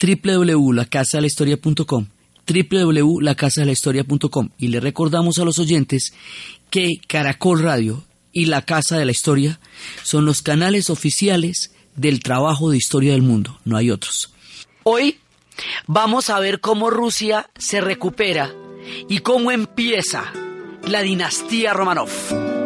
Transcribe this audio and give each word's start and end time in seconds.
www.lacasadelahistoria.com 0.00 2.06
www.lacasadelahistoria.com 2.48 4.50
y 4.58 4.68
le 4.68 4.80
recordamos 4.80 5.38
a 5.38 5.44
los 5.44 5.58
oyentes 5.58 6.14
que 6.70 7.00
Caracol 7.06 7.62
Radio 7.62 8.04
y 8.32 8.46
La 8.46 8.62
Casa 8.62 8.96
de 8.96 9.04
la 9.04 9.12
Historia 9.12 9.60
son 10.02 10.24
los 10.24 10.42
canales 10.42 10.90
oficiales 10.90 11.72
del 11.96 12.20
trabajo 12.20 12.70
de 12.70 12.76
historia 12.76 13.12
del 13.12 13.22
mundo, 13.22 13.58
no 13.64 13.76
hay 13.76 13.90
otros. 13.90 14.32
Hoy 14.84 15.18
vamos 15.86 16.30
a 16.30 16.38
ver 16.38 16.60
cómo 16.60 16.90
Rusia 16.90 17.50
se 17.58 17.80
recupera 17.80 18.54
y 19.08 19.18
cómo 19.18 19.50
empieza 19.50 20.32
la 20.86 21.02
dinastía 21.02 21.74
Romanov. 21.74 22.57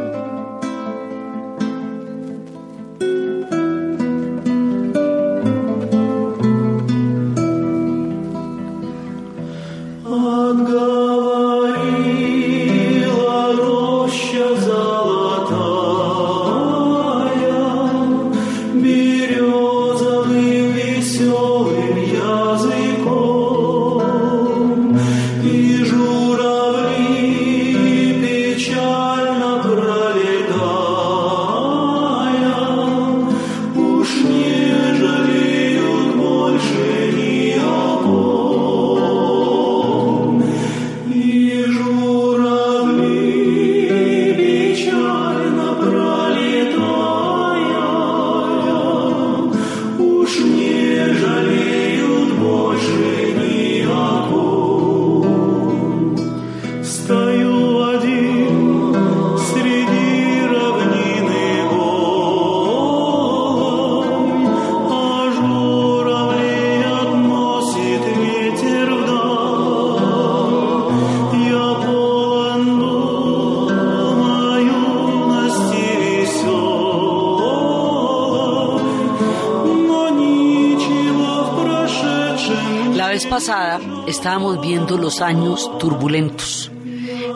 Estábamos 84.22 84.60
viendo 84.60 84.98
los 84.98 85.20
años 85.20 85.68
turbulentos, 85.80 86.70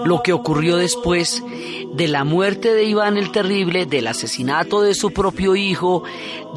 lo 0.05 0.23
que 0.23 0.33
ocurrió 0.33 0.77
después 0.77 1.43
de 1.95 2.07
la 2.07 2.23
muerte 2.23 2.73
de 2.75 2.85
Iván 2.85 3.17
el 3.17 3.33
Terrible, 3.33 3.87
del 3.87 4.07
asesinato 4.07 4.83
de 4.83 4.95
su 4.95 5.11
propio 5.11 5.57
hijo, 5.57 6.05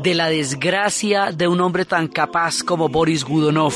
de 0.04 0.14
la 0.14 0.30
desgracia 0.30 1.32
de 1.32 1.48
un 1.48 1.60
hombre 1.62 1.84
tan 1.84 2.08
capaz 2.08 2.62
como 2.62 2.90
Boris 2.90 3.24
Gudonov 3.24 3.74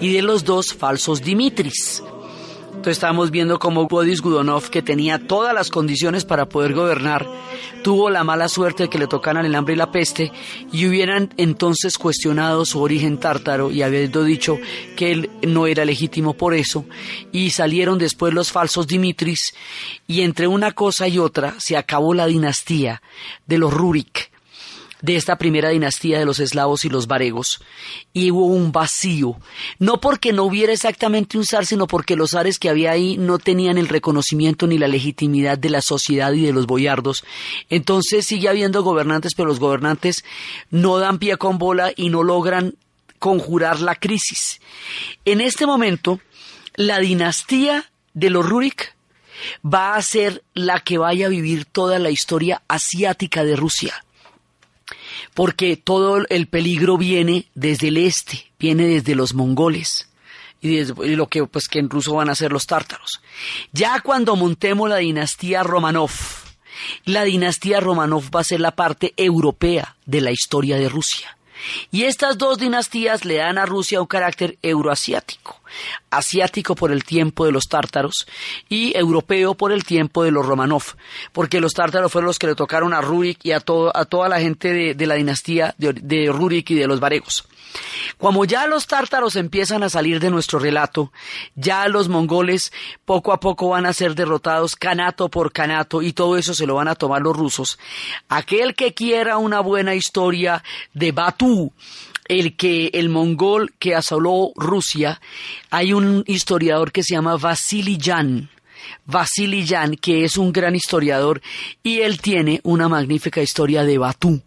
y 0.00 0.12
de 0.12 0.22
los 0.22 0.44
dos 0.44 0.72
falsos 0.72 1.22
Dimitris. 1.22 2.04
Entonces 2.84 2.98
estábamos 2.98 3.32
viendo 3.32 3.58
cómo 3.58 3.88
Boris 3.88 4.20
Gudonov, 4.20 4.70
que 4.70 4.82
tenía 4.82 5.26
todas 5.26 5.54
las 5.54 5.70
condiciones 5.70 6.24
para 6.24 6.48
poder 6.48 6.74
gobernar, 6.74 7.26
tuvo 7.82 8.10
la 8.10 8.22
mala 8.22 8.46
suerte 8.46 8.84
de 8.84 8.90
que 8.90 8.98
le 8.98 9.08
tocaran 9.08 9.44
el 9.44 9.56
hambre 9.56 9.74
y 9.74 9.78
la 9.78 9.90
peste 9.90 10.30
y 10.74 10.88
hubieran 10.88 11.32
entonces 11.36 11.98
cuestionado 11.98 12.64
su 12.64 12.80
origen 12.82 13.18
tártaro 13.18 13.70
y 13.70 13.82
habiendo 13.82 14.24
dicho 14.24 14.58
que 14.96 15.12
él 15.12 15.30
no 15.46 15.68
era 15.68 15.84
legítimo 15.84 16.34
por 16.34 16.52
eso 16.52 16.84
y 17.30 17.50
salieron 17.50 17.96
después 17.96 18.34
los 18.34 18.50
falsos 18.50 18.88
Dimitris 18.88 19.54
y 20.08 20.22
entre 20.22 20.48
una 20.48 20.72
cosa 20.72 21.06
y 21.06 21.18
otra 21.20 21.54
se 21.58 21.76
acabó 21.76 22.12
la 22.12 22.26
dinastía 22.26 23.02
de 23.46 23.58
los 23.58 23.72
Rurik 23.72 24.33
de 25.04 25.16
esta 25.16 25.36
primera 25.36 25.68
dinastía 25.68 26.18
de 26.18 26.24
los 26.24 26.40
eslavos 26.40 26.86
y 26.86 26.88
los 26.88 27.06
varegos, 27.06 27.60
y 28.14 28.30
hubo 28.30 28.46
un 28.46 28.72
vacío, 28.72 29.36
no 29.78 30.00
porque 30.00 30.32
no 30.32 30.44
hubiera 30.44 30.72
exactamente 30.72 31.36
un 31.36 31.44
zar, 31.44 31.66
sino 31.66 31.86
porque 31.86 32.16
los 32.16 32.30
zares 32.30 32.58
que 32.58 32.70
había 32.70 32.92
ahí 32.92 33.18
no 33.18 33.38
tenían 33.38 33.76
el 33.76 33.88
reconocimiento 33.88 34.66
ni 34.66 34.78
la 34.78 34.88
legitimidad 34.88 35.58
de 35.58 35.68
la 35.68 35.82
sociedad 35.82 36.32
y 36.32 36.40
de 36.40 36.54
los 36.54 36.64
boyardos. 36.64 37.22
Entonces 37.68 38.24
sigue 38.24 38.48
habiendo 38.48 38.82
gobernantes, 38.82 39.34
pero 39.34 39.46
los 39.46 39.60
gobernantes 39.60 40.24
no 40.70 40.96
dan 40.98 41.18
pie 41.18 41.36
con 41.36 41.58
bola 41.58 41.92
y 41.94 42.08
no 42.08 42.22
logran 42.22 42.74
conjurar 43.18 43.80
la 43.80 43.96
crisis. 43.96 44.62
En 45.26 45.42
este 45.42 45.66
momento, 45.66 46.18
la 46.76 46.98
dinastía 46.98 47.90
de 48.14 48.30
los 48.30 48.48
Rurik 48.48 48.94
va 49.62 49.96
a 49.96 50.02
ser 50.02 50.42
la 50.54 50.80
que 50.80 50.96
vaya 50.96 51.26
a 51.26 51.28
vivir 51.28 51.66
toda 51.66 51.98
la 51.98 52.08
historia 52.08 52.62
asiática 52.68 53.44
de 53.44 53.56
Rusia 53.56 54.02
porque 55.34 55.76
todo 55.76 56.24
el 56.28 56.46
peligro 56.46 56.96
viene 56.96 57.46
desde 57.54 57.88
el 57.88 57.98
este, 57.98 58.50
viene 58.58 58.86
desde 58.86 59.14
los 59.14 59.34
mongoles 59.34 60.08
y, 60.60 60.84
lo 61.16 61.28
que 61.28 61.44
pues 61.46 61.68
que 61.68 61.78
en 61.78 61.90
ruso 61.90 62.14
van 62.14 62.30
a 62.30 62.34
ser 62.34 62.52
los 62.52 62.66
tártaros. 62.66 63.20
Ya 63.72 64.00
cuando 64.00 64.36
montemos 64.36 64.88
la 64.88 64.96
dinastía 64.96 65.62
Romanov, 65.62 66.10
la 67.04 67.24
dinastía 67.24 67.80
Romanov 67.80 68.24
va 68.34 68.40
a 68.40 68.44
ser 68.44 68.60
la 68.60 68.74
parte 68.74 69.12
europea 69.16 69.96
de 70.06 70.20
la 70.20 70.30
historia 70.30 70.76
de 70.76 70.88
Rusia. 70.88 71.36
Y 71.90 72.04
estas 72.04 72.38
dos 72.38 72.58
dinastías 72.58 73.24
le 73.24 73.36
dan 73.36 73.58
a 73.58 73.66
Rusia 73.66 74.00
un 74.00 74.06
carácter 74.06 74.58
euroasiático, 74.62 75.60
asiático 76.10 76.74
por 76.74 76.92
el 76.92 77.04
tiempo 77.04 77.46
de 77.46 77.52
los 77.52 77.68
tártaros 77.68 78.26
y 78.68 78.96
europeo 78.96 79.54
por 79.54 79.72
el 79.72 79.84
tiempo 79.84 80.24
de 80.24 80.30
los 80.30 80.46
Romanov, 80.46 80.84
porque 81.32 81.60
los 81.60 81.72
tártaros 81.74 82.12
fueron 82.12 82.26
los 82.26 82.38
que 82.38 82.46
le 82.46 82.54
tocaron 82.54 82.94
a 82.94 83.00
Rurik 83.00 83.40
y 83.42 83.52
a, 83.52 83.58
a 83.58 84.04
toda 84.04 84.28
la 84.28 84.40
gente 84.40 84.94
de, 84.94 85.06
la 85.06 85.14
dinastía 85.14 85.74
de, 85.78 85.92
de 85.92 86.30
Rurik 86.32 86.70
y 86.70 86.74
de 86.74 86.86
los 86.86 87.00
varegos. 87.00 87.46
Como 88.18 88.44
ya 88.44 88.66
los 88.66 88.86
tártaros 88.86 89.36
empiezan 89.36 89.82
a 89.82 89.88
salir 89.88 90.20
de 90.20 90.30
nuestro 90.30 90.58
relato, 90.58 91.12
ya 91.54 91.88
los 91.88 92.08
mongoles 92.08 92.72
poco 93.04 93.32
a 93.32 93.40
poco 93.40 93.70
van 93.70 93.86
a 93.86 93.92
ser 93.92 94.14
derrotados 94.14 94.76
canato 94.76 95.28
por 95.28 95.52
canato 95.52 96.02
y 96.02 96.12
todo 96.12 96.36
eso 96.36 96.54
se 96.54 96.66
lo 96.66 96.76
van 96.76 96.88
a 96.88 96.94
tomar 96.94 97.22
los 97.22 97.36
rusos. 97.36 97.78
Aquel 98.28 98.74
que 98.74 98.94
quiera 98.94 99.38
una 99.38 99.60
buena 99.60 99.94
historia 99.94 100.62
de 100.92 101.12
Batú, 101.12 101.72
el 102.26 102.56
que 102.56 102.86
el 102.94 103.08
mongol 103.08 103.74
que 103.78 103.94
asoló 103.94 104.52
Rusia, 104.56 105.20
hay 105.70 105.92
un 105.92 106.24
historiador 106.26 106.92
que 106.92 107.02
se 107.02 107.14
llama 107.14 107.36
Vasily 107.36 107.98
Jan 108.00 108.50
Vasily 109.06 109.66
Jan, 109.66 109.96
que 109.96 110.24
es 110.24 110.36
un 110.36 110.52
gran 110.52 110.74
historiador, 110.74 111.40
y 111.82 112.00
él 112.00 112.20
tiene 112.20 112.60
una 112.62 112.88
magnífica 112.88 113.42
historia 113.42 113.84
de 113.84 113.98
Batú, 113.98 114.42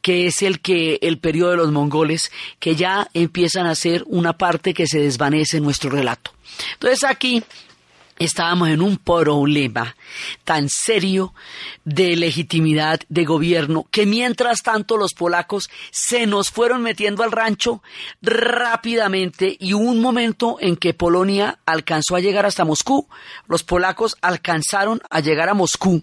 que 0.00 0.26
es 0.26 0.42
el 0.42 0.60
que 0.60 0.98
el 1.02 1.18
periodo 1.18 1.50
de 1.52 1.56
los 1.58 1.72
mongoles, 1.72 2.30
que 2.58 2.74
ya 2.76 3.08
empiezan 3.14 3.66
a 3.66 3.74
ser 3.74 4.04
una 4.06 4.32
parte 4.32 4.74
que 4.74 4.86
se 4.86 4.98
desvanece 4.98 5.58
en 5.58 5.64
nuestro 5.64 5.90
relato. 5.90 6.32
Entonces 6.74 7.04
aquí 7.04 7.42
estábamos 8.18 8.68
en 8.68 8.82
un 8.82 8.98
problema 8.98 9.96
tan 10.44 10.68
serio 10.68 11.34
de 11.84 12.16
legitimidad 12.16 13.00
de 13.08 13.24
gobierno 13.24 13.86
que 13.90 14.06
mientras 14.06 14.62
tanto 14.62 14.96
los 14.96 15.14
polacos 15.14 15.70
se 15.90 16.26
nos 16.26 16.50
fueron 16.50 16.82
metiendo 16.82 17.22
al 17.22 17.32
rancho 17.32 17.82
rápidamente 18.20 19.56
y 19.58 19.74
hubo 19.74 19.84
un 19.84 20.00
momento 20.00 20.56
en 20.60 20.76
que 20.76 20.94
Polonia 20.94 21.58
alcanzó 21.66 22.16
a 22.16 22.20
llegar 22.20 22.46
hasta 22.46 22.64
Moscú, 22.64 23.08
los 23.48 23.62
polacos 23.62 24.16
alcanzaron 24.20 25.00
a 25.10 25.20
llegar 25.20 25.48
a 25.48 25.54
Moscú 25.54 26.02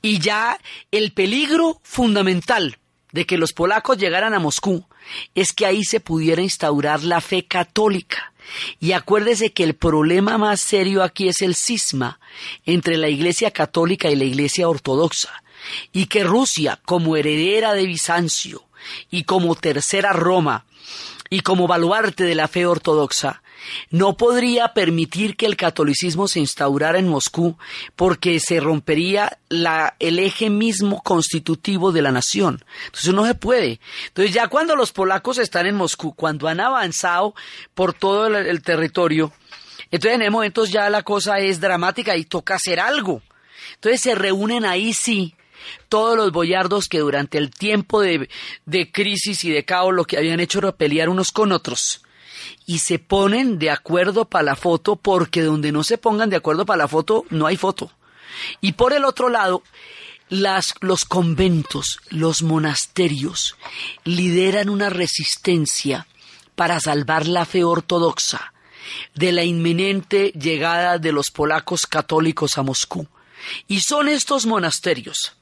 y 0.00 0.18
ya 0.18 0.58
el 0.90 1.12
peligro 1.12 1.80
fundamental 1.82 2.78
de 3.12 3.26
que 3.26 3.38
los 3.38 3.52
polacos 3.52 3.98
llegaran 3.98 4.34
a 4.34 4.38
Moscú 4.38 4.86
es 5.34 5.52
que 5.52 5.66
ahí 5.66 5.84
se 5.84 6.00
pudiera 6.00 6.42
instaurar 6.42 7.02
la 7.04 7.20
fe 7.20 7.46
católica. 7.46 8.31
Y 8.80 8.92
acuérdese 8.92 9.52
que 9.52 9.64
el 9.64 9.74
problema 9.74 10.38
más 10.38 10.60
serio 10.60 11.02
aquí 11.02 11.28
es 11.28 11.42
el 11.42 11.54
cisma 11.54 12.20
entre 12.66 12.96
la 12.96 13.08
Iglesia 13.08 13.50
católica 13.50 14.10
y 14.10 14.16
la 14.16 14.24
Iglesia 14.24 14.68
ortodoxa, 14.68 15.42
y 15.92 16.06
que 16.06 16.24
Rusia, 16.24 16.80
como 16.84 17.16
heredera 17.16 17.74
de 17.74 17.86
Bizancio 17.86 18.64
y 19.10 19.24
como 19.24 19.54
tercera 19.54 20.12
Roma, 20.12 20.64
y 21.30 21.40
como 21.40 21.66
baluarte 21.66 22.24
de 22.24 22.34
la 22.34 22.48
fe 22.48 22.66
ortodoxa, 22.66 23.41
no 23.90 24.16
podría 24.16 24.72
permitir 24.74 25.36
que 25.36 25.46
el 25.46 25.56
catolicismo 25.56 26.28
se 26.28 26.40
instaurara 26.40 26.98
en 26.98 27.08
Moscú 27.08 27.56
porque 27.96 28.40
se 28.40 28.60
rompería 28.60 29.38
la, 29.48 29.96
el 29.98 30.18
eje 30.18 30.50
mismo 30.50 31.02
constitutivo 31.02 31.92
de 31.92 32.02
la 32.02 32.12
nación. 32.12 32.64
Entonces 32.86 33.14
no 33.14 33.26
se 33.26 33.34
puede. 33.34 33.80
Entonces 34.08 34.34
ya 34.34 34.48
cuando 34.48 34.76
los 34.76 34.92
polacos 34.92 35.38
están 35.38 35.66
en 35.66 35.76
Moscú, 35.76 36.14
cuando 36.14 36.48
han 36.48 36.60
avanzado 36.60 37.34
por 37.74 37.94
todo 37.94 38.26
el, 38.26 38.46
el 38.46 38.62
territorio, 38.62 39.32
entonces 39.90 40.20
en 40.20 40.32
momentos 40.32 40.70
ya 40.70 40.88
la 40.90 41.02
cosa 41.02 41.38
es 41.38 41.60
dramática 41.60 42.16
y 42.16 42.24
toca 42.24 42.54
hacer 42.54 42.80
algo. 42.80 43.22
Entonces 43.74 44.00
se 44.00 44.14
reúnen 44.14 44.64
ahí 44.64 44.92
sí 44.92 45.34
todos 45.88 46.16
los 46.16 46.32
boyardos 46.32 46.88
que 46.88 46.98
durante 46.98 47.38
el 47.38 47.50
tiempo 47.50 48.00
de, 48.00 48.28
de, 48.66 48.90
crisis 48.90 49.44
y 49.44 49.50
de 49.50 49.64
caos 49.64 49.94
lo 49.94 50.04
que 50.04 50.16
habían 50.16 50.40
hecho 50.40 50.58
era 50.58 50.72
pelear 50.72 51.08
unos 51.08 51.30
con 51.30 51.52
otros 51.52 52.02
y 52.66 52.78
se 52.80 52.98
ponen 52.98 53.58
de 53.58 53.70
acuerdo 53.70 54.24
para 54.26 54.44
la 54.44 54.56
foto 54.56 54.96
porque 54.96 55.42
donde 55.42 55.72
no 55.72 55.84
se 55.84 55.98
pongan 55.98 56.30
de 56.30 56.36
acuerdo 56.36 56.66
para 56.66 56.78
la 56.78 56.88
foto 56.88 57.24
no 57.30 57.46
hay 57.46 57.56
foto. 57.56 57.90
Y 58.60 58.72
por 58.72 58.92
el 58.92 59.04
otro 59.04 59.28
lado, 59.28 59.62
los 60.28 61.04
conventos, 61.04 62.00
los 62.08 62.42
monasterios 62.42 63.56
lideran 64.04 64.68
una 64.70 64.88
resistencia 64.88 66.06
para 66.54 66.80
salvar 66.80 67.26
la 67.26 67.44
fe 67.44 67.64
ortodoxa 67.64 68.52
de 69.14 69.32
la 69.32 69.44
inminente 69.44 70.32
llegada 70.32 70.98
de 70.98 71.12
los 71.12 71.30
polacos 71.30 71.86
católicos 71.86 72.58
a 72.58 72.62
Moscú. 72.62 73.06
Y 73.68 73.80
son 73.80 74.08
estos 74.08 74.46
monasterios, 74.46 75.34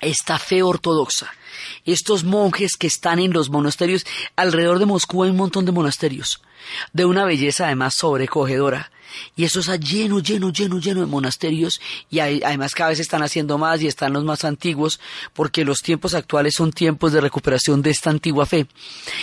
esta 0.00 0.38
fe 0.38 0.62
ortodoxa, 0.62 1.32
estos 1.84 2.24
monjes 2.24 2.76
que 2.76 2.86
están 2.86 3.18
en 3.18 3.32
los 3.32 3.50
monasterios, 3.50 4.06
alrededor 4.36 4.78
de 4.78 4.86
Moscú 4.86 5.22
hay 5.22 5.30
un 5.30 5.36
montón 5.36 5.64
de 5.64 5.72
monasterios, 5.72 6.42
de 6.92 7.04
una 7.04 7.24
belleza 7.24 7.66
además 7.66 7.94
sobrecogedora. 7.94 8.90
Y 9.36 9.44
eso 9.44 9.60
está 9.60 9.76
lleno, 9.76 10.20
lleno, 10.20 10.50
lleno, 10.50 10.78
lleno 10.78 11.00
de 11.00 11.06
monasterios 11.06 11.80
y 12.10 12.18
hay, 12.18 12.42
además 12.44 12.74
cada 12.74 12.90
vez 12.90 13.00
están 13.00 13.22
haciendo 13.22 13.56
más 13.58 13.80
y 13.80 13.86
están 13.86 14.12
los 14.12 14.24
más 14.24 14.44
antiguos 14.44 15.00
porque 15.32 15.64
los 15.64 15.80
tiempos 15.80 16.14
actuales 16.14 16.54
son 16.54 16.72
tiempos 16.72 17.12
de 17.12 17.20
recuperación 17.20 17.82
de 17.82 17.90
esta 17.90 18.10
antigua 18.10 18.46
fe. 18.46 18.66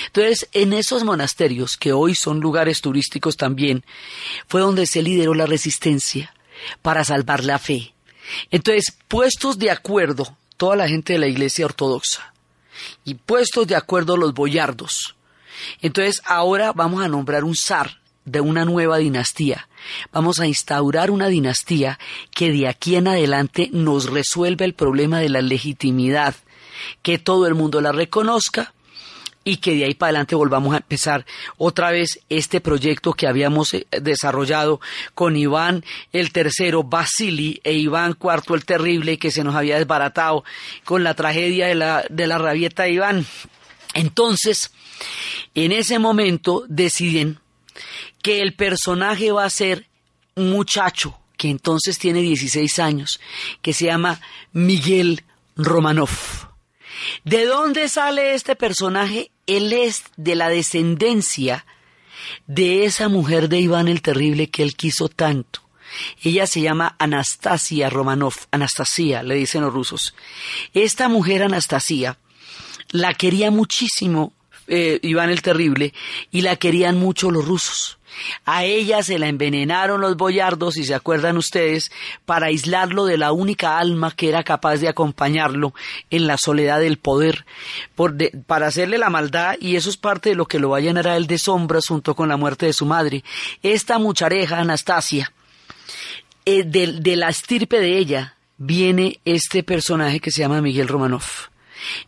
Entonces, 0.08 0.50
en 0.54 0.74
esos 0.74 1.04
monasterios, 1.04 1.78
que 1.78 1.94
hoy 1.94 2.16
son 2.16 2.40
lugares 2.40 2.82
turísticos 2.82 3.38
también, 3.38 3.86
fue 4.48 4.62
donde 4.62 4.86
se 4.86 5.02
lideró 5.02 5.34
la 5.34 5.46
resistencia 5.46 6.34
para 6.82 7.04
salvar 7.04 7.44
la 7.44 7.60
fe. 7.60 7.94
Entonces, 8.50 8.86
puestos 9.08 9.60
de 9.60 9.72
acuerdo 9.72 10.36
toda 10.58 10.76
la 10.76 10.88
gente 10.88 11.14
de 11.14 11.20
la 11.20 11.28
iglesia 11.28 11.66
ortodoxa 11.66 12.35
y 13.04 13.16
puestos 13.16 13.68
de 13.68 13.76
acuerdo 13.76 14.18
los 14.18 14.34
boyardos. 14.34 15.16
Entonces 15.82 16.22
ahora 16.26 16.74
vamos 16.74 17.04
a 17.04 17.08
nombrar 17.08 17.44
un 17.44 17.56
zar 17.56 18.00
de 18.26 18.42
una 18.42 18.66
nueva 18.66 18.98
dinastía. 18.98 19.70
Vamos 20.12 20.40
a 20.40 20.48
instaurar 20.48 21.12
una 21.12 21.28
dinastía 21.28 22.00
que 22.32 22.52
de 22.52 22.68
aquí 22.68 22.96
en 22.96 23.08
adelante 23.08 23.70
nos 23.72 24.10
resuelva 24.10 24.66
el 24.66 24.74
problema 24.74 25.20
de 25.20 25.30
la 25.30 25.42
legitimidad, 25.42 26.36
que 27.04 27.20
todo 27.20 27.48
el 27.48 27.54
mundo 27.54 27.82
la 27.82 27.92
reconozca 27.92 28.74
y 29.48 29.58
que 29.58 29.76
de 29.76 29.86
ahí 29.86 29.94
para 29.94 30.10
adelante 30.10 30.36
volvamos 30.36 30.74
a 30.74 30.78
empezar 30.78 31.26
otra 31.58 31.92
vez 31.92 32.20
este 32.30 32.60
proyecto 32.60 33.14
que 33.14 33.28
habíamos 33.28 33.74
eh, 33.74 33.88
desarrollado 34.02 34.82
con 35.14 35.38
Iván 35.38 35.86
el 36.12 36.34
tercero, 36.34 36.84
Basili 36.84 37.62
e 37.64 37.74
Iván 37.74 38.14
cuarto 38.14 38.56
el 38.56 38.66
terrible 38.66 39.18
que 39.18 39.32
se 39.32 39.44
nos 39.44 39.56
había 39.56 39.78
desbaratado 39.78 40.44
con 40.84 41.04
la 41.04 41.14
tragedia 41.14 41.68
de 41.68 41.76
la, 41.76 42.04
de 42.10 42.28
la 42.28 42.40
rabieta 42.40 42.84
de 42.84 42.92
Iván. 42.92 43.26
Entonces, 43.94 44.74
en 45.54 45.72
ese 45.72 46.00
momento 46.00 46.66
deciden 46.68 47.40
que 48.22 48.42
el 48.42 48.56
personaje 48.56 49.32
va 49.32 49.46
a 49.46 49.50
ser 49.50 49.86
un 50.34 50.50
muchacho 50.50 51.20
que 51.38 51.50
entonces 51.50 52.00
tiene 52.00 52.22
16 52.22 52.80
años, 52.80 53.20
que 53.62 53.74
se 53.74 53.86
llama 53.86 54.20
Miguel 54.54 55.24
Romanov. 55.56 56.10
¿De 57.24 57.46
dónde 57.46 57.90
sale 57.90 58.34
este 58.34 58.56
personaje? 58.56 59.32
Él 59.48 59.74
es 59.74 60.04
de 60.18 60.36
la 60.36 60.50
descendencia 60.50 61.66
de 62.48 62.86
esa 62.86 63.10
mujer 63.10 63.50
de 63.50 63.60
Iván 63.60 63.88
el 63.88 64.02
Terrible 64.02 64.50
que 64.50 64.64
él 64.64 64.76
quiso 64.76 65.10
tanto. 65.10 65.62
Ella 66.24 66.48
se 66.48 66.62
llama 66.62 66.96
Anastasia 67.00 67.90
Romanov, 67.90 68.34
Anastasia, 68.52 69.24
le 69.24 69.36
dicen 69.36 69.62
los 69.62 69.74
rusos. 69.74 70.16
Esta 70.74 71.08
mujer 71.08 71.44
Anastasia 71.44 72.18
la 72.90 73.14
quería 73.14 73.52
muchísimo 73.52 74.34
eh, 74.68 75.00
Iván 75.04 75.30
el 75.30 75.42
Terrible 75.42 75.94
y 76.32 76.42
la 76.42 76.56
querían 76.56 76.98
mucho 76.98 77.32
los 77.32 77.46
rusos. 77.46 78.00
A 78.46 78.64
ella 78.64 79.04
se 79.04 79.20
la 79.20 79.28
envenenaron 79.28 80.02
los 80.02 80.18
boyardos, 80.18 80.76
si 80.76 80.86
se 80.86 80.96
acuerdan 80.96 81.38
ustedes, 81.38 81.92
para 82.26 82.48
aislarlo 82.48 83.06
de 83.06 83.18
la 83.18 83.32
única 83.32 83.78
alma 83.78 84.12
que 84.12 84.30
era 84.30 84.44
capaz 84.44 84.78
de 84.78 84.88
acompañarlo 84.88 85.74
en 86.10 86.28
la 86.28 86.38
soledad 86.38 86.80
del 86.80 86.98
poder, 86.98 87.46
para 88.48 88.68
hacerle 88.68 88.98
la 88.98 89.10
maldad, 89.10 89.56
y 89.60 89.76
eso 89.76 89.90
es 89.90 89.98
parte 89.98 90.30
de 90.30 90.36
lo 90.36 90.46
que 90.46 90.60
lo 90.60 90.70
va 90.70 90.78
a 90.78 90.82
llenar 90.82 91.08
a 91.08 91.18
él 91.18 91.28
de 91.28 91.38
sombras 91.40 91.86
junto 91.88 92.16
con 92.16 92.30
la 92.30 92.38
muerte 92.38 92.66
de 92.66 92.74
su 92.74 92.86
madre. 92.86 93.24
Esta 93.64 94.00
muchareja, 94.00 94.60
Anastasia, 94.60 95.32
eh, 96.46 96.64
de, 96.64 96.94
de 96.94 97.16
la 97.16 97.30
estirpe 97.30 97.80
de 97.80 97.98
ella, 97.98 98.36
viene 98.58 99.20
este 99.26 99.64
personaje 99.64 100.20
que 100.20 100.32
se 100.32 100.42
llama 100.42 100.62
Miguel 100.62 100.88
Romanov. 100.88 101.24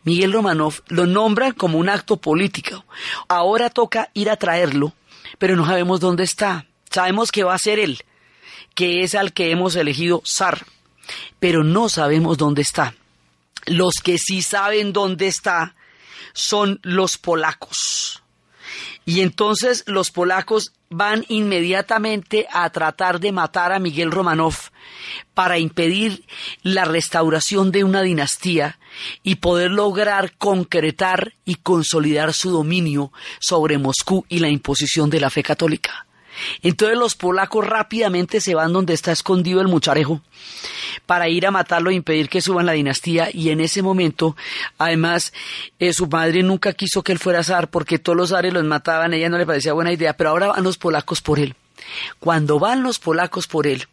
Miguel 0.04 0.32
Romanov 0.32 0.82
lo 0.88 1.06
nombra 1.06 1.52
como 1.52 1.78
un 1.78 1.88
acto 1.88 2.16
político. 2.16 2.84
Ahora 3.28 3.70
toca 3.70 4.10
ir 4.14 4.30
a 4.30 4.36
traerlo 4.36 4.92
pero 5.38 5.56
no 5.56 5.66
sabemos 5.66 6.00
dónde 6.00 6.24
está. 6.24 6.66
Sabemos 6.90 7.30
que 7.30 7.44
va 7.44 7.54
a 7.54 7.58
ser 7.58 7.78
él, 7.78 8.02
que 8.74 9.02
es 9.02 9.14
al 9.14 9.32
que 9.32 9.50
hemos 9.50 9.76
elegido 9.76 10.22
zar, 10.24 10.64
pero 11.38 11.64
no 11.64 11.88
sabemos 11.88 12.38
dónde 12.38 12.62
está. 12.62 12.94
Los 13.66 13.94
que 14.02 14.16
sí 14.18 14.40
saben 14.40 14.92
dónde 14.92 15.26
está 15.26 15.74
son 16.32 16.80
los 16.82 17.18
polacos. 17.18 18.22
Y 19.08 19.22
entonces 19.22 19.84
los 19.86 20.10
polacos 20.10 20.74
van 20.90 21.24
inmediatamente 21.28 22.46
a 22.52 22.68
tratar 22.68 23.20
de 23.20 23.32
matar 23.32 23.72
a 23.72 23.78
Miguel 23.78 24.10
Romanov 24.10 24.54
para 25.32 25.56
impedir 25.56 26.26
la 26.62 26.84
restauración 26.84 27.72
de 27.72 27.84
una 27.84 28.02
dinastía 28.02 28.78
y 29.22 29.36
poder 29.36 29.70
lograr 29.70 30.36
concretar 30.36 31.32
y 31.46 31.54
consolidar 31.54 32.34
su 32.34 32.50
dominio 32.50 33.10
sobre 33.40 33.78
Moscú 33.78 34.26
y 34.28 34.40
la 34.40 34.50
imposición 34.50 35.08
de 35.08 35.20
la 35.20 35.30
fe 35.30 35.42
católica. 35.42 36.07
Entonces 36.62 36.98
los 36.98 37.14
polacos 37.14 37.66
rápidamente 37.66 38.40
se 38.40 38.54
van 38.54 38.72
donde 38.72 38.94
está 38.94 39.12
escondido 39.12 39.60
el 39.60 39.68
mucharejo 39.68 40.20
para 41.06 41.28
ir 41.28 41.46
a 41.46 41.50
matarlo 41.50 41.90
e 41.90 41.94
impedir 41.94 42.28
que 42.28 42.40
suban 42.40 42.66
la 42.66 42.72
dinastía 42.72 43.28
y 43.32 43.50
en 43.50 43.60
ese 43.60 43.82
momento, 43.82 44.36
además, 44.78 45.32
eh, 45.78 45.92
su 45.92 46.06
madre 46.06 46.42
nunca 46.42 46.72
quiso 46.72 47.02
que 47.02 47.12
él 47.12 47.18
fuera 47.18 47.42
zar 47.42 47.68
porque 47.68 47.98
todos 47.98 48.16
los 48.16 48.30
zares 48.30 48.52
los 48.52 48.64
mataban, 48.64 49.14
ella 49.14 49.28
no 49.28 49.38
le 49.38 49.46
parecía 49.46 49.72
buena 49.72 49.92
idea, 49.92 50.16
pero 50.16 50.30
ahora 50.30 50.48
van 50.48 50.64
los 50.64 50.78
polacos 50.78 51.20
por 51.20 51.38
él. 51.38 51.54
Cuando 52.18 52.58
van 52.58 52.82
los 52.82 52.98
polacos 52.98 53.46
por 53.46 53.66
él, 53.66 53.86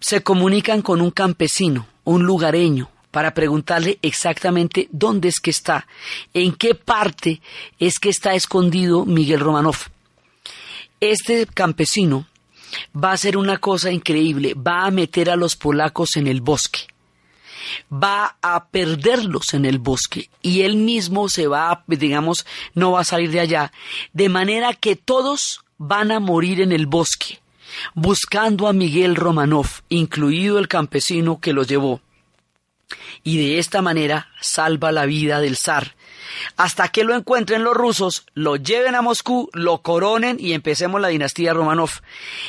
se 0.00 0.22
comunican 0.22 0.82
con 0.82 1.00
un 1.00 1.10
campesino, 1.10 1.86
un 2.04 2.24
lugareño, 2.24 2.90
para 3.12 3.34
preguntarle 3.34 3.98
exactamente 4.02 4.88
dónde 4.90 5.28
es 5.28 5.38
que 5.38 5.50
está, 5.50 5.86
en 6.34 6.54
qué 6.54 6.74
parte 6.74 7.40
es 7.78 7.98
que 7.98 8.08
está 8.08 8.34
escondido 8.34 9.04
Miguel 9.04 9.40
Romanov. 9.40 9.76
Este 11.02 11.46
campesino 11.46 12.28
va 12.94 13.10
a 13.10 13.14
hacer 13.14 13.36
una 13.36 13.58
cosa 13.58 13.90
increíble, 13.90 14.54
va 14.54 14.84
a 14.84 14.92
meter 14.92 15.30
a 15.30 15.34
los 15.34 15.56
polacos 15.56 16.14
en 16.14 16.28
el 16.28 16.40
bosque, 16.40 16.86
va 17.92 18.36
a 18.40 18.68
perderlos 18.68 19.52
en 19.54 19.64
el 19.64 19.80
bosque 19.80 20.30
y 20.42 20.60
él 20.60 20.76
mismo 20.76 21.28
se 21.28 21.48
va, 21.48 21.82
digamos, 21.88 22.46
no 22.74 22.92
va 22.92 23.00
a 23.00 23.04
salir 23.04 23.32
de 23.32 23.40
allá, 23.40 23.72
de 24.12 24.28
manera 24.28 24.74
que 24.74 24.94
todos 24.94 25.64
van 25.76 26.12
a 26.12 26.20
morir 26.20 26.60
en 26.60 26.70
el 26.70 26.86
bosque, 26.86 27.40
buscando 27.94 28.68
a 28.68 28.72
Miguel 28.72 29.16
Romanov, 29.16 29.82
incluido 29.88 30.60
el 30.60 30.68
campesino 30.68 31.40
que 31.40 31.52
lo 31.52 31.64
llevó. 31.64 32.00
Y 33.24 33.38
de 33.38 33.58
esta 33.58 33.82
manera 33.82 34.28
salva 34.40 34.92
la 34.92 35.04
vida 35.06 35.40
del 35.40 35.56
zar, 35.56 35.96
hasta 36.56 36.88
que 36.88 37.04
lo 37.04 37.14
encuentren 37.14 37.64
los 37.64 37.74
rusos, 37.74 38.26
lo 38.34 38.56
lleven 38.56 38.94
a 38.94 39.02
Moscú, 39.02 39.50
lo 39.52 39.78
coronen 39.78 40.36
y 40.38 40.52
empecemos 40.52 41.00
la 41.00 41.08
dinastía 41.08 41.54
Romanov. 41.54 41.90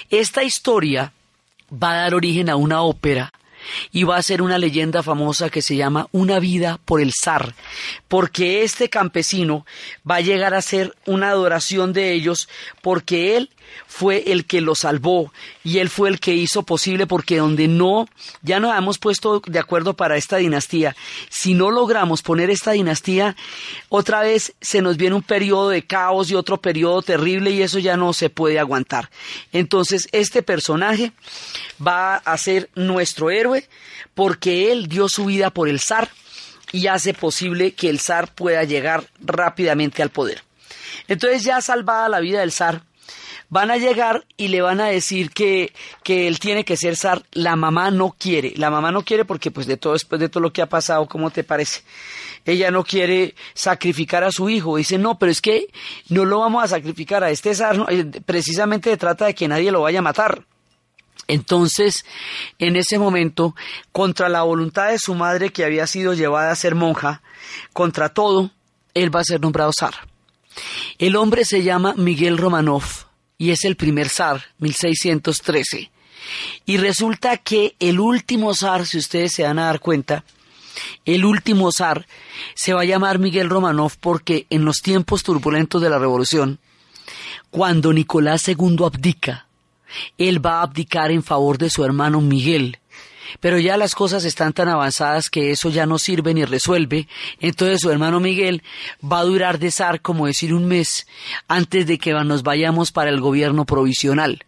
Esta 0.10 0.44
historia 0.44 1.13
va 1.72 1.92
a 1.92 1.98
dar 1.98 2.16
origen 2.16 2.50
a 2.50 2.56
una 2.56 2.82
ópera 2.82 3.32
y 3.92 4.04
va 4.04 4.18
a 4.18 4.22
ser 4.22 4.42
una 4.42 4.58
leyenda 4.58 5.04
famosa 5.04 5.50
que 5.50 5.62
se 5.62 5.75
llama 5.75 6.08
Una 6.12 6.40
vida 6.40 6.80
por 6.84 7.02
el 7.02 7.12
zar, 7.13 7.56
porque 8.08 8.63
este 8.63 8.90
campesino 8.90 9.66
va 10.10 10.16
a 10.16 10.22
llegar 10.22 10.54
a 10.54 10.62
ser 10.62 10.96
una 11.06 11.30
adoración 11.30 11.94
de 11.94 12.12
ellos 12.12 12.50
porque 12.82 13.38
él 13.38 13.50
fue 13.88 14.32
el 14.32 14.46
que 14.46 14.62
lo 14.62 14.75
salvó 14.75 15.32
y 15.63 15.79
él 15.79 15.89
fue 15.89 16.10
el 16.10 16.20
que 16.20 16.34
hizo 16.34 16.63
posible 16.63 17.08
porque 17.08 17.38
donde 17.38 17.67
no, 17.67 18.08
ya 18.41 18.60
nos 18.60 18.77
hemos 18.77 18.98
puesto 18.98 19.41
de 19.46 19.60
acuerdo 19.60 19.96
para 19.96 20.17
esta 20.17 20.38
dinastía, 20.38 20.96
si 21.29 21.53
no 21.53 21.72
logramos 21.72 22.22
poner 22.22 22.50
esta 22.50 22.72
dinastía, 22.72 23.36
otra 23.89 24.22
vez 24.22 24.53
se 24.62 24.82
nos 24.82 24.98
viene 24.98 25.15
un 25.15 25.24
periodo 25.24 25.70
de 25.70 25.84
caos 25.84 26.32
y 26.32 26.36
otro 26.36 26.58
periodo 26.58 27.01
terrible 27.01 27.51
y 27.51 27.62
eso 27.62 27.79
ya 27.79 27.98
no 27.98 28.13
se 28.13 28.29
puede 28.29 28.60
aguantar. 28.60 29.10
Entonces 29.51 30.08
este 30.12 30.43
personaje 30.43 31.12
va 31.86 32.15
a 32.15 32.38
ser 32.38 32.70
nuestro 32.75 33.29
héroe 33.29 33.67
porque 34.13 34.72
él 34.72 34.88
dio 34.88 35.10
su 35.10 35.25
vida 35.25 35.50
por 35.50 35.70
el 35.70 35.79
zar 35.79 36.10
y 36.72 36.88
hace 36.88 37.13
posible 37.13 37.74
que 37.74 37.89
el 37.89 38.00
zar 38.00 38.34
pueda 38.34 38.63
llegar 38.63 39.05
rápidamente 39.22 40.01
al 40.01 40.10
poder. 40.10 40.43
Entonces 41.08 41.43
ya 41.43 41.62
salvada 41.62 42.10
la 42.10 42.20
vida 42.20 42.39
del 42.39 42.51
zar, 42.51 42.82
van 43.53 43.69
a 43.69 43.77
llegar 43.77 44.25
y 44.36 44.48
le 44.48 44.63
van 44.63 44.81
a 44.81 44.88
decir 44.88 45.29
que, 45.29 45.72
que 46.03 46.27
él 46.27 46.39
tiene 46.39 46.65
que 46.65 46.75
ser 46.75 46.95
zar. 46.95 47.22
La 47.33 47.55
mamá 47.55 47.91
no 47.91 48.15
quiere. 48.17 48.53
La 48.57 48.72
mamá 48.72 48.91
no 48.91 49.03
quiere 49.03 49.25
porque 49.25 49.51
pues 49.51 49.67
de 49.67 49.77
todo 49.77 49.93
después 49.93 50.19
de 50.19 50.27
todo 50.27 50.41
lo 50.41 50.51
que 50.51 50.63
ha 50.63 50.65
pasado, 50.65 51.07
¿cómo 51.07 51.29
te 51.29 51.43
parece? 51.43 51.83
Ella 52.45 52.72
no 52.72 52.83
quiere 52.83 53.36
sacrificar 53.53 54.24
a 54.24 54.31
su 54.31 54.50
hijo. 54.50 54.77
Dice, 54.77 54.98
no, 54.98 55.19
pero 55.19 55.31
es 55.31 55.39
que 55.39 55.67
no 56.10 56.25
lo 56.25 56.39
vamos 56.39 56.63
a 56.63 56.67
sacrificar 56.67 57.24
a 57.24 57.29
este 57.29 57.53
zar. 57.53 57.86
Eh, 57.89 58.05
precisamente 58.25 58.89
se 58.89 58.98
trata 58.98 59.27
de 59.27 59.36
que 59.36 59.48
nadie 59.48 59.72
lo 59.72 59.81
vaya 59.81 60.00
a 60.00 60.01
matar. 60.01 60.43
Entonces, 61.27 62.05
en 62.57 62.75
ese 62.75 62.98
momento, 62.98 63.55
contra 63.91 64.29
la 64.29 64.41
voluntad 64.41 64.89
de 64.89 64.98
su 64.98 65.13
madre 65.13 65.51
que 65.51 65.63
había 65.63 65.86
sido 65.86 66.15
llevada 66.15 66.51
a 66.51 66.55
ser 66.55 66.74
monja, 66.74 67.22
contra 67.72 68.10
todo, 68.10 68.50
él 68.95 69.15
va 69.15 69.19
a 69.19 69.25
ser 69.25 69.39
nombrado 69.41 69.72
zar. 69.79 69.93
El 70.98 71.15
hombre 71.15 71.45
se 71.45 71.62
llama 71.62 71.93
Miguel 71.95 72.39
Romanov 72.39 73.12
y 73.43 73.51
es 73.51 73.65
el 73.65 73.75
primer 73.75 74.07
zar, 74.07 74.41
1613. 74.59 75.91
Y 76.65 76.77
resulta 76.77 77.35
que 77.35 77.75
el 77.77 78.00
último 78.00 78.53
zar, 78.53 78.85
si 78.85 78.97
ustedes 78.97 79.33
se 79.33 79.43
van 79.43 79.59
a 79.59 79.65
dar 79.65 79.81
cuenta, 79.81 80.23
el 81.03 81.25
último 81.25 81.69
zar 81.73 82.07
se 82.55 82.71
va 82.71 82.83
a 82.83 82.85
llamar 82.85 83.19
Miguel 83.19 83.50
Romanov 83.50 83.97
porque 84.00 84.47
en 84.50 84.63
los 84.63 84.77
tiempos 84.77 85.23
turbulentos 85.23 85.81
de 85.81 85.89
la 85.89 86.00
revolución, 86.00 86.59
cuando 87.50 87.91
Nicolás 87.91 88.47
II 88.47 88.77
abdica, 88.85 89.47
él 90.17 90.43
va 90.43 90.59
a 90.59 90.62
abdicar 90.62 91.12
en 91.12 91.21
favor 91.21 91.57
de 91.57 91.69
su 91.69 91.83
hermano 91.83 92.21
Miguel, 92.21 92.79
pero 93.39 93.60
ya 93.60 93.77
las 93.77 93.96
cosas 93.96 94.25
están 94.25 94.53
tan 94.53 94.70
avanzadas 94.70 95.30
que 95.30 95.51
eso 95.51 95.70
ya 95.70 95.86
no 95.86 96.00
sirve 96.00 96.34
ni 96.34 96.46
resuelve, 96.46 97.08
entonces 97.39 97.82
su 97.82 97.92
hermano 97.92 98.20
Miguel 98.20 98.63
va 99.03 99.20
a 99.20 99.25
durar 99.25 99.60
de 99.60 99.72
zar 99.72 100.01
como 100.01 100.27
decir 100.27 100.53
un 100.53 100.65
mes 100.65 101.08
antes 101.48 101.88
de 101.88 101.98
que 101.98 102.13
nos 102.13 102.44
vayamos 102.44 102.92
para 102.92 103.10
el 103.10 103.20
gobierno 103.20 103.65
provisional. 103.65 104.46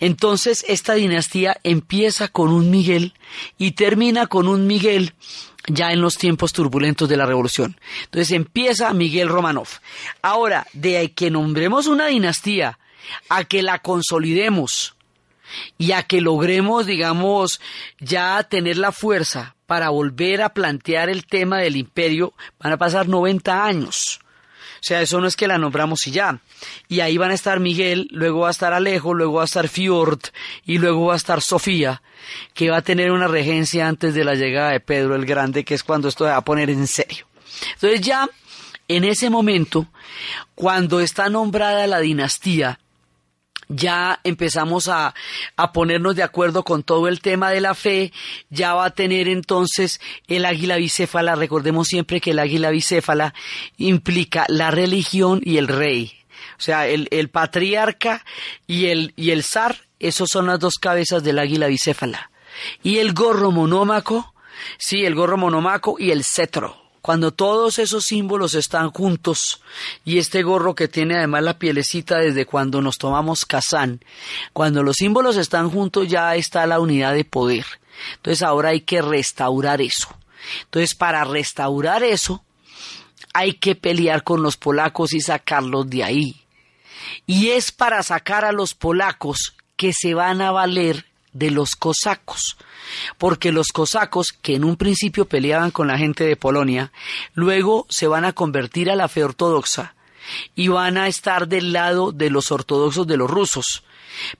Entonces 0.00 0.64
esta 0.68 0.94
dinastía 0.94 1.58
empieza 1.64 2.28
con 2.28 2.50
un 2.50 2.70
Miguel 2.70 3.14
y 3.58 3.72
termina 3.72 4.26
con 4.26 4.48
un 4.48 4.66
Miguel 4.66 5.14
ya 5.66 5.92
en 5.92 6.00
los 6.00 6.16
tiempos 6.18 6.52
turbulentos 6.52 7.08
de 7.08 7.16
la 7.16 7.26
revolución. 7.26 7.78
Entonces 8.04 8.32
empieza 8.32 8.92
Miguel 8.92 9.28
Romanov. 9.28 9.68
Ahora, 10.20 10.66
de 10.72 11.12
que 11.12 11.30
nombremos 11.30 11.86
una 11.86 12.06
dinastía 12.06 12.78
a 13.28 13.44
que 13.44 13.62
la 13.62 13.78
consolidemos, 13.78 14.94
y 15.78 15.92
a 15.92 16.02
que 16.02 16.20
logremos, 16.20 16.86
digamos, 16.86 17.60
ya 18.00 18.42
tener 18.44 18.76
la 18.76 18.92
fuerza 18.92 19.56
para 19.66 19.90
volver 19.90 20.42
a 20.42 20.54
plantear 20.54 21.08
el 21.08 21.26
tema 21.26 21.58
del 21.58 21.76
imperio, 21.76 22.34
van 22.58 22.72
a 22.72 22.78
pasar 22.78 23.08
90 23.08 23.64
años. 23.64 24.20
O 24.82 24.84
sea, 24.84 25.00
eso 25.00 25.20
no 25.20 25.28
es 25.28 25.36
que 25.36 25.46
la 25.46 25.58
nombramos 25.58 26.06
y 26.08 26.10
ya. 26.10 26.40
Y 26.88 27.00
ahí 27.00 27.16
van 27.16 27.30
a 27.30 27.34
estar 27.34 27.60
Miguel, 27.60 28.08
luego 28.10 28.40
va 28.40 28.48
a 28.48 28.50
estar 28.50 28.72
Alejo, 28.72 29.14
luego 29.14 29.34
va 29.34 29.42
a 29.42 29.44
estar 29.44 29.68
Fjord 29.68 30.20
y 30.64 30.78
luego 30.78 31.06
va 31.06 31.14
a 31.14 31.16
estar 31.16 31.40
Sofía, 31.40 32.02
que 32.52 32.70
va 32.70 32.78
a 32.78 32.82
tener 32.82 33.12
una 33.12 33.28
regencia 33.28 33.86
antes 33.86 34.12
de 34.14 34.24
la 34.24 34.34
llegada 34.34 34.70
de 34.72 34.80
Pedro 34.80 35.14
el 35.14 35.24
Grande, 35.24 35.64
que 35.64 35.74
es 35.74 35.84
cuando 35.84 36.08
esto 36.08 36.24
se 36.24 36.30
va 36.30 36.36
a 36.36 36.44
poner 36.44 36.68
en 36.68 36.88
serio. 36.88 37.26
Entonces 37.74 38.00
ya 38.00 38.28
en 38.88 39.04
ese 39.04 39.30
momento, 39.30 39.86
cuando 40.54 41.00
está 41.00 41.28
nombrada 41.28 41.86
la 41.86 42.00
dinastía, 42.00 42.80
ya 43.74 44.20
empezamos 44.24 44.88
a, 44.88 45.14
a, 45.56 45.72
ponernos 45.72 46.16
de 46.16 46.22
acuerdo 46.22 46.64
con 46.64 46.82
todo 46.82 47.08
el 47.08 47.20
tema 47.20 47.50
de 47.50 47.60
la 47.60 47.74
fe, 47.74 48.12
ya 48.50 48.74
va 48.74 48.86
a 48.86 48.90
tener 48.90 49.28
entonces 49.28 50.00
el 50.28 50.44
águila 50.44 50.76
bicéfala, 50.76 51.34
recordemos 51.34 51.88
siempre 51.88 52.20
que 52.20 52.32
el 52.32 52.38
águila 52.38 52.70
bicéfala 52.70 53.34
implica 53.76 54.46
la 54.48 54.70
religión 54.70 55.40
y 55.44 55.56
el 55.56 55.68
rey, 55.68 56.12
o 56.58 56.60
sea, 56.62 56.86
el, 56.86 57.08
el 57.10 57.30
patriarca 57.30 58.24
y 58.66 58.86
el, 58.86 59.12
y 59.16 59.30
el 59.30 59.42
zar, 59.42 59.76
esos 59.98 60.28
son 60.30 60.46
las 60.46 60.58
dos 60.58 60.74
cabezas 60.74 61.22
del 61.22 61.38
águila 61.38 61.66
bicéfala, 61.66 62.30
y 62.82 62.98
el 62.98 63.12
gorro 63.12 63.50
monómaco, 63.50 64.34
sí, 64.78 65.04
el 65.04 65.14
gorro 65.14 65.36
monómaco 65.36 65.96
y 65.98 66.10
el 66.10 66.24
cetro. 66.24 66.81
Cuando 67.02 67.32
todos 67.32 67.80
esos 67.80 68.04
símbolos 68.04 68.54
están 68.54 68.92
juntos 68.92 69.60
y 70.04 70.18
este 70.18 70.44
gorro 70.44 70.76
que 70.76 70.86
tiene 70.86 71.16
además 71.16 71.42
la 71.42 71.58
pielecita 71.58 72.18
desde 72.18 72.46
cuando 72.46 72.80
nos 72.80 72.96
tomamos 72.96 73.44
Kazán, 73.44 74.04
cuando 74.52 74.84
los 74.84 74.96
símbolos 74.96 75.36
están 75.36 75.68
juntos 75.68 76.06
ya 76.08 76.36
está 76.36 76.64
la 76.66 76.78
unidad 76.78 77.12
de 77.12 77.24
poder. 77.24 77.66
Entonces 78.14 78.42
ahora 78.42 78.70
hay 78.70 78.82
que 78.82 79.02
restaurar 79.02 79.82
eso. 79.82 80.08
Entonces 80.64 80.94
para 80.94 81.24
restaurar 81.24 82.04
eso 82.04 82.44
hay 83.34 83.54
que 83.54 83.74
pelear 83.74 84.22
con 84.22 84.42
los 84.42 84.56
polacos 84.56 85.12
y 85.12 85.20
sacarlos 85.20 85.90
de 85.90 86.04
ahí. 86.04 86.46
Y 87.26 87.48
es 87.48 87.72
para 87.72 88.02
sacar 88.04 88.44
a 88.44 88.52
los 88.52 88.74
polacos 88.74 89.56
que 89.76 89.92
se 89.92 90.14
van 90.14 90.40
a 90.40 90.52
valer 90.52 91.06
de 91.32 91.50
los 91.50 91.74
cosacos, 91.74 92.56
porque 93.18 93.52
los 93.52 93.68
cosacos, 93.68 94.32
que 94.32 94.54
en 94.54 94.64
un 94.64 94.76
principio 94.76 95.26
peleaban 95.26 95.70
con 95.70 95.86
la 95.86 95.98
gente 95.98 96.24
de 96.24 96.36
Polonia, 96.36 96.92
luego 97.34 97.86
se 97.88 98.06
van 98.06 98.24
a 98.24 98.32
convertir 98.32 98.90
a 98.90 98.96
la 98.96 99.08
fe 99.08 99.24
ortodoxa 99.24 99.94
y 100.54 100.68
van 100.68 100.96
a 100.96 101.08
estar 101.08 101.48
del 101.48 101.72
lado 101.72 102.12
de 102.12 102.30
los 102.30 102.52
ortodoxos 102.52 103.06
de 103.06 103.16
los 103.16 103.30
rusos. 103.30 103.84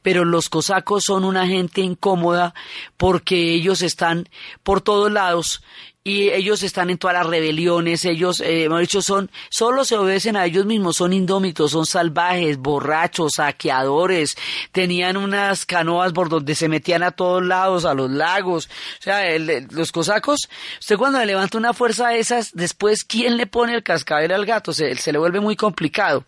Pero 0.03 0.25
los 0.25 0.49
cosacos 0.49 1.05
son 1.07 1.25
una 1.25 1.47
gente 1.47 1.81
incómoda 1.81 2.55
porque 2.97 3.55
ellos 3.55 3.83
están 3.83 4.29
por 4.63 4.83
todos 4.83 5.11
lados 5.11 5.63
y 6.05 6.31
ellos 6.31 6.63
están 6.65 6.91
en 6.91 6.99
todas 6.99 7.15
las 7.15 7.27
rebeliones, 7.27 8.05
ellos, 8.05 8.41
eh, 8.41 8.65
hemos 8.65 8.81
dicho, 8.81 9.03
son, 9.03 9.31
solo 9.51 9.85
se 9.85 9.97
obedecen 9.97 10.37
a 10.37 10.45
ellos 10.45 10.67
mismos, 10.67 10.97
son 10.97 11.13
indómitos, 11.13 11.71
son 11.71 11.87
salvajes, 11.87 12.59
borrachos, 12.59 13.35
saqueadores, 13.37 14.37
tenían 14.73 15.17
unas 15.17 15.65
canoas 15.65 16.13
por 16.13 16.29
donde 16.29 16.57
se 16.57 16.69
metían 16.69 17.05
a 17.05 17.13
todos 17.13 17.45
lados, 17.45 17.85
a 17.85 17.95
los 17.95 18.11
lagos, 18.11 18.69
o 18.99 19.03
sea, 19.03 19.39
los 19.39 19.93
cosacos, 19.93 20.49
usted 20.81 20.97
cuando 20.97 21.21
le 21.21 21.27
levanta 21.27 21.57
una 21.57 21.73
fuerza 21.73 22.09
de 22.09 22.19
esas, 22.19 22.51
después, 22.53 23.05
¿quién 23.05 23.37
le 23.37 23.47
pone 23.47 23.75
el 23.75 23.85
cascabel 23.85 24.33
al 24.33 24.45
gato? 24.45 24.73
Se 24.73 25.13
le 25.13 25.19
vuelve 25.19 25.41
muy 25.41 25.55
complicado. 25.55 26.25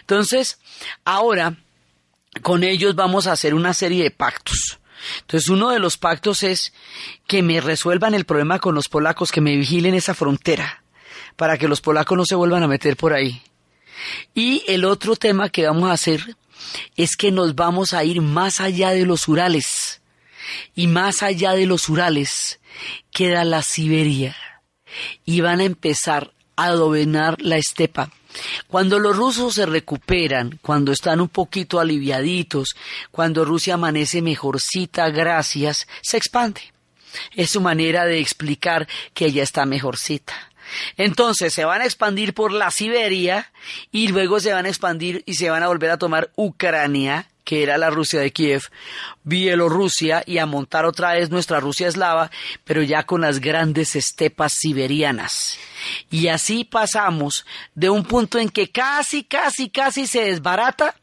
Entonces, 0.00 0.58
ahora, 1.04 1.56
con 2.42 2.64
ellos 2.64 2.94
vamos 2.94 3.26
a 3.26 3.32
hacer 3.32 3.54
una 3.54 3.74
serie 3.74 4.02
de 4.02 4.10
pactos. 4.10 4.78
Entonces 5.20 5.48
uno 5.48 5.70
de 5.70 5.78
los 5.78 5.96
pactos 5.96 6.42
es 6.42 6.72
que 7.26 7.42
me 7.42 7.60
resuelvan 7.60 8.14
el 8.14 8.24
problema 8.24 8.58
con 8.58 8.74
los 8.74 8.88
polacos, 8.88 9.30
que 9.30 9.40
me 9.40 9.56
vigilen 9.56 9.94
esa 9.94 10.14
frontera, 10.14 10.84
para 11.36 11.58
que 11.58 11.68
los 11.68 11.80
polacos 11.80 12.16
no 12.16 12.24
se 12.24 12.34
vuelvan 12.34 12.62
a 12.62 12.68
meter 12.68 12.96
por 12.96 13.12
ahí. 13.12 13.42
Y 14.34 14.62
el 14.66 14.84
otro 14.84 15.16
tema 15.16 15.48
que 15.48 15.66
vamos 15.66 15.90
a 15.90 15.94
hacer 15.94 16.36
es 16.96 17.16
que 17.16 17.30
nos 17.30 17.54
vamos 17.54 17.92
a 17.92 18.04
ir 18.04 18.20
más 18.20 18.60
allá 18.60 18.90
de 18.90 19.06
los 19.06 19.28
Urales. 19.28 20.00
Y 20.74 20.88
más 20.88 21.22
allá 21.22 21.52
de 21.52 21.66
los 21.66 21.88
Urales 21.88 22.60
queda 23.10 23.44
la 23.44 23.62
Siberia. 23.62 24.36
Y 25.24 25.40
van 25.40 25.60
a 25.60 25.64
empezar 25.64 26.32
a 26.56 26.70
dominar 26.70 27.40
la 27.40 27.56
estepa. 27.56 28.10
Cuando 28.68 28.98
los 28.98 29.16
rusos 29.16 29.54
se 29.54 29.66
recuperan, 29.66 30.58
cuando 30.62 30.92
están 30.92 31.20
un 31.20 31.28
poquito 31.28 31.80
aliviaditos, 31.80 32.76
cuando 33.10 33.44
Rusia 33.44 33.74
amanece 33.74 34.22
mejorcita, 34.22 35.08
gracias, 35.10 35.86
se 36.02 36.16
expande. 36.16 36.60
Es 37.34 37.50
su 37.50 37.60
manera 37.60 38.04
de 38.06 38.18
explicar 38.18 38.88
que 39.12 39.26
ella 39.26 39.42
está 39.42 39.66
mejorcita. 39.66 40.34
Entonces 40.96 41.52
se 41.52 41.64
van 41.64 41.82
a 41.82 41.84
expandir 41.84 42.34
por 42.34 42.52
la 42.52 42.70
Siberia 42.70 43.52
y 43.92 44.08
luego 44.08 44.40
se 44.40 44.52
van 44.52 44.66
a 44.66 44.68
expandir 44.68 45.22
y 45.26 45.34
se 45.34 45.50
van 45.50 45.62
a 45.62 45.68
volver 45.68 45.90
a 45.90 45.98
tomar 45.98 46.30
Ucrania, 46.36 47.28
que 47.44 47.62
era 47.62 47.78
la 47.78 47.90
Rusia 47.90 48.20
de 48.20 48.32
Kiev, 48.32 48.62
Bielorrusia 49.22 50.22
y 50.26 50.38
a 50.38 50.46
montar 50.46 50.86
otra 50.86 51.12
vez 51.12 51.30
nuestra 51.30 51.60
Rusia 51.60 51.88
eslava, 51.88 52.30
pero 52.64 52.82
ya 52.82 53.04
con 53.04 53.20
las 53.20 53.40
grandes 53.40 53.94
estepas 53.96 54.54
siberianas. 54.54 55.58
Y 56.10 56.28
así 56.28 56.64
pasamos 56.64 57.44
de 57.74 57.90
un 57.90 58.04
punto 58.04 58.38
en 58.38 58.48
que 58.48 58.70
casi, 58.70 59.24
casi, 59.24 59.68
casi 59.68 60.06
se 60.06 60.24
desbarata 60.24 60.96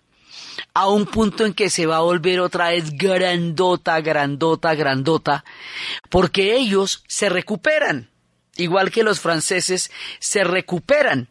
a 0.73 0.89
un 0.89 1.05
punto 1.05 1.45
en 1.45 1.53
que 1.53 1.69
se 1.69 1.85
va 1.85 1.97
a 1.97 2.01
volver 2.01 2.39
otra 2.39 2.69
vez 2.69 2.91
grandota, 2.91 3.99
grandota, 4.01 4.73
grandota, 4.75 5.45
porque 6.09 6.55
ellos 6.55 7.03
se 7.07 7.29
recuperan, 7.29 8.09
igual 8.55 8.91
que 8.91 9.03
los 9.03 9.19
franceses 9.19 9.91
se 10.19 10.43
recuperan. 10.43 11.29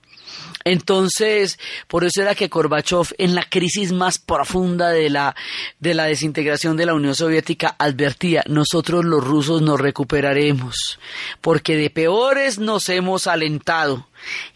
Entonces, 0.64 1.58
por 1.88 2.04
eso 2.04 2.20
era 2.20 2.34
que 2.34 2.48
Gorbachev, 2.48 3.14
en 3.18 3.34
la 3.34 3.48
crisis 3.48 3.92
más 3.92 4.18
profunda 4.18 4.90
de 4.90 5.08
la, 5.08 5.34
de 5.78 5.94
la 5.94 6.04
desintegración 6.04 6.76
de 6.76 6.86
la 6.86 6.94
Unión 6.94 7.14
Soviética, 7.14 7.76
advertía, 7.78 8.42
nosotros 8.46 9.04
los 9.04 9.24
rusos 9.24 9.62
nos 9.62 9.80
recuperaremos, 9.80 10.98
porque 11.40 11.76
de 11.76 11.90
peores 11.90 12.58
nos 12.58 12.88
hemos 12.88 13.26
alentado. 13.26 14.06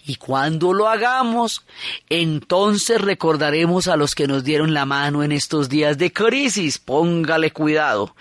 Y 0.07 0.17
cuando 0.17 0.75
lo 0.75 0.89
hagamos, 0.89 1.65
entonces 2.11 3.01
recordaremos 3.01 3.89
a 3.89 3.97
los 3.97 4.15
que 4.15 4.27
nos 4.27 4.45
dieron 4.45 4.75
la 4.75 4.85
mano 4.85 5.23
en 5.23 5.33
estos 5.33 5.71
días 5.71 5.97
de 5.97 6.13
crisis. 6.13 6.79
Póngale 6.79 7.51
cuidado. 7.53 8.15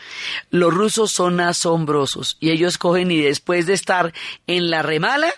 Los 0.50 0.74
rusos 0.74 1.12
son 1.12 1.42
asombrosos 1.42 2.38
y 2.40 2.52
ellos 2.52 2.78
cogen 2.78 3.12
y 3.12 3.22
después 3.22 3.66
de 3.66 3.74
estar 3.74 4.13
en 4.48 4.70
la 4.70 4.82
remala, 4.82 5.34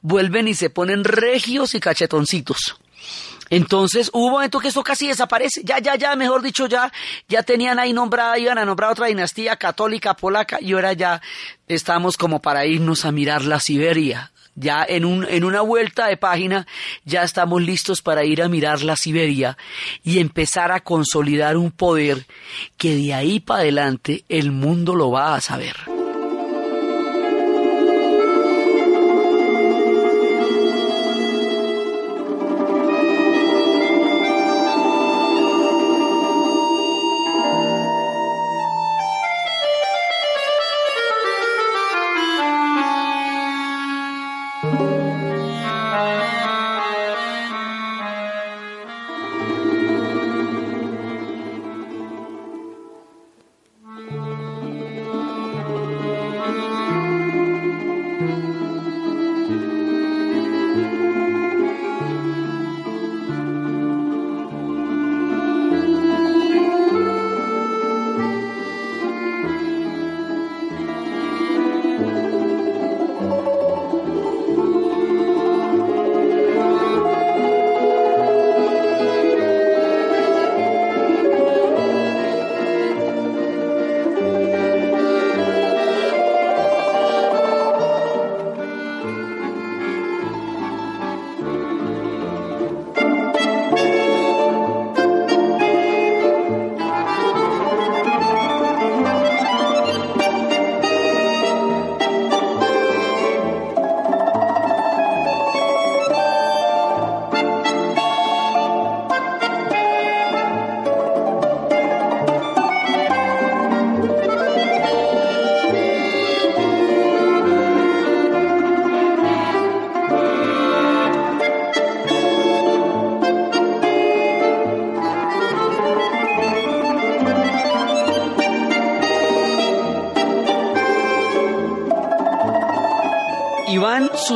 vuelven 0.00 0.48
y 0.48 0.54
se 0.54 0.70
ponen 0.70 1.04
regios 1.04 1.74
y 1.74 1.80
cachetoncitos. 1.80 2.76
Entonces 3.52 4.08
hubo 4.14 4.28
un 4.28 4.32
momento 4.32 4.60
que 4.60 4.68
esto 4.68 4.82
casi 4.82 5.08
desaparece, 5.08 5.60
ya, 5.62 5.78
ya, 5.78 5.94
ya, 5.96 6.16
mejor 6.16 6.40
dicho, 6.40 6.66
ya, 6.66 6.90
ya 7.28 7.42
tenían 7.42 7.78
ahí 7.78 7.92
nombrada, 7.92 8.38
iban 8.38 8.56
a 8.56 8.64
nombrar 8.64 8.92
otra 8.92 9.08
dinastía 9.08 9.56
católica 9.56 10.14
polaca 10.14 10.56
y 10.58 10.72
ahora 10.72 10.94
ya 10.94 11.20
estamos 11.68 12.16
como 12.16 12.40
para 12.40 12.64
irnos 12.64 13.04
a 13.04 13.12
mirar 13.12 13.42
la 13.42 13.60
Siberia. 13.60 14.32
Ya 14.54 14.84
en, 14.86 15.04
un, 15.04 15.26
en 15.28 15.44
una 15.44 15.60
vuelta 15.60 16.06
de 16.06 16.16
página 16.16 16.66
ya 17.04 17.24
estamos 17.24 17.60
listos 17.60 18.00
para 18.00 18.24
ir 18.24 18.42
a 18.42 18.48
mirar 18.48 18.82
la 18.82 18.96
Siberia 18.96 19.58
y 20.02 20.18
empezar 20.18 20.72
a 20.72 20.80
consolidar 20.80 21.58
un 21.58 21.72
poder 21.72 22.26
que 22.78 22.96
de 22.96 23.12
ahí 23.12 23.38
para 23.38 23.60
adelante 23.60 24.24
el 24.30 24.50
mundo 24.50 24.94
lo 24.94 25.10
va 25.10 25.34
a 25.34 25.42
saber. 25.42 25.91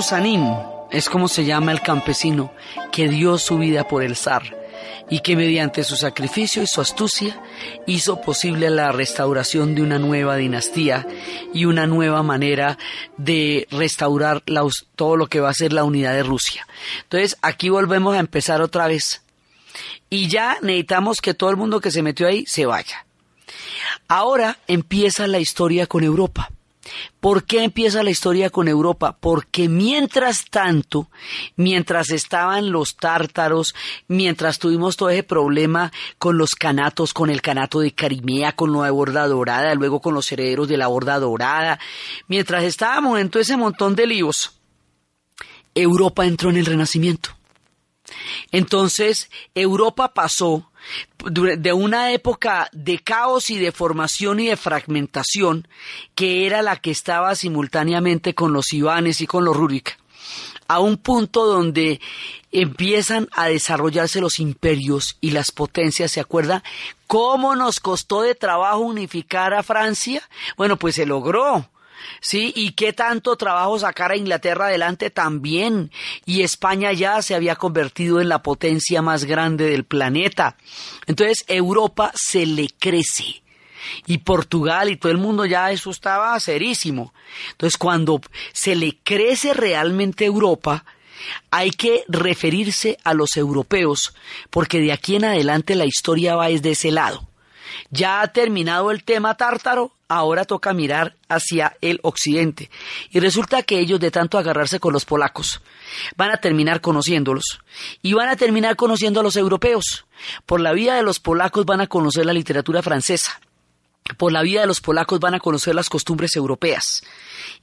Susanín 0.07 0.55
es 0.92 1.09
como 1.09 1.27
se 1.27 1.45
llama 1.45 1.73
el 1.73 1.81
campesino 1.81 2.53
que 2.92 3.09
dio 3.09 3.38
su 3.38 3.59
vida 3.59 3.88
por 3.88 4.05
el 4.05 4.14
zar 4.14 4.57
y 5.11 5.19
que 5.19 5.35
mediante 5.35 5.83
su 5.83 5.97
sacrificio 5.97 6.62
y 6.62 6.69
su 6.69 6.81
astucia 6.81 7.42
hizo 7.88 8.21
posible 8.21 8.71
la 8.71 8.92
restauración 8.92 9.75
de 9.75 9.83
una 9.83 9.99
nueva 9.99 10.37
dinastía 10.37 11.05
y 11.53 11.64
una 11.64 11.88
nueva 11.88 12.23
manera 12.23 12.79
de 13.16 13.66
restaurar 13.73 14.45
todo 14.95 15.16
lo 15.16 15.27
que 15.27 15.40
va 15.40 15.49
a 15.49 15.55
ser 15.55 15.73
la 15.73 15.83
unidad 15.83 16.12
de 16.12 16.23
Rusia. 16.23 16.69
Entonces 17.03 17.37
aquí 17.42 17.69
volvemos 17.69 18.14
a 18.14 18.21
empezar 18.21 18.62
otra 18.62 18.87
vez 18.87 19.23
y 20.09 20.29
ya 20.29 20.59
necesitamos 20.62 21.21
que 21.21 21.35
todo 21.35 21.51
el 21.51 21.57
mundo 21.57 21.81
que 21.81 21.90
se 21.90 22.05
metió 22.05 22.29
ahí 22.29 22.47
se 22.47 22.64
vaya. 22.64 23.05
Ahora 24.07 24.57
empieza 24.69 25.27
la 25.27 25.40
historia 25.40 25.88
con 25.88 26.05
Europa. 26.05 26.53
¿Por 27.20 27.44
qué 27.44 27.64
empieza 27.64 28.03
la 28.03 28.11
historia 28.11 28.51
con 28.51 28.68
Europa? 28.68 29.16
Porque 29.18 29.68
mientras 29.68 30.44
tanto, 30.44 31.11
mientras 31.57 32.11
estaban 32.11 32.70
los 32.70 32.96
tártaros, 32.96 33.75
mientras 34.09 34.59
tuvimos 34.59 34.96
todo 34.96 35.11
ese 35.11 35.22
problema 35.22 35.92
con 36.18 36.38
los 36.38 36.55
canatos, 36.55 37.12
con 37.12 37.31
el 37.31 37.42
canato 37.42 37.81
de 37.81 37.92
Carimea, 37.92 38.53
con 38.53 38.72
la 38.72 38.90
borda 38.90 39.27
dorada, 39.27 39.75
luego 39.75 40.01
con 40.01 40.14
los 40.14 40.31
herederos 40.31 40.68
de 40.68 40.77
la 40.77 40.87
borda 40.87 41.18
dorada, 41.18 41.79
mientras 42.29 42.64
estábamos 42.64 43.18
en 43.18 43.31
todo 43.31 43.42
ese 43.42 43.57
montón 43.57 43.94
de 43.96 44.07
líos, 44.07 44.53
Europa 45.75 46.25
entró 46.25 46.51
en 46.51 46.57
el 46.57 46.66
Renacimiento. 46.66 47.31
Entonces, 48.53 49.31
Europa 49.55 50.14
pasó 50.14 50.70
de 51.31 51.73
una 51.73 52.12
época 52.12 52.69
de 52.73 52.99
caos 52.99 53.51
y 53.51 53.59
de 53.59 53.73
formación 53.73 54.41
y 54.41 54.47
de 54.47 54.57
fragmentación 54.57 55.67
que 56.15 56.47
era 56.47 56.62
la 56.62 56.77
que 56.77 56.91
estaba 56.91 57.35
simultáneamente 57.35 58.35
con 58.35 58.53
los 58.53 58.73
Ivanes 58.73 59.21
y 59.21 59.27
con 59.27 59.45
los 59.45 59.57
Rurik, 59.57 59.99
a 60.69 60.79
un 60.81 60.97
punto 60.97 61.47
donde 61.47 62.01
empiezan 62.53 63.29
a 63.33 63.49
desarrollarse 63.49 64.21
los 64.21 64.39
imperios 64.39 65.17
y 65.21 65.31
las 65.31 65.51
potencias. 65.51 66.12
¿Se 66.12 66.21
acuerda 66.21 66.62
cómo 67.07 67.57
nos 67.57 67.81
costó 67.81 68.23
de 68.23 68.35
trabajo 68.35 68.79
unificar 68.79 69.53
a 69.55 69.62
Francia? 69.62 70.23
Bueno, 70.57 70.77
pues 70.77 70.95
se 70.95 71.07
logró. 71.07 71.69
¿Sí? 72.21 72.53
Y 72.55 72.73
qué 72.73 72.92
tanto 72.92 73.37
trabajo 73.37 73.79
sacar 73.79 74.12
a 74.12 74.16
Inglaterra 74.16 74.66
adelante 74.66 75.11
también. 75.11 75.90
Y 76.25 76.42
España 76.42 76.92
ya 76.92 77.23
se 77.23 77.35
había 77.35 77.57
convertido 77.57 78.21
en 78.21 78.29
la 78.29 78.42
potencia 78.42 79.03
más 79.03 79.25
grande 79.25 79.71
del 79.71 79.85
planeta. 79.85 80.57
Entonces 81.07 81.45
Europa 81.49 82.12
se 82.14 82.47
le 82.47 82.69
crece. 82.79 83.42
Y 84.07 84.19
Portugal 84.19 84.90
y 84.90 84.97
todo 84.97 85.12
el 85.12 85.19
mundo 85.19 85.45
ya 85.45 85.71
eso 85.71 85.90
estaba 85.90 86.38
serísimo. 86.40 87.14
Entonces 87.53 87.79
cuando 87.79 88.21
se 88.53 88.75
le 88.75 88.99
crece 89.03 89.55
realmente 89.55 90.25
Europa, 90.25 90.85
hay 91.51 91.71
que 91.71 92.05
referirse 92.09 92.99
a 93.05 93.14
los 93.14 93.37
europeos, 93.37 94.14
porque 94.51 94.81
de 94.81 94.92
aquí 94.92 95.16
en 95.16 95.25
adelante 95.25 95.75
la 95.75 95.87
historia 95.87 96.37
va 96.37 96.49
desde 96.49 96.73
ese 96.73 96.90
lado. 96.90 97.27
Ya 97.90 98.21
ha 98.21 98.29
terminado 98.29 98.90
el 98.90 99.05
tema 99.05 99.37
tártaro, 99.37 99.95
ahora 100.09 100.45
toca 100.45 100.73
mirar 100.73 101.16
hacia 101.29 101.77
el 101.81 102.01
occidente. 102.03 102.71
Y 103.11 103.21
resulta 103.21 103.62
que 103.62 103.79
ellos, 103.79 104.01
de 104.01 104.11
tanto 104.11 104.38
agarrarse 104.38 104.81
con 104.81 104.92
los 104.92 105.05
polacos, 105.05 105.61
van 106.16 106.31
a 106.31 106.37
terminar 106.37 106.81
conociéndolos. 106.81 107.61
Y 108.03 108.12
van 108.12 108.29
a 108.29 108.37
terminar 108.37 108.77
conociendo 108.77 109.21
a 109.21 109.23
los 109.23 109.37
europeos. 109.37 110.07
Por 110.45 110.61
la 110.61 110.73
vida 110.73 110.95
de 110.95 111.03
los 111.03 111.21
polacos 111.21 111.66
van 111.66 111.81
a 111.81 111.87
conocer 111.87 112.27
la 112.27 112.33
literatura 112.33 112.83
francesa. 112.83 113.40
Por 114.16 114.31
la 114.31 114.42
vida 114.42 114.61
de 114.61 114.69
los 114.69 114.81
polacos 114.81 115.19
van 115.19 115.35
a 115.35 115.40
conocer 115.40 115.75
las 115.75 115.88
costumbres 115.88 116.37
europeas. 116.37 117.03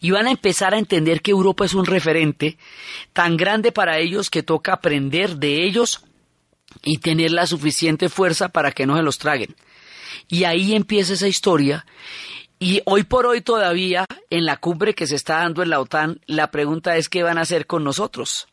Y 0.02 0.12
van 0.12 0.28
a 0.28 0.32
empezar 0.32 0.74
a 0.74 0.80
entender 0.80 1.22
que 1.22 1.32
Europa 1.32 1.64
es 1.64 1.74
un 1.74 1.86
referente 1.86 2.58
tan 3.14 3.38
grande 3.38 3.72
para 3.72 3.98
ellos 4.00 4.30
que 4.30 4.44
toca 4.44 4.74
aprender 4.74 5.38
de 5.38 5.64
ellos 5.64 6.02
y 6.84 6.98
tener 6.98 7.32
la 7.32 7.48
suficiente 7.48 8.10
fuerza 8.10 8.50
para 8.50 8.72
que 8.72 8.86
no 8.86 8.98
se 8.98 9.04
los 9.04 9.18
traguen. 9.18 9.56
Y 10.28 10.44
ahí 10.46 10.76
empieza 10.76 11.14
esa 11.14 11.28
historia. 11.28 11.86
Y 12.60 12.82
hoy 12.86 13.04
por 13.04 13.26
hoy 13.26 13.42
todavía, 13.42 14.06
en 14.30 14.46
la 14.46 14.58
cumbre 14.58 14.94
que 14.94 15.08
se 15.08 15.16
está 15.16 15.40
dando 15.40 15.64
en 15.64 15.70
la 15.70 15.80
OTAN, 15.80 16.22
la 16.28 16.50
pregunta 16.50 16.96
es 16.96 17.10
qué 17.10 17.24
van 17.24 17.38
a 17.38 17.42
hacer 17.42 17.68
con 17.68 17.84
nosotros. 17.84 18.48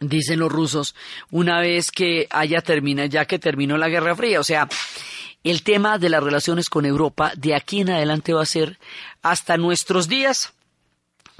Dicen 0.00 0.38
los 0.38 0.50
rusos, 0.50 0.94
una 1.30 1.60
vez 1.60 1.90
que 1.90 2.26
haya 2.30 2.62
terminado, 2.62 3.08
ya 3.08 3.26
que 3.26 3.38
terminó 3.38 3.76
la 3.76 3.90
Guerra 3.90 4.16
Fría. 4.16 4.40
O 4.40 4.44
sea, 4.44 4.68
el 5.44 5.62
tema 5.62 5.98
de 5.98 6.08
las 6.08 6.22
relaciones 6.22 6.70
con 6.70 6.86
Europa 6.86 7.32
de 7.36 7.54
aquí 7.54 7.80
en 7.80 7.90
adelante 7.90 8.32
va 8.32 8.42
a 8.42 8.46
ser 8.46 8.78
hasta 9.22 9.58
nuestros 9.58 10.08
días 10.08 10.54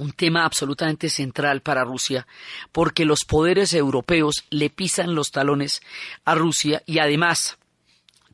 un 0.01 0.13
tema 0.13 0.45
absolutamente 0.45 1.09
central 1.09 1.61
para 1.61 1.85
Rusia, 1.85 2.27
porque 2.73 3.05
los 3.05 3.25
poderes 3.25 3.75
europeos 3.75 4.45
le 4.51 4.71
pisan 4.71 5.15
los 5.15 5.31
talones 5.31 5.83
a 6.25 6.35
Rusia 6.35 6.83
y 6.87 6.99
además 6.99 7.59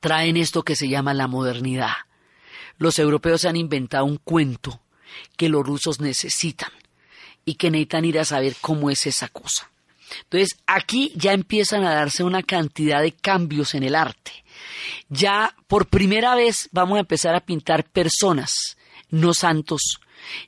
traen 0.06 0.36
esto 0.36 0.62
que 0.62 0.76
se 0.76 0.88
llama 0.88 1.14
la 1.14 1.26
modernidad. 1.26 1.90
Los 2.78 3.00
europeos 3.00 3.44
han 3.44 3.56
inventado 3.56 4.04
un 4.04 4.18
cuento 4.18 4.80
que 5.36 5.48
los 5.48 5.66
rusos 5.66 5.98
necesitan 5.98 6.70
y 7.44 7.54
que 7.54 7.72
necesitan 7.72 8.04
ir 8.04 8.20
a 8.20 8.24
saber 8.24 8.54
cómo 8.60 8.88
es 8.88 9.04
esa 9.08 9.26
cosa. 9.26 9.68
Entonces, 10.22 10.60
aquí 10.64 11.12
ya 11.16 11.32
empiezan 11.32 11.82
a 11.82 11.92
darse 11.92 12.22
una 12.22 12.44
cantidad 12.44 13.02
de 13.02 13.10
cambios 13.10 13.74
en 13.74 13.82
el 13.82 13.96
arte. 13.96 14.44
Ya 15.08 15.56
por 15.66 15.86
primera 15.86 16.36
vez 16.36 16.68
vamos 16.70 16.98
a 16.98 17.00
empezar 17.00 17.34
a 17.34 17.40
pintar 17.40 17.82
personas, 17.82 18.76
no 19.10 19.34
santos, 19.34 19.98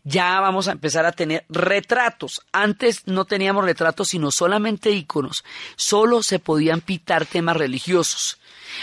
ya 0.04 0.38
vamos 0.38 0.68
a 0.68 0.72
empezar 0.72 1.04
a 1.04 1.10
tener 1.10 1.44
retratos. 1.48 2.42
Antes 2.52 3.08
no 3.08 3.24
teníamos 3.24 3.64
retratos, 3.64 4.10
sino 4.10 4.30
solamente 4.30 4.92
iconos. 4.92 5.42
Solo 5.74 6.22
se 6.22 6.38
podían 6.38 6.80
pintar 6.80 7.26
temas 7.26 7.56
religiosos. 7.56 8.37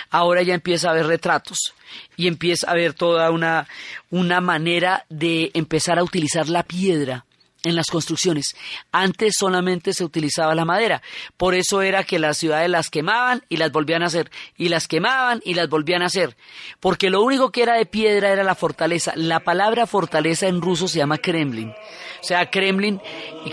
Ahora 0.10 0.42
ya 0.44 0.54
empieza 0.54 0.88
a 0.88 0.92
haber 0.92 1.08
retratos 1.08 1.74
y 2.18 2.28
empieza 2.28 2.68
a 2.68 2.72
haber 2.72 2.94
toda 2.94 3.32
una, 3.32 3.68
una 4.10 4.42
manera 4.42 5.06
de 5.10 5.52
empezar 5.54 6.00
a 6.00 6.04
utilizar 6.04 6.50
la 6.50 6.64
piedra 6.64 7.26
en 7.66 7.76
las 7.76 7.88
construcciones. 7.88 8.56
Antes 8.92 9.36
solamente 9.38 9.94
se 9.94 10.04
utilizaba 10.04 10.56
la 10.56 10.66
madera. 10.66 11.02
Por 11.38 11.56
eso 11.56 11.82
era 11.82 12.04
que 12.04 12.20
las 12.20 12.38
ciudades 12.38 12.70
las 12.70 12.90
quemaban 12.90 13.44
y 13.50 13.58
las 13.58 13.72
volvían 13.72 14.04
a 14.04 14.08
hacer. 14.08 14.32
Y 14.56 14.70
las 14.70 14.88
quemaban 14.88 15.42
y 15.44 15.56
las 15.56 15.68
volvían 15.70 16.02
a 16.02 16.06
hacer. 16.06 16.38
Porque 16.80 17.10
lo 17.10 17.22
único 17.22 17.52
que 17.52 17.64
era 17.64 17.76
de 17.76 17.86
piedra 17.86 18.32
era 18.32 18.44
la 18.44 18.56
fortaleza. 18.56 19.14
La 19.16 19.42
palabra 19.42 19.88
fortaleza 19.88 20.48
en 20.48 20.62
ruso 20.62 20.88
se 20.88 21.00
llama 21.00 21.18
Kremlin. 21.18 21.70
O 21.70 22.28
sea, 22.28 22.50
Kremlin, 22.50 23.02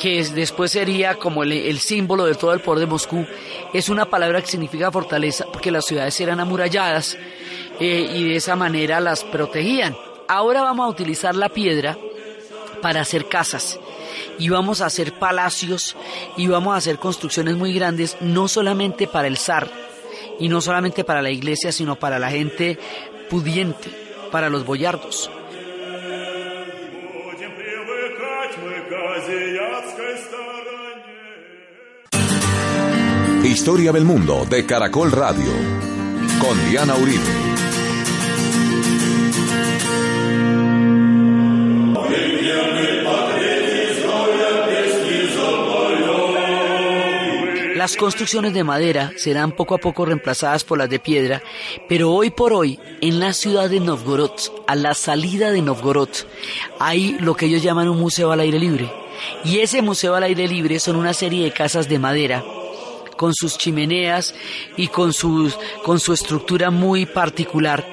que 0.01 0.25
después 0.25 0.71
sería 0.71 1.17
como 1.17 1.43
el, 1.43 1.79
símbolo 1.79 2.25
de 2.25 2.35
todo 2.35 2.53
el 2.53 2.61
poder 2.61 2.81
de 2.81 2.87
Moscú, 2.87 3.27
es 3.73 3.89
una 3.89 4.07
palabra 4.07 4.41
que 4.41 4.47
significa 4.47 4.91
fortaleza 4.91 5.47
porque 5.53 5.71
las 5.71 5.85
ciudades 5.85 6.19
eran 6.21 6.41
amuralladas 6.41 7.19
eh, 7.81 8.11
y 8.15 8.29
de 8.29 8.37
esa 8.37 8.57
manera 8.57 9.01
las 9.01 9.25
protegían. 9.25 9.97
Ahora 10.29 10.63
vamos 10.63 10.87
a 10.87 10.89
utilizar 10.89 11.35
la 11.35 11.51
piedra 11.51 11.99
para 12.83 13.01
hacer 13.01 13.29
casas 13.29 13.79
y 14.39 14.51
vamos 14.51 14.83
a 14.83 14.87
hacer 14.87 15.15
palacios 15.15 15.97
y 16.37 16.49
vamos 16.49 16.75
a 16.75 16.79
hacer 16.79 16.99
construcciones 16.99 17.57
muy 17.57 17.73
grandes, 17.73 18.17
no 18.21 18.49
solamente 18.49 19.07
para 19.07 19.29
el 19.29 19.39
zar 19.39 19.71
y 20.39 20.49
no 20.49 20.61
solamente 20.61 21.05
para 21.05 21.23
la 21.23 21.31
iglesia, 21.31 21.73
sino 21.73 21.97
para 21.97 22.19
la 22.19 22.31
gente 22.31 22.79
pudiente, 23.31 23.89
para 24.31 24.51
los 24.51 24.67
boyardos. 24.67 25.31
Historia 33.45 33.93
del 33.93 34.05
mundo 34.05 34.47
de 34.49 34.65
Caracol 34.65 35.13
Radio 35.13 35.53
con 36.41 36.71
Diana 36.71 36.95
Uribe. 36.97 37.52
Las 47.83 47.97
construcciones 47.97 48.55
de 48.55 48.63
madera 48.63 49.11
serán 49.17 49.51
poco 49.51 49.75
a 49.75 49.79
poco 49.79 50.05
reemplazadas 50.05 50.63
por 50.63 50.79
las 50.79 50.89
de 50.89 51.01
piedra, 51.01 51.43
pero 51.89 52.13
hoy 52.13 52.31
por 52.31 52.53
hoy, 52.53 52.79
en 53.01 53.19
la 53.19 53.33
ciudad 53.33 53.69
de 53.69 53.81
Novgorod, 53.81 54.39
a 54.69 54.77
la 54.77 54.95
salida 54.95 55.51
de 55.51 55.63
Novgorod, 55.63 56.11
hay 56.79 57.17
lo 57.19 57.35
que 57.35 57.47
ellos 57.47 57.61
llaman 57.61 57.89
un 57.89 57.99
museo 57.99 58.31
al 58.31 58.39
aire 58.39 58.61
libre. 58.61 58.89
Y 59.45 59.59
ese 59.59 59.83
museo 59.83 60.15
al 60.15 60.23
aire 60.23 60.47
libre 60.47 60.79
son 60.79 60.95
una 60.95 61.13
serie 61.13 61.43
de 61.43 61.51
casas 61.51 61.89
de 61.89 61.99
madera 61.99 62.45
con 63.17 63.35
sus 63.35 63.59
chimeneas 63.59 64.33
y 64.77 64.87
con, 64.87 65.13
sus, 65.13 65.59
con 65.83 65.99
su 65.99 66.13
estructura 66.13 66.71
muy 66.71 67.05
particular 67.05 67.85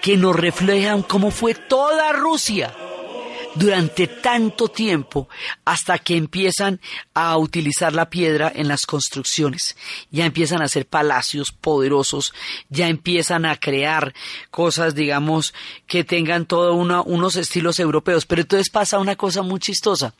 que 0.00 0.16
nos 0.16 0.34
reflejan 0.34 1.02
cómo 1.02 1.30
fue 1.30 1.54
toda 1.54 2.14
Rusia 2.14 2.74
durante 3.54 4.06
tanto 4.06 4.68
tiempo 4.68 5.28
hasta 5.64 5.98
que 5.98 6.16
empiezan 6.16 6.80
a 7.14 7.36
utilizar 7.36 7.92
la 7.92 8.10
piedra 8.10 8.50
en 8.54 8.68
las 8.68 8.86
construcciones. 8.86 9.76
Ya 10.10 10.26
empiezan 10.26 10.62
a 10.62 10.66
hacer 10.66 10.86
palacios 10.86 11.52
poderosos, 11.52 12.34
ya 12.68 12.88
empiezan 12.88 13.46
a 13.46 13.56
crear 13.56 14.14
cosas, 14.50 14.94
digamos, 14.94 15.54
que 15.86 16.04
tengan 16.04 16.46
todos 16.46 16.74
unos 17.06 17.36
estilos 17.36 17.78
europeos. 17.78 18.26
Pero 18.26 18.42
entonces 18.42 18.70
pasa 18.70 18.98
una 18.98 19.16
cosa 19.16 19.42
muy 19.42 19.60
chistosa. 19.60 20.14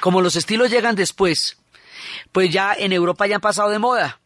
Como 0.00 0.20
los 0.20 0.36
estilos 0.36 0.70
llegan 0.70 0.94
después, 0.94 1.58
pues 2.32 2.50
ya 2.50 2.74
en 2.74 2.92
Europa 2.92 3.26
ya 3.26 3.36
han 3.36 3.40
pasado 3.40 3.70
de 3.70 3.78
moda. 3.78 4.20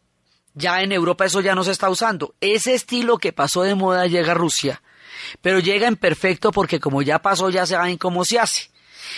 Ya 0.55 0.83
en 0.83 0.93
Europa 0.93 1.25
eso 1.25 1.41
ya 1.41 1.55
no 1.55 1.65
se 1.65 1.71
está 1.71 1.89
usando. 1.89 2.35
Ese 2.41 2.75
estilo 2.75 3.19
que 3.19 3.33
pasó 3.33 3.63
de 3.63 3.75
moda 3.75 4.07
llega 4.07 4.33
a 4.33 4.35
Rusia 4.35 4.83
pero 5.43 5.61
llega 5.61 5.87
en 5.87 5.97
perfecto 5.97 6.53
porque 6.53 6.81
como 6.81 7.03
ya 7.03 7.21
pasó 7.21 7.51
ya 7.51 7.67
saben 7.67 7.97
cómo 7.97 8.25
se 8.25 8.39
hace. 8.39 8.71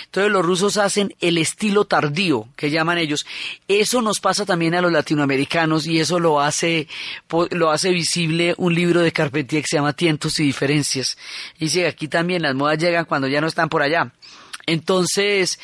Entonces 0.06 0.32
los 0.32 0.44
rusos 0.44 0.76
hacen 0.76 1.14
el 1.20 1.38
estilo 1.38 1.84
tardío, 1.84 2.48
que 2.56 2.70
llaman 2.70 2.98
ellos. 2.98 3.26
Eso 3.68 4.02
nos 4.02 4.20
pasa 4.20 4.46
también 4.46 4.74
a 4.74 4.80
los 4.80 4.92
latinoamericanos 4.92 5.86
y 5.86 6.00
eso 6.00 6.18
lo 6.18 6.40
hace, 6.40 6.88
lo 7.50 7.70
hace 7.70 7.90
visible 7.90 8.54
un 8.58 8.74
libro 8.74 9.00
de 9.00 9.12
Carpentier 9.12 9.62
que 9.62 9.68
se 9.68 9.76
llama 9.76 9.92
Tientos 9.92 10.38
y 10.38 10.44
Diferencias. 10.44 11.16
Dice 11.58 11.86
aquí 11.86 12.08
también 12.08 12.42
las 12.42 12.54
modas 12.54 12.78
llegan 12.78 13.04
cuando 13.04 13.28
ya 13.28 13.40
no 13.40 13.46
están 13.46 13.68
por 13.68 13.82
allá. 13.82 14.12
Entonces, 14.66 15.58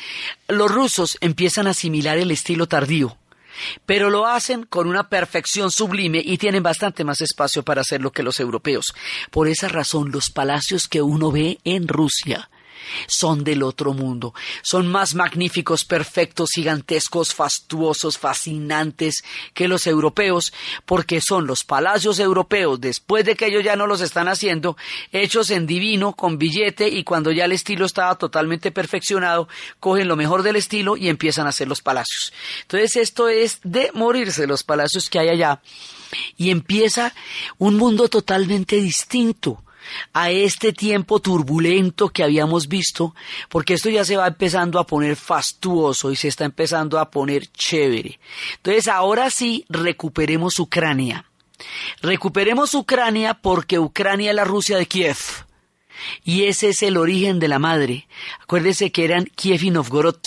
los 0.47 0.69
rusos 0.69 1.17
empiezan 1.21 1.67
a 1.67 1.71
asimilar 1.71 2.17
el 2.17 2.31
estilo 2.31 2.67
tardío 2.67 3.18
pero 3.85 4.09
lo 4.09 4.27
hacen 4.27 4.63
con 4.63 4.87
una 4.87 5.09
perfección 5.09 5.71
sublime 5.71 6.21
y 6.23 6.37
tienen 6.37 6.63
bastante 6.63 7.03
más 7.03 7.21
espacio 7.21 7.63
para 7.63 7.81
hacerlo 7.81 8.11
que 8.11 8.23
los 8.23 8.39
europeos. 8.39 8.93
Por 9.31 9.47
esa 9.47 9.67
razón, 9.67 10.11
los 10.11 10.29
palacios 10.29 10.87
que 10.87 11.01
uno 11.01 11.31
ve 11.31 11.59
en 11.63 11.87
Rusia 11.87 12.49
son 13.07 13.43
del 13.43 13.63
otro 13.63 13.93
mundo. 13.93 14.33
Son 14.61 14.87
más 14.87 15.15
magníficos, 15.15 15.85
perfectos, 15.85 16.51
gigantescos, 16.53 17.33
fastuosos, 17.33 18.17
fascinantes 18.17 19.23
que 19.53 19.67
los 19.67 19.87
europeos, 19.87 20.53
porque 20.85 21.21
son 21.21 21.47
los 21.47 21.63
palacios 21.63 22.19
europeos, 22.19 22.79
después 22.79 23.25
de 23.25 23.35
que 23.35 23.47
ellos 23.47 23.63
ya 23.63 23.75
no 23.75 23.87
los 23.87 24.01
están 24.01 24.27
haciendo, 24.27 24.77
hechos 25.11 25.49
en 25.49 25.67
divino, 25.67 26.13
con 26.13 26.37
billete, 26.37 26.87
y 26.87 27.03
cuando 27.03 27.31
ya 27.31 27.45
el 27.45 27.51
estilo 27.51 27.85
estaba 27.85 28.15
totalmente 28.15 28.71
perfeccionado, 28.71 29.47
cogen 29.79 30.07
lo 30.07 30.15
mejor 30.15 30.43
del 30.43 30.55
estilo 30.55 30.97
y 30.97 31.09
empiezan 31.09 31.45
a 31.45 31.49
hacer 31.49 31.67
los 31.67 31.81
palacios. 31.81 32.33
Entonces 32.61 32.95
esto 32.95 33.29
es 33.29 33.59
de 33.63 33.91
morirse 33.93 34.47
los 34.47 34.63
palacios 34.63 35.09
que 35.09 35.19
hay 35.19 35.29
allá. 35.29 35.61
Y 36.37 36.49
empieza 36.49 37.13
un 37.59 37.77
mundo 37.77 38.09
totalmente 38.09 38.77
distinto 38.77 39.63
a 40.13 40.31
este 40.31 40.73
tiempo 40.73 41.19
turbulento 41.19 42.09
que 42.09 42.23
habíamos 42.23 42.67
visto, 42.67 43.15
porque 43.49 43.75
esto 43.75 43.89
ya 43.89 44.05
se 44.05 44.17
va 44.17 44.27
empezando 44.27 44.79
a 44.79 44.87
poner 44.87 45.15
fastuoso 45.15 46.11
y 46.11 46.15
se 46.15 46.27
está 46.27 46.45
empezando 46.45 46.99
a 46.99 47.09
poner 47.09 47.47
chévere. 47.47 48.19
Entonces 48.57 48.87
ahora 48.87 49.29
sí 49.29 49.65
recuperemos 49.69 50.59
Ucrania. 50.59 51.25
Recuperemos 52.01 52.73
Ucrania 52.73 53.33
porque 53.33 53.79
Ucrania 53.79 54.31
es 54.31 54.35
la 54.35 54.45
Rusia 54.45 54.77
de 54.77 54.87
Kiev. 54.87 55.17
Y 56.23 56.45
ese 56.45 56.69
es 56.69 56.83
el 56.83 56.97
origen 56.97 57.39
de 57.39 57.49
la 57.49 57.59
madre. 57.59 58.07
Acuérdese 58.41 58.91
que 58.91 59.03
eran 59.03 59.25
Kiev 59.25 59.63
y 59.63 59.69
Novgorod, 59.69 60.19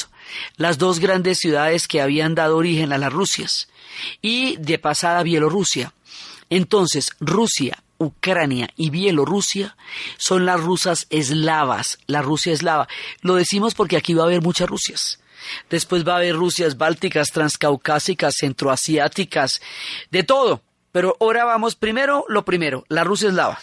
las 0.56 0.78
dos 0.78 0.98
grandes 0.98 1.38
ciudades 1.38 1.88
que 1.88 2.00
habían 2.00 2.34
dado 2.34 2.56
origen 2.56 2.92
a 2.92 2.98
las 2.98 3.12
Rusias. 3.12 3.68
Y 4.20 4.56
de 4.56 4.78
pasada 4.78 5.22
Bielorrusia. 5.22 5.92
Entonces, 6.50 7.12
Rusia, 7.20 7.82
Ucrania 8.02 8.68
y 8.76 8.90
Bielorrusia 8.90 9.76
son 10.18 10.46
las 10.46 10.60
rusas 10.60 11.06
eslavas, 11.10 11.98
la 12.06 12.22
Rusia 12.22 12.52
eslava. 12.52 12.88
Lo 13.20 13.36
decimos 13.36 13.74
porque 13.74 13.96
aquí 13.96 14.14
va 14.14 14.24
a 14.24 14.26
haber 14.26 14.42
muchas 14.42 14.68
Rusias. 14.68 15.20
Después 15.70 16.06
va 16.06 16.14
a 16.14 16.16
haber 16.16 16.36
Rusias 16.36 16.76
bálticas, 16.76 17.28
transcaucásicas, 17.32 18.34
centroasiáticas, 18.38 19.60
de 20.10 20.22
todo. 20.22 20.62
Pero 20.92 21.16
ahora 21.20 21.44
vamos 21.44 21.74
primero, 21.74 22.24
lo 22.28 22.44
primero, 22.44 22.84
la 22.88 23.02
Rusia 23.02 23.30
eslava, 23.30 23.58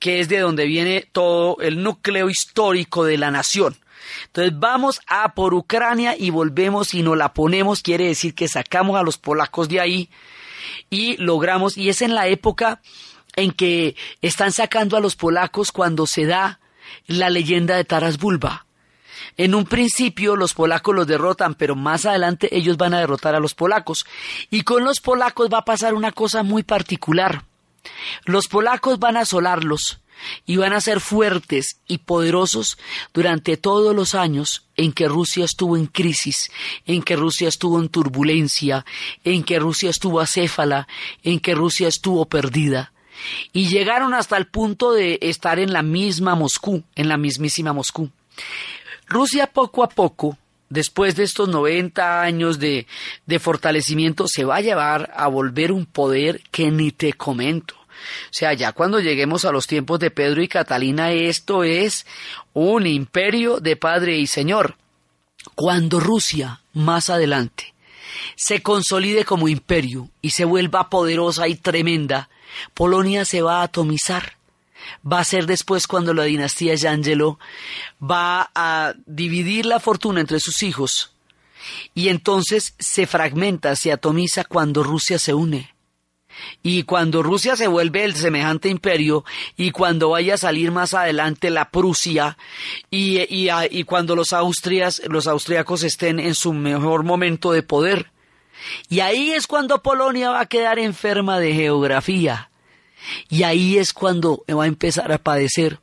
que 0.00 0.18
es 0.18 0.28
de 0.28 0.40
donde 0.40 0.66
viene 0.66 1.08
todo 1.12 1.56
el 1.60 1.82
núcleo 1.82 2.28
histórico 2.28 3.04
de 3.04 3.16
la 3.16 3.30
nación. 3.30 3.76
Entonces 4.26 4.58
vamos 4.58 5.00
a 5.06 5.34
por 5.34 5.54
Ucrania 5.54 6.16
y 6.18 6.30
volvemos 6.30 6.94
y 6.94 7.02
nos 7.02 7.16
la 7.16 7.32
ponemos, 7.32 7.82
quiere 7.82 8.08
decir 8.08 8.34
que 8.34 8.48
sacamos 8.48 8.98
a 8.98 9.02
los 9.02 9.18
polacos 9.18 9.68
de 9.68 9.80
ahí 9.80 10.10
y 10.90 11.16
logramos, 11.18 11.76
y 11.76 11.88
es 11.88 12.02
en 12.02 12.14
la 12.14 12.26
época 12.26 12.80
en 13.36 13.52
que 13.52 13.96
están 14.22 14.52
sacando 14.52 14.96
a 14.96 15.00
los 15.00 15.16
polacos 15.16 15.72
cuando 15.72 16.06
se 16.06 16.26
da 16.26 16.60
la 17.06 17.30
leyenda 17.30 17.76
de 17.76 17.84
Taras 17.84 18.18
Bulba. 18.18 18.66
En 19.36 19.54
un 19.54 19.64
principio 19.64 20.36
los 20.36 20.54
polacos 20.54 20.94
los 20.94 21.06
derrotan, 21.06 21.54
pero 21.54 21.74
más 21.74 22.06
adelante 22.06 22.56
ellos 22.56 22.76
van 22.76 22.94
a 22.94 23.00
derrotar 23.00 23.34
a 23.34 23.40
los 23.40 23.54
polacos. 23.54 24.06
Y 24.50 24.62
con 24.62 24.84
los 24.84 25.00
polacos 25.00 25.48
va 25.52 25.58
a 25.58 25.64
pasar 25.64 25.94
una 25.94 26.12
cosa 26.12 26.42
muy 26.42 26.62
particular. 26.62 27.44
Los 28.24 28.46
polacos 28.46 28.98
van 28.98 29.16
a 29.16 29.20
asolarlos 29.20 30.00
y 30.46 30.56
van 30.56 30.72
a 30.72 30.80
ser 30.80 31.00
fuertes 31.00 31.80
y 31.86 31.98
poderosos 31.98 32.78
durante 33.12 33.56
todos 33.56 33.94
los 33.94 34.14
años 34.14 34.66
en 34.76 34.92
que 34.92 35.08
Rusia 35.08 35.44
estuvo 35.44 35.76
en 35.76 35.86
crisis, 35.86 36.50
en 36.86 37.02
que 37.02 37.16
Rusia 37.16 37.48
estuvo 37.48 37.80
en 37.80 37.88
turbulencia, 37.88 38.86
en 39.24 39.42
que 39.42 39.58
Rusia 39.58 39.90
estuvo 39.90 40.20
acéfala, 40.20 40.88
en 41.22 41.40
que 41.40 41.54
Rusia 41.54 41.88
estuvo 41.88 42.26
perdida. 42.26 42.93
Y 43.52 43.68
llegaron 43.68 44.14
hasta 44.14 44.36
el 44.36 44.46
punto 44.46 44.92
de 44.92 45.18
estar 45.22 45.58
en 45.58 45.72
la 45.72 45.82
misma 45.82 46.34
Moscú, 46.34 46.82
en 46.94 47.08
la 47.08 47.16
mismísima 47.16 47.72
Moscú. 47.72 48.10
Rusia 49.06 49.46
poco 49.46 49.84
a 49.84 49.88
poco, 49.88 50.38
después 50.68 51.14
de 51.16 51.24
estos 51.24 51.48
90 51.48 52.22
años 52.22 52.58
de, 52.58 52.86
de 53.26 53.38
fortalecimiento, 53.38 54.26
se 54.26 54.44
va 54.44 54.56
a 54.56 54.60
llevar 54.60 55.12
a 55.14 55.28
volver 55.28 55.72
un 55.72 55.86
poder 55.86 56.42
que 56.50 56.70
ni 56.70 56.90
te 56.90 57.12
comento. 57.12 57.74
O 57.74 58.32
sea, 58.32 58.52
ya 58.52 58.72
cuando 58.72 59.00
lleguemos 59.00 59.44
a 59.44 59.52
los 59.52 59.66
tiempos 59.66 59.98
de 60.00 60.10
Pedro 60.10 60.42
y 60.42 60.48
Catalina, 60.48 61.12
esto 61.12 61.64
es 61.64 62.06
un 62.52 62.86
imperio 62.86 63.60
de 63.60 63.76
Padre 63.76 64.16
y 64.16 64.26
Señor. 64.26 64.76
Cuando 65.54 66.00
Rusia, 66.00 66.60
más 66.72 67.10
adelante, 67.10 67.74
se 68.36 68.62
consolide 68.62 69.24
como 69.24 69.48
imperio 69.48 70.08
y 70.20 70.30
se 70.30 70.44
vuelva 70.44 70.90
poderosa 70.90 71.48
y 71.48 71.56
tremenda, 71.56 72.28
Polonia 72.74 73.24
se 73.24 73.42
va 73.42 73.60
a 73.60 73.64
atomizar. 73.64 74.36
Va 75.10 75.20
a 75.20 75.24
ser 75.24 75.46
después 75.46 75.86
cuando 75.86 76.12
la 76.12 76.24
dinastía 76.24 76.74
Yangelo 76.74 77.38
va 78.02 78.50
a 78.54 78.92
dividir 79.06 79.64
la 79.64 79.80
fortuna 79.80 80.20
entre 80.20 80.40
sus 80.40 80.62
hijos 80.62 81.14
y 81.94 82.08
entonces 82.08 82.74
se 82.78 83.06
fragmenta, 83.06 83.76
se 83.76 83.92
atomiza 83.92 84.44
cuando 84.44 84.82
Rusia 84.82 85.18
se 85.18 85.34
une. 85.34 85.74
Y 86.64 86.82
cuando 86.82 87.22
Rusia 87.22 87.54
se 87.54 87.68
vuelve 87.68 88.04
el 88.04 88.16
semejante 88.16 88.68
imperio, 88.68 89.24
y 89.56 89.70
cuando 89.70 90.10
vaya 90.10 90.34
a 90.34 90.38
salir 90.38 90.72
más 90.72 90.92
adelante 90.92 91.48
la 91.50 91.70
Prusia, 91.70 92.36
y, 92.90 93.20
y, 93.28 93.84
cuando 93.84 94.16
los 94.16 94.32
austrias, 94.32 95.00
los 95.06 95.28
austriacos 95.28 95.84
estén 95.84 96.18
en 96.18 96.34
su 96.34 96.52
mejor 96.52 97.04
momento 97.04 97.52
de 97.52 97.62
poder. 97.62 98.10
Y 98.88 99.00
ahí 99.00 99.32
es 99.32 99.46
cuando 99.46 99.82
Polonia 99.82 100.30
va 100.30 100.40
a 100.40 100.46
quedar 100.46 100.78
enferma 100.78 101.38
de 101.38 101.54
geografía. 101.54 102.50
Y 103.28 103.42
ahí 103.42 103.78
es 103.78 103.92
cuando 103.92 104.44
va 104.48 104.64
a 104.64 104.68
empezar 104.68 105.12
a 105.12 105.18
padecer 105.18 105.78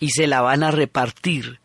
y 0.00 0.10
se 0.10 0.26
la 0.26 0.40
van 0.40 0.62
a 0.62 0.70
repartir 0.70 1.60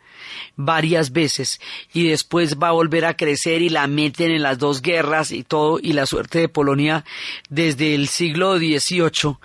varias 0.55 1.11
veces. 1.11 1.61
Y 1.93 2.09
después 2.09 2.57
va 2.57 2.69
a 2.69 2.73
volver 2.73 3.05
a 3.05 3.15
crecer 3.15 3.61
y 3.61 3.69
la 3.69 3.87
meten 3.87 4.31
en 4.31 4.43
las 4.43 4.57
dos 4.57 4.81
guerras 4.81 5.31
y 5.31 5.43
todo 5.43 5.79
y 5.81 5.93
la 5.93 6.05
suerte 6.05 6.39
de 6.39 6.49
Polonia 6.49 7.05
desde 7.49 7.95
el 7.95 8.07
siglo 8.07 8.57
XVIII 8.57 9.37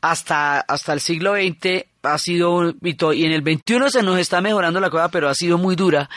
hasta, 0.00 0.60
hasta 0.60 0.92
el 0.92 1.00
siglo 1.00 1.34
XX 1.34 1.84
ha 2.04 2.18
sido 2.18 2.74
y 2.82 3.24
en 3.24 3.32
el 3.32 3.42
XXI 3.42 3.90
se 3.90 4.02
nos 4.02 4.18
está 4.18 4.40
mejorando 4.40 4.80
la 4.80 4.90
cosa 4.90 5.08
pero 5.10 5.28
ha 5.28 5.34
sido 5.34 5.58
muy 5.58 5.76
dura. 5.76 6.08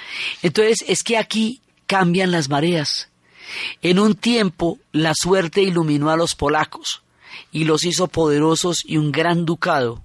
Entonces 0.41 0.85
es 0.87 1.03
que 1.03 1.17
aquí 1.17 1.61
cambian 1.87 2.31
las 2.31 2.49
mareas 2.49 3.09
en 3.81 3.99
un 3.99 4.15
tiempo 4.15 4.79
la 4.91 5.13
suerte 5.15 5.61
iluminó 5.61 6.09
a 6.09 6.17
los 6.17 6.35
polacos 6.35 7.03
y 7.51 7.65
los 7.65 7.85
hizo 7.85 8.07
poderosos 8.07 8.83
y 8.85 8.97
un 8.97 9.11
gran 9.11 9.45
ducado. 9.45 10.01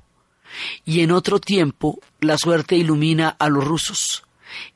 Y 0.85 1.01
en 1.01 1.13
otro 1.13 1.39
tiempo 1.41 2.01
la 2.21 2.37
suerte 2.39 2.77
ilumina 2.77 3.29
a 3.29 3.49
los 3.49 3.65
rusos 3.65 4.25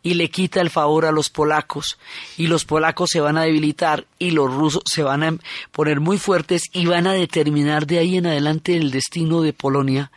y 0.02 0.14
le 0.14 0.30
quita 0.30 0.60
el 0.60 0.70
favor 0.70 1.06
a 1.06 1.12
los 1.12 1.30
polacos 1.30 1.98
y 2.36 2.46
los 2.46 2.64
polacos 2.64 3.10
se 3.10 3.20
van 3.20 3.36
a 3.36 3.42
debilitar 3.42 4.06
y 4.18 4.30
los 4.30 4.52
rusos 4.52 4.82
se 4.86 5.02
van 5.02 5.22
a 5.22 5.36
poner 5.72 6.00
muy 6.00 6.18
fuertes 6.18 6.64
y 6.72 6.86
van 6.86 7.06
a 7.06 7.12
determinar 7.12 7.86
de 7.86 7.98
ahí 7.98 8.16
en 8.16 8.26
adelante 8.26 8.76
el 8.76 8.90
destino 8.90 9.42
de 9.42 9.52
Polonia 9.52 10.10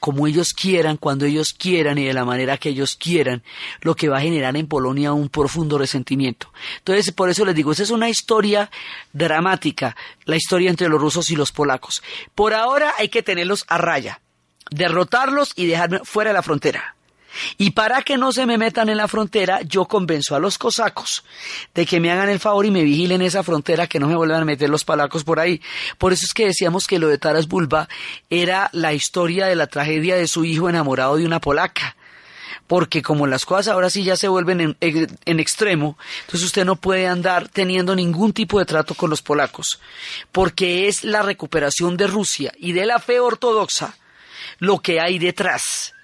como 0.00 0.26
ellos 0.26 0.54
quieran, 0.54 0.96
cuando 0.96 1.24
ellos 1.24 1.52
quieran 1.52 1.98
y 1.98 2.04
de 2.04 2.12
la 2.12 2.24
manera 2.24 2.58
que 2.58 2.70
ellos 2.70 2.96
quieran, 2.96 3.42
lo 3.80 3.94
que 3.96 4.08
va 4.08 4.18
a 4.18 4.22
generar 4.22 4.56
en 4.56 4.66
Polonia 4.66 5.12
un 5.12 5.28
profundo 5.28 5.78
resentimiento. 5.78 6.52
Entonces, 6.78 7.12
por 7.12 7.30
eso 7.30 7.44
les 7.44 7.54
digo, 7.54 7.72
esa 7.72 7.82
es 7.82 7.90
una 7.90 8.08
historia 8.08 8.70
dramática, 9.12 9.96
la 10.24 10.36
historia 10.36 10.70
entre 10.70 10.88
los 10.88 11.00
rusos 11.00 11.30
y 11.30 11.36
los 11.36 11.52
polacos. 11.52 12.02
Por 12.34 12.54
ahora 12.54 12.94
hay 12.98 13.08
que 13.08 13.22
tenerlos 13.22 13.64
a 13.68 13.78
raya, 13.78 14.20
derrotarlos 14.70 15.52
y 15.56 15.66
dejarme 15.66 16.00
fuera 16.04 16.30
de 16.30 16.34
la 16.34 16.42
frontera. 16.42 16.94
Y 17.56 17.70
para 17.70 18.02
que 18.02 18.16
no 18.16 18.32
se 18.32 18.46
me 18.46 18.58
metan 18.58 18.88
en 18.88 18.96
la 18.96 19.08
frontera, 19.08 19.62
yo 19.62 19.86
convenzo 19.86 20.34
a 20.34 20.40
los 20.40 20.58
cosacos 20.58 21.24
de 21.74 21.86
que 21.86 22.00
me 22.00 22.10
hagan 22.10 22.28
el 22.28 22.40
favor 22.40 22.66
y 22.66 22.70
me 22.70 22.82
vigilen 22.82 23.22
esa 23.22 23.42
frontera, 23.42 23.86
que 23.86 24.00
no 24.00 24.08
me 24.08 24.16
vuelvan 24.16 24.42
a 24.42 24.44
meter 24.44 24.70
los 24.70 24.84
palacos 24.84 25.24
por 25.24 25.40
ahí. 25.40 25.60
Por 25.98 26.12
eso 26.12 26.24
es 26.24 26.34
que 26.34 26.46
decíamos 26.46 26.86
que 26.86 26.98
lo 26.98 27.08
de 27.08 27.18
Taras 27.18 27.48
Bulba 27.48 27.88
era 28.30 28.70
la 28.72 28.92
historia 28.92 29.46
de 29.46 29.56
la 29.56 29.66
tragedia 29.66 30.16
de 30.16 30.28
su 30.28 30.44
hijo 30.44 30.68
enamorado 30.68 31.16
de 31.16 31.26
una 31.26 31.40
polaca. 31.40 31.96
Porque 32.66 33.00
como 33.00 33.26
las 33.26 33.46
cosas 33.46 33.68
ahora 33.68 33.88
sí 33.88 34.04
ya 34.04 34.14
se 34.16 34.28
vuelven 34.28 34.60
en, 34.60 34.76
en, 34.80 35.40
extremo, 35.40 35.96
entonces 36.20 36.44
usted 36.44 36.66
no 36.66 36.76
puede 36.76 37.06
andar 37.06 37.48
teniendo 37.48 37.96
ningún 37.96 38.34
tipo 38.34 38.58
de 38.58 38.66
trato 38.66 38.94
con 38.94 39.08
los 39.08 39.22
polacos, 39.22 39.80
porque 40.32 40.86
es 40.86 41.02
la 41.02 41.22
recuperación 41.22 41.96
de 41.96 42.08
Rusia 42.08 42.52
y 42.58 42.72
de 42.72 42.84
la 42.84 42.98
fe 42.98 43.20
ortodoxa 43.20 43.96
lo 44.58 44.80
que 44.80 45.00
hay 45.00 45.18
detrás 45.18 45.94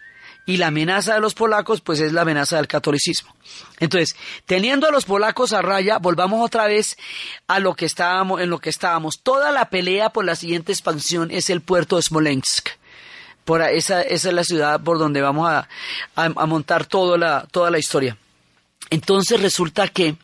y 0.46 0.58
la 0.58 0.68
amenaza 0.68 1.14
de 1.14 1.20
los 1.20 1.34
polacos 1.34 1.80
pues 1.80 2.00
es 2.00 2.12
la 2.12 2.22
amenaza 2.22 2.56
del 2.56 2.66
catolicismo. 2.66 3.34
Entonces, 3.80 4.16
teniendo 4.46 4.86
a 4.86 4.90
los 4.90 5.04
polacos 5.04 5.52
a 5.52 5.62
raya, 5.62 5.98
volvamos 5.98 6.44
otra 6.44 6.66
vez 6.66 6.96
a 7.46 7.60
lo 7.60 7.74
que 7.74 7.86
estábamos, 7.86 8.40
en 8.40 8.50
lo 8.50 8.58
que 8.58 8.70
estábamos. 8.70 9.20
Toda 9.22 9.52
la 9.52 9.70
pelea 9.70 10.10
por 10.10 10.24
la 10.24 10.36
siguiente 10.36 10.72
expansión 10.72 11.30
es 11.30 11.50
el 11.50 11.60
puerto 11.60 11.96
de 11.96 12.02
Smolensk. 12.02 12.68
Por 13.44 13.62
esa, 13.62 14.02
esa 14.02 14.28
es 14.28 14.34
la 14.34 14.44
ciudad 14.44 14.80
por 14.82 14.98
donde 14.98 15.20
vamos 15.20 15.50
a, 15.50 15.68
a 16.16 16.46
montar 16.46 16.86
toda 16.86 17.18
la, 17.18 17.46
toda 17.50 17.70
la 17.70 17.78
historia. 17.78 18.16
Entonces 18.90 19.40
resulta 19.40 19.88
que 19.88 20.16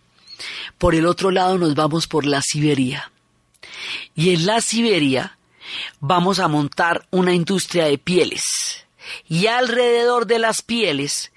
por 0.79 0.95
el 0.95 1.07
otro 1.07 1.31
lado 1.31 1.59
nos 1.59 1.75
vamos 1.75 2.07
por 2.07 2.25
la 2.25 2.41
Siberia. 2.43 3.11
Y 4.15 4.35
en 4.35 4.47
la 4.47 4.61
Siberia 4.61 5.39
vamos 6.01 6.39
a 6.39 6.49
montar 6.49 7.07
una 7.11 7.35
industria 7.35 7.85
de 7.87 7.99
pieles 7.99 8.87
y 9.29 9.47
alrededor 9.47 10.27
de 10.27 10.39
las 10.39 10.63
pieles 10.63 11.33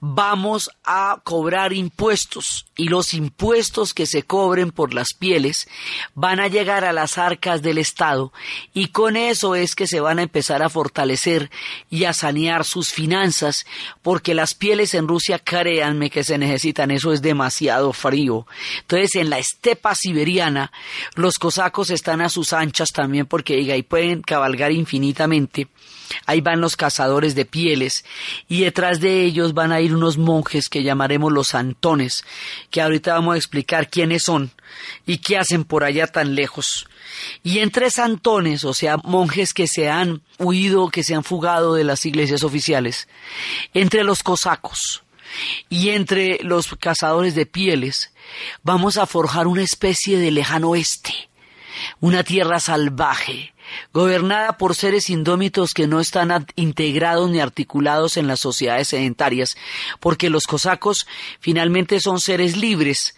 vamos 0.00 0.70
a 0.84 1.20
cobrar 1.24 1.72
impuestos. 1.72 2.66
Y 2.76 2.88
los 2.88 3.14
impuestos 3.14 3.94
que 3.94 4.06
se 4.06 4.22
cobren 4.22 4.70
por 4.70 4.92
las 4.92 5.14
pieles 5.14 5.68
van 6.14 6.40
a 6.40 6.48
llegar 6.48 6.84
a 6.84 6.92
las 6.92 7.18
arcas 7.18 7.62
del 7.62 7.78
Estado. 7.78 8.32
Y 8.74 8.88
con 8.88 9.16
eso 9.16 9.54
es 9.54 9.74
que 9.74 9.86
se 9.86 10.00
van 10.00 10.18
a 10.18 10.22
empezar 10.22 10.62
a 10.62 10.68
fortalecer 10.68 11.50
y 11.90 12.04
a 12.04 12.12
sanear 12.12 12.64
sus 12.64 12.92
finanzas 12.92 13.66
porque 14.02 14.34
las 14.34 14.54
pieles 14.54 14.94
en 14.94 15.08
Rusia 15.08 15.38
créanme 15.38 16.10
que 16.10 16.24
se 16.24 16.38
necesitan 16.38 16.90
eso 16.90 17.12
es 17.12 17.22
demasiado 17.22 17.92
frío. 17.92 18.46
Entonces 18.82 19.16
en 19.16 19.30
la 19.30 19.38
estepa 19.38 19.94
siberiana 19.94 20.72
los 21.14 21.34
cosacos 21.34 21.90
están 21.90 22.20
a 22.20 22.28
sus 22.28 22.52
anchas 22.52 22.90
también 22.92 23.26
porque 23.26 23.56
y 23.56 23.82
pueden 23.82 24.22
cabalgar 24.22 24.70
infinitamente 24.70 25.68
Ahí 26.26 26.40
van 26.40 26.60
los 26.60 26.76
cazadores 26.76 27.34
de 27.34 27.44
pieles 27.44 28.04
y 28.48 28.62
detrás 28.62 29.00
de 29.00 29.22
ellos 29.24 29.54
van 29.54 29.72
a 29.72 29.80
ir 29.80 29.94
unos 29.94 30.18
monjes 30.18 30.68
que 30.68 30.82
llamaremos 30.82 31.32
los 31.32 31.48
santones, 31.48 32.24
que 32.70 32.80
ahorita 32.80 33.14
vamos 33.14 33.34
a 33.34 33.38
explicar 33.38 33.90
quiénes 33.90 34.24
son 34.24 34.52
y 35.06 35.18
qué 35.18 35.38
hacen 35.38 35.64
por 35.64 35.84
allá 35.84 36.06
tan 36.06 36.34
lejos. 36.34 36.86
Y 37.42 37.60
entre 37.60 37.90
santones, 37.90 38.64
o 38.64 38.74
sea, 38.74 38.98
monjes 38.98 39.54
que 39.54 39.66
se 39.66 39.88
han 39.88 40.22
huido, 40.38 40.90
que 40.90 41.02
se 41.02 41.14
han 41.14 41.24
fugado 41.24 41.74
de 41.74 41.84
las 41.84 42.04
iglesias 42.06 42.42
oficiales, 42.42 43.08
entre 43.74 44.04
los 44.04 44.22
cosacos 44.22 45.02
y 45.68 45.90
entre 45.90 46.38
los 46.42 46.74
cazadores 46.78 47.34
de 47.34 47.46
pieles, 47.46 48.12
vamos 48.62 48.96
a 48.96 49.06
forjar 49.06 49.46
una 49.46 49.62
especie 49.62 50.18
de 50.18 50.30
lejano 50.30 50.70
oeste, 50.70 51.14
una 52.00 52.24
tierra 52.24 52.60
salvaje, 52.60 53.54
gobernada 53.92 54.56
por 54.56 54.74
seres 54.74 55.10
indómitos 55.10 55.72
que 55.72 55.86
no 55.86 56.00
están 56.00 56.46
integrados 56.56 57.30
ni 57.30 57.40
articulados 57.40 58.16
en 58.16 58.26
las 58.26 58.40
sociedades 58.40 58.88
sedentarias, 58.88 59.56
porque 60.00 60.30
los 60.30 60.44
cosacos 60.44 61.06
finalmente 61.40 62.00
son 62.00 62.20
seres 62.20 62.56
libres, 62.56 63.14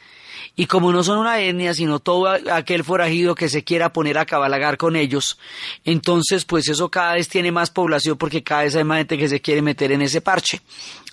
y 0.59 0.67
como 0.67 0.91
no 0.91 1.05
son 1.05 1.19
una 1.19 1.41
etnia, 1.41 1.73
sino 1.73 2.01
todo 2.01 2.27
aquel 2.29 2.83
forajido 2.83 3.37
que 3.37 3.49
se 3.49 3.63
quiera 3.63 3.93
poner 3.93 4.19
a 4.19 4.27
cabalgar 4.27 4.77
con 4.77 4.97
ellos, 4.97 5.39
entonces 5.85 6.45
pues 6.45 6.69
eso 6.69 6.89
cada 6.89 7.15
vez 7.15 7.29
tiene 7.29 7.53
más 7.53 7.71
población 7.71 8.19
porque 8.19 8.43
cada 8.43 8.65
vez 8.65 8.75
hay 8.75 8.83
más 8.83 8.99
gente 8.99 9.17
que 9.17 9.29
se 9.29 9.41
quiere 9.41 9.63
meter 9.63 9.93
en 9.93 10.03
ese 10.03 10.21
parche. 10.21 10.61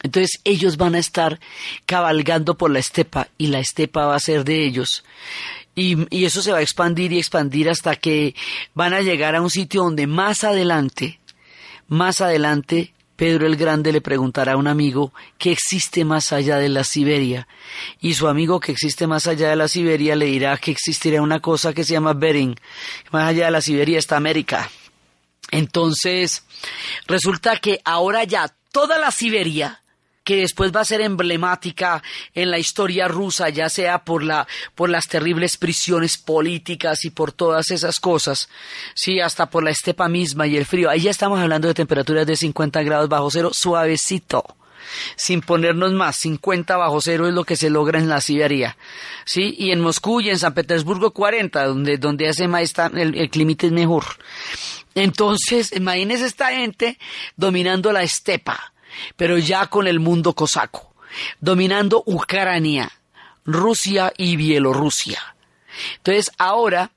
Entonces 0.02 0.40
ellos 0.46 0.78
van 0.78 0.96
a 0.96 1.00
estar 1.00 1.40
cabalgando 1.86 2.58
por 2.58 2.72
la 2.72 2.80
estepa 2.80 3.28
y 3.38 3.48
la 3.48 3.60
estepa 3.60 4.08
va 4.08 4.16
a 4.16 4.20
ser 4.20 4.46
de 4.46 4.66
ellos 4.66 5.04
Y, 5.76 6.08
y 6.16 6.26
eso 6.26 6.42
se 6.42 6.52
va 6.52 6.60
a 6.60 6.62
expandir 6.62 7.12
y 7.12 7.20
expandir 7.20 7.70
hasta 7.70 7.96
que 7.96 8.34
van 8.74 8.94
a 8.94 9.02
llegar 9.02 9.36
a 9.36 9.42
un 9.42 9.50
sitio 9.50 9.84
donde 9.84 10.08
más 10.08 10.44
adelante, 10.44 11.20
más 11.88 12.22
adelante, 12.22 12.96
Pedro 13.16 13.48
el 13.48 13.56
Grande 13.56 13.94
le 13.94 14.02
preguntará 14.02 14.54
a 14.54 14.58
un 14.58 14.68
amigo 14.68 15.14
qué 15.38 15.52
existe 15.52 16.04
más 16.04 16.34
allá 16.34 16.58
de 16.58 16.70
la 16.70 16.84
Siberia. 16.84 17.48
Y 18.02 18.14
su 18.14 18.28
amigo 18.28 18.60
que 18.60 18.74
existe 18.74 19.08
más 19.08 19.28
allá 19.28 19.50
de 19.50 19.56
la 19.56 19.68
Siberia 19.68 20.16
le 20.16 20.26
dirá 20.26 20.58
que 20.58 20.72
existirá 20.72 21.22
una 21.22 21.40
cosa 21.40 21.74
que 21.74 21.84
se 21.84 21.94
llama 21.94 22.14
Bering. 22.14 22.56
Más 23.12 23.30
allá 23.30 23.46
de 23.46 23.52
la 23.52 23.62
Siberia 23.62 24.00
está 24.00 24.18
América. 24.18 24.70
Entonces, 25.52 26.44
resulta 27.08 27.58
que 27.58 27.80
ahora 27.86 28.24
ya 28.26 28.54
toda 28.72 28.98
la 28.98 29.12
Siberia 29.12 29.82
que 30.26 30.36
después 30.36 30.76
va 30.76 30.82
a 30.82 30.86
ser 30.86 31.00
emblemática 31.00 32.04
en 32.34 32.52
la 32.52 32.60
historia 32.60 33.08
rusa, 33.08 33.48
ya 33.48 33.70
sea 33.70 34.04
por 34.04 34.24
la 34.24 34.46
por 34.74 34.90
las 34.90 35.08
terribles 35.08 35.56
prisiones 35.56 36.18
políticas 36.18 37.06
y 37.06 37.12
por 37.12 37.32
todas 37.32 37.72
esas 37.72 38.02
cosas, 38.02 38.50
sí, 38.94 39.22
hasta 39.22 39.46
por 39.46 39.64
la 39.64 39.70
estepa 39.70 40.10
misma 40.10 40.48
y 40.48 40.58
el 40.58 40.66
frío. 40.66 40.90
Ahí 40.90 41.02
ya 41.02 41.12
estamos 41.12 41.40
hablando 41.40 41.70
de 41.70 41.74
temperaturas 41.74 42.28
de 42.28 42.36
50 42.36 42.84
grados 42.84 43.08
bajo 43.08 43.32
cero, 43.32 43.52
suavecito 43.54 44.44
sin 45.16 45.42
ponernos 45.42 45.92
más, 45.94 46.16
50 46.18 46.78
bajo 46.78 47.02
cero 47.02 47.28
es 47.28 47.34
lo 47.34 47.44
que 47.44 47.56
se 47.56 47.70
logra 47.70 48.00
en 48.00 48.08
la 48.08 48.22
Siberia, 48.22 48.78
¿sí? 49.26 49.56
Y 49.58 49.72
en 49.72 49.82
Moscú 49.82 50.22
y 50.22 50.30
en 50.30 50.40
San 50.40 50.54
Petersburgo 50.54 51.12
40, 51.12 51.66
donde, 51.66 51.98
donde 51.98 52.28
hace 52.28 52.48
más 52.48 52.74
el, 52.94 53.18
el 53.18 53.30
clima 53.30 53.54
es 53.60 53.72
mejor. 53.72 54.04
Entonces, 54.94 55.72
imagínense 55.76 56.26
esta 56.26 56.52
gente 56.52 56.98
dominando 57.36 57.92
la 57.92 58.04
estepa, 58.04 58.74
pero 59.16 59.38
ya 59.38 59.68
con 59.68 59.88
el 59.88 60.00
mundo 60.00 60.34
cosaco, 60.34 60.94
dominando 61.40 62.04
Ucrania, 62.06 62.92
Rusia 63.46 64.12
y 64.18 64.36
Bielorrusia. 64.36 65.36
Entonces 65.98 66.32
ahora 66.38 66.92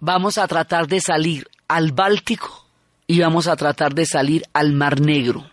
vamos 0.00 0.38
a 0.38 0.48
tratar 0.48 0.86
de 0.86 1.00
salir 1.00 1.48
al 1.68 1.92
Báltico 1.92 2.66
y 3.06 3.20
vamos 3.20 3.46
a 3.46 3.56
tratar 3.56 3.94
de 3.94 4.06
salir 4.06 4.44
al 4.52 4.72
Mar 4.72 5.00
Negro. 5.00 5.50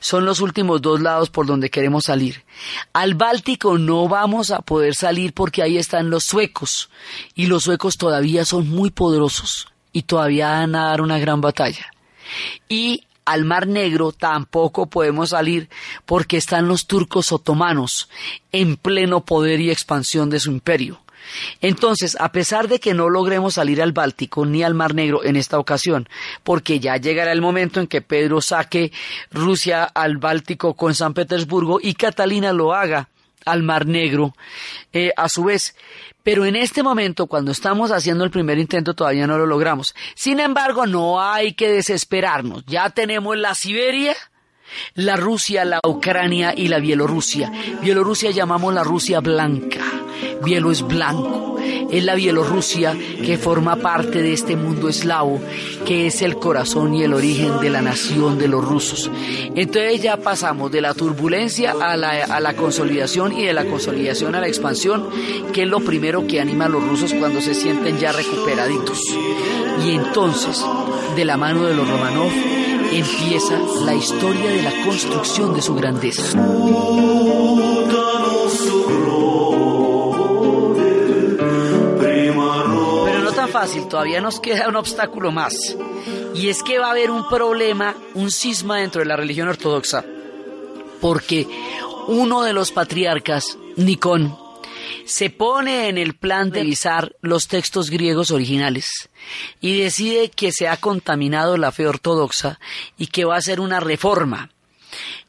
Son 0.00 0.24
los 0.24 0.40
últimos 0.40 0.80
dos 0.80 1.00
lados 1.00 1.28
por 1.28 1.46
donde 1.46 1.70
queremos 1.70 2.04
salir. 2.04 2.44
Al 2.92 3.14
Báltico 3.14 3.78
no 3.78 4.08
vamos 4.08 4.50
a 4.50 4.60
poder 4.62 4.94
salir 4.94 5.34
porque 5.34 5.62
ahí 5.62 5.76
están 5.76 6.10
los 6.10 6.24
suecos 6.24 6.88
y 7.34 7.46
los 7.46 7.64
suecos 7.64 7.98
todavía 7.98 8.44
son 8.44 8.68
muy 8.68 8.90
poderosos 8.90 9.68
y 9.92 10.02
todavía 10.02 10.50
van 10.50 10.74
a 10.74 10.86
dar 10.86 11.00
una 11.00 11.18
gran 11.18 11.40
batalla. 11.40 11.86
Y 12.68 13.04
al 13.28 13.44
Mar 13.44 13.66
Negro 13.66 14.12
tampoco 14.12 14.86
podemos 14.86 15.30
salir 15.30 15.68
porque 16.06 16.38
están 16.38 16.66
los 16.66 16.86
turcos 16.86 17.30
otomanos 17.30 18.08
en 18.52 18.76
pleno 18.76 19.24
poder 19.24 19.60
y 19.60 19.70
expansión 19.70 20.30
de 20.30 20.40
su 20.40 20.50
imperio. 20.50 21.00
Entonces, 21.60 22.16
a 22.20 22.32
pesar 22.32 22.68
de 22.68 22.80
que 22.80 22.94
no 22.94 23.10
logremos 23.10 23.54
salir 23.54 23.82
al 23.82 23.92
Báltico 23.92 24.46
ni 24.46 24.62
al 24.62 24.72
Mar 24.72 24.94
Negro 24.94 25.22
en 25.22 25.36
esta 25.36 25.58
ocasión, 25.58 26.08
porque 26.42 26.80
ya 26.80 26.96
llegará 26.96 27.32
el 27.32 27.42
momento 27.42 27.80
en 27.80 27.86
que 27.86 28.00
Pedro 28.00 28.40
saque 28.40 28.92
Rusia 29.30 29.84
al 29.84 30.16
Báltico 30.16 30.72
con 30.74 30.94
San 30.94 31.12
Petersburgo 31.12 31.80
y 31.82 31.94
Catalina 31.94 32.54
lo 32.54 32.72
haga 32.72 33.10
al 33.44 33.62
Mar 33.62 33.86
Negro 33.86 34.34
eh, 34.94 35.12
a 35.16 35.28
su 35.28 35.44
vez. 35.44 35.76
Pero 36.28 36.44
en 36.44 36.56
este 36.56 36.82
momento, 36.82 37.26
cuando 37.26 37.52
estamos 37.52 37.90
haciendo 37.90 38.22
el 38.22 38.30
primer 38.30 38.58
intento, 38.58 38.92
todavía 38.92 39.26
no 39.26 39.38
lo 39.38 39.46
logramos. 39.46 39.94
Sin 40.14 40.40
embargo, 40.40 40.86
no 40.86 41.22
hay 41.22 41.54
que 41.54 41.70
desesperarnos. 41.70 42.66
Ya 42.66 42.90
tenemos 42.90 43.38
la 43.38 43.54
Siberia, 43.54 44.14
la 44.94 45.16
Rusia, 45.16 45.64
la 45.64 45.80
Ucrania 45.86 46.52
y 46.56 46.68
la 46.68 46.78
Bielorrusia. 46.78 47.50
Bielorrusia 47.80 48.30
llamamos 48.30 48.74
la 48.74 48.84
Rusia 48.84 49.20
blanca. 49.20 49.80
Bielo 50.42 50.70
es 50.70 50.82
blanco. 50.82 51.56
Es 51.90 52.04
la 52.04 52.14
Bielorrusia 52.14 52.96
que 53.24 53.38
forma 53.38 53.76
parte 53.76 54.22
de 54.22 54.32
este 54.32 54.56
mundo 54.56 54.88
eslavo, 54.88 55.40
que 55.86 56.06
es 56.06 56.22
el 56.22 56.36
corazón 56.36 56.94
y 56.94 57.02
el 57.02 57.14
origen 57.14 57.60
de 57.60 57.70
la 57.70 57.82
nación 57.82 58.38
de 58.38 58.48
los 58.48 58.64
rusos. 58.64 59.10
Entonces 59.54 60.02
ya 60.02 60.16
pasamos 60.16 60.70
de 60.70 60.80
la 60.80 60.94
turbulencia 60.94 61.74
a 61.80 61.96
la, 61.96 62.24
a 62.24 62.40
la 62.40 62.54
consolidación 62.54 63.32
y 63.32 63.44
de 63.44 63.52
la 63.52 63.64
consolidación 63.64 64.34
a 64.34 64.40
la 64.40 64.48
expansión, 64.48 65.08
que 65.52 65.62
es 65.62 65.68
lo 65.68 65.80
primero 65.80 66.26
que 66.26 66.40
anima 66.40 66.66
a 66.66 66.68
los 66.68 66.86
rusos 66.86 67.14
cuando 67.14 67.40
se 67.40 67.54
sienten 67.54 67.98
ya 67.98 68.12
recuperaditos. 68.12 69.00
Y 69.84 69.92
entonces, 69.92 70.64
de 71.16 71.24
la 71.24 71.36
mano 71.36 71.64
de 71.64 71.74
los 71.74 71.88
Romanov, 71.88 72.30
empieza 72.92 73.58
la 73.84 73.94
historia 73.94 74.50
de 74.50 74.62
la 74.62 74.84
construcción 74.84 75.54
de 75.54 75.62
su 75.62 75.74
grandeza. 75.74 76.22
Pero 83.04 83.20
no 83.22 83.32
tan 83.32 83.48
fácil, 83.48 83.88
todavía 83.88 84.20
nos 84.20 84.40
queda 84.40 84.68
un 84.68 84.76
obstáculo 84.76 85.30
más. 85.30 85.76
Y 86.34 86.48
es 86.48 86.62
que 86.62 86.78
va 86.78 86.88
a 86.88 86.90
haber 86.92 87.10
un 87.10 87.28
problema, 87.28 87.94
un 88.14 88.30
cisma 88.30 88.78
dentro 88.78 89.00
de 89.00 89.06
la 89.06 89.16
religión 89.16 89.48
ortodoxa. 89.48 90.04
Porque 91.00 91.46
uno 92.08 92.42
de 92.42 92.52
los 92.52 92.72
patriarcas, 92.72 93.58
Nicón, 93.76 94.36
se 95.08 95.30
pone 95.30 95.88
en 95.88 95.96
el 95.96 96.14
plan 96.14 96.50
de 96.50 96.60
revisar 96.60 97.16
los 97.22 97.48
textos 97.48 97.88
griegos 97.88 98.30
originales 98.30 99.08
y 99.58 99.80
decide 99.80 100.30
que 100.30 100.52
se 100.52 100.68
ha 100.68 100.76
contaminado 100.76 101.56
la 101.56 101.72
fe 101.72 101.86
ortodoxa 101.86 102.60
y 102.98 103.06
que 103.06 103.24
va 103.24 103.34
a 103.34 103.38
hacer 103.38 103.58
una 103.58 103.80
reforma. 103.80 104.50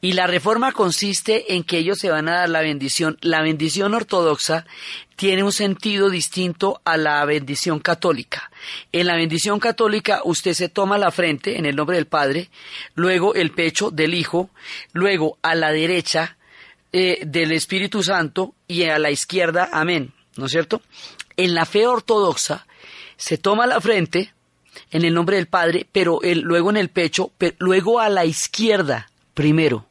Y 0.01 0.13
la 0.13 0.27
reforma 0.27 0.73
consiste 0.73 1.55
en 1.55 1.63
que 1.63 1.77
ellos 1.77 1.97
se 1.97 2.09
van 2.09 2.27
a 2.27 2.39
dar 2.39 2.49
la 2.49 2.61
bendición. 2.61 3.17
La 3.21 3.41
bendición 3.41 3.93
ortodoxa 3.93 4.65
tiene 5.15 5.43
un 5.43 5.53
sentido 5.53 6.09
distinto 6.09 6.81
a 6.83 6.97
la 6.97 7.23
bendición 7.23 7.79
católica. 7.79 8.51
En 8.91 9.07
la 9.07 9.15
bendición 9.15 9.59
católica 9.59 10.21
usted 10.25 10.53
se 10.53 10.69
toma 10.69 10.97
la 10.97 11.11
frente 11.11 11.57
en 11.57 11.65
el 11.65 11.77
nombre 11.77 11.97
del 11.97 12.07
Padre, 12.07 12.49
luego 12.95 13.33
el 13.33 13.51
pecho 13.51 13.91
del 13.91 14.13
Hijo, 14.13 14.49
luego 14.91 15.37
a 15.41 15.55
la 15.55 15.71
derecha 15.71 16.37
eh, 16.91 17.21
del 17.23 17.51
Espíritu 17.51 18.01
Santo 18.01 18.55
y 18.67 18.85
a 18.85 18.97
la 18.97 19.11
izquierda, 19.11 19.69
amén, 19.71 20.11
¿no 20.37 20.47
es 20.47 20.51
cierto? 20.51 20.81
En 21.37 21.53
la 21.53 21.65
fe 21.65 21.85
ortodoxa 21.85 22.65
se 23.15 23.37
toma 23.37 23.67
la 23.67 23.79
frente 23.79 24.33
en 24.89 25.05
el 25.05 25.13
nombre 25.13 25.35
del 25.35 25.47
Padre, 25.47 25.87
pero 25.91 26.19
luego 26.23 26.71
en 26.71 26.77
el 26.77 26.89
pecho, 26.89 27.31
luego 27.59 27.99
a 27.99 28.09
la 28.09 28.25
izquierda 28.25 29.11
primero 29.35 29.85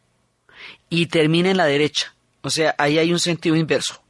y 0.91 1.07
termina 1.07 1.51
en 1.51 1.57
la 1.57 1.67
derecha. 1.67 2.15
O 2.43 2.51
sea, 2.51 2.75
ahí 2.79 2.99
hay 2.99 3.13
un 3.13 3.21
sentido 3.21 3.55
inverso. 3.55 4.03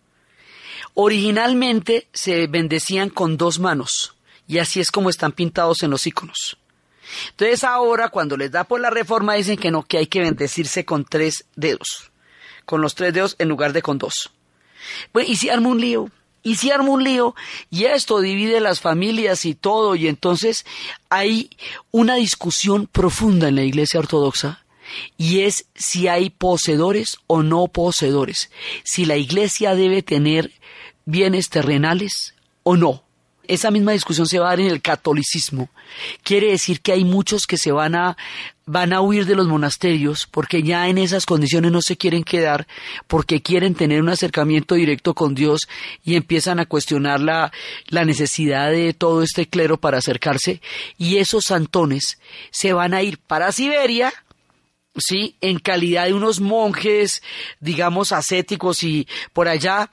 Originalmente 0.95 2.09
se 2.15 2.47
bendecían 2.47 3.11
con 3.11 3.37
dos 3.37 3.59
manos 3.59 4.15
y 4.47 4.59
así 4.59 4.81
es 4.81 4.91
como 4.91 5.11
están 5.11 5.33
pintados 5.33 5.83
en 5.83 5.91
los 5.91 6.07
iconos. 6.07 6.57
Entonces 7.31 7.65
ahora 7.65 8.09
cuando 8.09 8.37
les 8.37 8.51
da 8.51 8.65
por 8.65 8.81
la 8.81 8.89
reforma 8.89 9.35
dicen 9.35 9.59
que 9.59 9.71
no, 9.71 9.83
que 9.83 9.99
hay 9.99 10.07
que 10.07 10.21
bendecirse 10.21 10.87
con 10.87 11.05
tres 11.05 11.45
dedos 11.55 12.11
con 12.69 12.83
los 12.83 12.95
tres 12.95 13.15
dedos 13.15 13.35
en 13.39 13.49
lugar 13.49 13.73
de 13.73 13.81
con 13.81 13.97
dos. 13.97 14.31
Bueno, 15.15 15.27
y 15.31 15.37
si 15.37 15.49
arma 15.49 15.71
un 15.71 15.81
lío, 15.81 16.11
y 16.43 16.57
si 16.57 16.71
arma 16.71 16.91
un 16.91 17.03
lío, 17.03 17.35
y 17.71 17.87
esto 17.87 18.21
divide 18.21 18.61
las 18.61 18.81
familias 18.81 19.47
y 19.47 19.55
todo, 19.55 19.97
y 19.97 20.07
entonces 20.07 20.67
hay 21.09 21.49
una 21.93 22.17
discusión 22.17 22.87
profunda 22.87 23.49
en 23.49 23.55
la 23.55 23.63
Iglesia 23.63 24.01
Ortodoxa, 24.01 24.67
y 25.17 25.41
es 25.41 25.65
si 25.75 26.09
hay 26.09 26.29
poseedores 26.29 27.17
o 27.27 27.43
no 27.43 27.69
poseedores, 27.69 28.51
si 28.85 29.07
la 29.07 29.17
Iglesia 29.17 29.75
debe 29.75 30.03
tener 30.03 30.53
bienes 31.07 31.49
terrenales 31.49 32.35
o 32.65 32.77
no 32.77 33.08
esa 33.49 33.71
misma 33.71 33.93
discusión 33.93 34.27
se 34.27 34.39
va 34.39 34.47
a 34.47 34.51
dar 34.51 34.61
en 34.61 34.69
el 34.69 34.83
catolicismo. 34.83 35.71
Quiere 36.23 36.51
decir 36.51 36.81
que 36.81 36.93
hay 36.93 37.05
muchos 37.05 37.47
que 37.47 37.57
se 37.57 37.73
van 37.73 37.95
a, 37.95 38.17
van 38.67 38.93
a 38.93 39.01
huir 39.01 39.25
de 39.27 39.35
los 39.35 39.49
monasterios 39.49 40.29
porque 40.31 40.63
ya 40.63 40.89
en 40.89 40.99
esas 40.99 41.27
condiciones 41.27 41.73
no 41.73 41.83
se 41.83 41.97
quieren 41.97 42.23
quedar 42.23 42.69
porque 43.07 43.41
quieren 43.43 43.75
tener 43.75 44.03
un 44.03 44.11
acercamiento 44.11 44.75
directo 44.75 45.15
con 45.15 45.35
Dios 45.35 45.63
y 46.05 46.15
empiezan 46.15 46.61
a 46.61 46.67
cuestionar 46.67 47.21
la, 47.21 47.51
la 47.89 48.05
necesidad 48.05 48.71
de 48.71 48.93
todo 48.93 49.23
este 49.23 49.49
clero 49.49 49.79
para 49.79 49.99
acercarse 49.99 50.61
y 50.99 51.17
esos 51.17 51.47
santones 51.47 52.21
se 52.51 52.75
van 52.75 52.93
a 52.95 53.03
ir 53.03 53.19
para 53.19 53.51
Siberia 53.51 54.13
¿sí? 54.97 55.37
En 55.41 55.59
calidad 55.59 56.07
de 56.07 56.15
unos 56.15 56.41
monjes, 56.41 57.23
digamos, 57.61 58.13
ascéticos 58.13 58.83
y 58.83 59.07
por 59.33 59.49
allá. 59.49 59.91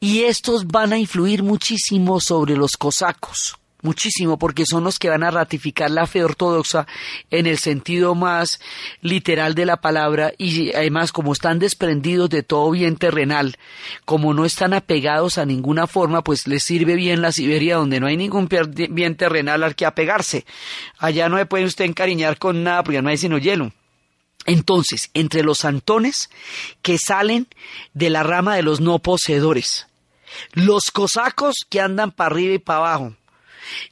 Y 0.00 0.22
estos 0.22 0.66
van 0.66 0.92
a 0.92 0.98
influir 0.98 1.42
muchísimo 1.42 2.20
sobre 2.20 2.56
los 2.56 2.72
cosacos. 2.72 3.58
Muchísimo, 3.84 4.38
porque 4.38 4.64
son 4.64 4.82
los 4.82 4.98
que 4.98 5.10
van 5.10 5.24
a 5.24 5.30
ratificar 5.30 5.90
la 5.90 6.06
fe 6.06 6.24
ortodoxa 6.24 6.86
en 7.30 7.46
el 7.46 7.58
sentido 7.58 8.14
más 8.14 8.58
literal 9.02 9.54
de 9.54 9.66
la 9.66 9.76
palabra 9.76 10.32
y 10.38 10.74
además 10.74 11.12
como 11.12 11.34
están 11.34 11.58
desprendidos 11.58 12.30
de 12.30 12.42
todo 12.42 12.70
bien 12.70 12.96
terrenal, 12.96 13.58
como 14.06 14.32
no 14.32 14.46
están 14.46 14.72
apegados 14.72 15.36
a 15.36 15.44
ninguna 15.44 15.86
forma, 15.86 16.24
pues 16.24 16.46
les 16.46 16.62
sirve 16.62 16.94
bien 16.94 17.20
la 17.20 17.30
Siberia 17.30 17.76
donde 17.76 18.00
no 18.00 18.06
hay 18.06 18.16
ningún 18.16 18.48
bien 18.88 19.16
terrenal 19.16 19.62
al 19.62 19.74
que 19.74 19.84
apegarse. 19.84 20.46
Allá 20.96 21.28
no 21.28 21.36
se 21.36 21.44
puede 21.44 21.66
usted 21.66 21.84
encariñar 21.84 22.38
con 22.38 22.64
nada 22.64 22.84
porque 22.84 23.02
no 23.02 23.10
hay 23.10 23.18
sino 23.18 23.36
hielo. 23.36 23.70
Entonces, 24.46 25.10
entre 25.14 25.42
los 25.42 25.58
santones 25.58 26.30
que 26.82 26.98
salen 26.98 27.48
de 27.94 28.10
la 28.10 28.22
rama 28.22 28.56
de 28.56 28.62
los 28.62 28.80
no 28.80 28.98
poseedores, 28.98 29.86
los 30.52 30.90
cosacos 30.90 31.54
que 31.68 31.80
andan 31.80 32.10
para 32.10 32.34
arriba 32.34 32.54
y 32.54 32.58
para 32.58 32.78
abajo, 32.78 33.16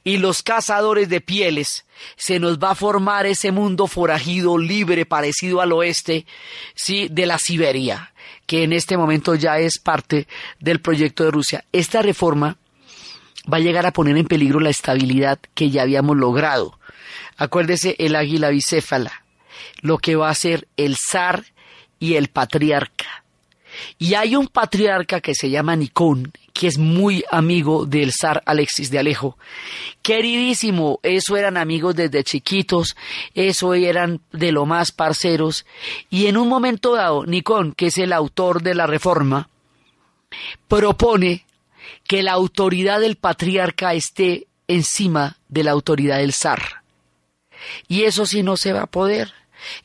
y 0.04 0.18
los 0.18 0.42
cazadores 0.42 1.08
de 1.08 1.20
pieles, 1.20 1.84
se 2.16 2.38
nos 2.38 2.58
va 2.58 2.72
a 2.72 2.74
formar 2.74 3.26
ese 3.26 3.52
mundo 3.52 3.86
forajido, 3.86 4.58
libre, 4.58 5.06
parecido 5.06 5.60
al 5.60 5.72
oeste, 5.72 6.26
sí, 6.74 7.08
de 7.10 7.26
la 7.26 7.38
Siberia, 7.38 8.12
que 8.46 8.64
en 8.64 8.72
este 8.72 8.96
momento 8.96 9.34
ya 9.34 9.58
es 9.58 9.78
parte 9.78 10.26
del 10.60 10.80
proyecto 10.80 11.24
de 11.24 11.30
Rusia. 11.30 11.64
Esta 11.72 12.02
reforma 12.02 12.58
va 13.50 13.56
a 13.56 13.60
llegar 13.60 13.86
a 13.86 13.92
poner 13.92 14.16
en 14.16 14.26
peligro 14.26 14.60
la 14.60 14.70
estabilidad 14.70 15.38
que 15.54 15.70
ya 15.70 15.82
habíamos 15.82 16.16
logrado. 16.16 16.78
Acuérdese 17.36 17.96
el 17.98 18.14
águila 18.14 18.50
bicéfala, 18.50 19.21
lo 19.80 19.98
que 19.98 20.16
va 20.16 20.30
a 20.30 20.34
ser 20.34 20.68
el 20.76 20.96
zar 20.96 21.44
y 21.98 22.14
el 22.14 22.28
patriarca. 22.28 23.24
Y 23.98 24.14
hay 24.14 24.36
un 24.36 24.48
patriarca 24.48 25.20
que 25.20 25.34
se 25.34 25.50
llama 25.50 25.76
Nicón, 25.76 26.32
que 26.52 26.66
es 26.66 26.78
muy 26.78 27.24
amigo 27.30 27.86
del 27.86 28.12
zar 28.12 28.42
Alexis 28.44 28.90
de 28.90 28.98
Alejo. 28.98 29.38
Queridísimo, 30.02 31.00
eso 31.02 31.36
eran 31.36 31.56
amigos 31.56 31.96
desde 31.96 32.24
chiquitos, 32.24 32.96
eso 33.34 33.74
eran 33.74 34.20
de 34.32 34.52
lo 34.52 34.66
más 34.66 34.92
parceros. 34.92 35.64
Y 36.10 36.26
en 36.26 36.36
un 36.36 36.48
momento 36.48 36.94
dado, 36.94 37.24
Nicón, 37.24 37.72
que 37.72 37.86
es 37.86 37.98
el 37.98 38.12
autor 38.12 38.62
de 38.62 38.74
la 38.74 38.86
reforma, 38.86 39.48
propone 40.68 41.46
que 42.04 42.22
la 42.22 42.32
autoridad 42.32 43.00
del 43.00 43.16
patriarca 43.16 43.94
esté 43.94 44.46
encima 44.68 45.38
de 45.48 45.64
la 45.64 45.70
autoridad 45.70 46.18
del 46.18 46.32
zar. 46.32 46.82
Y 47.88 48.02
eso 48.02 48.26
sí 48.26 48.42
no 48.42 48.56
se 48.56 48.72
va 48.72 48.82
a 48.82 48.86
poder. 48.86 49.32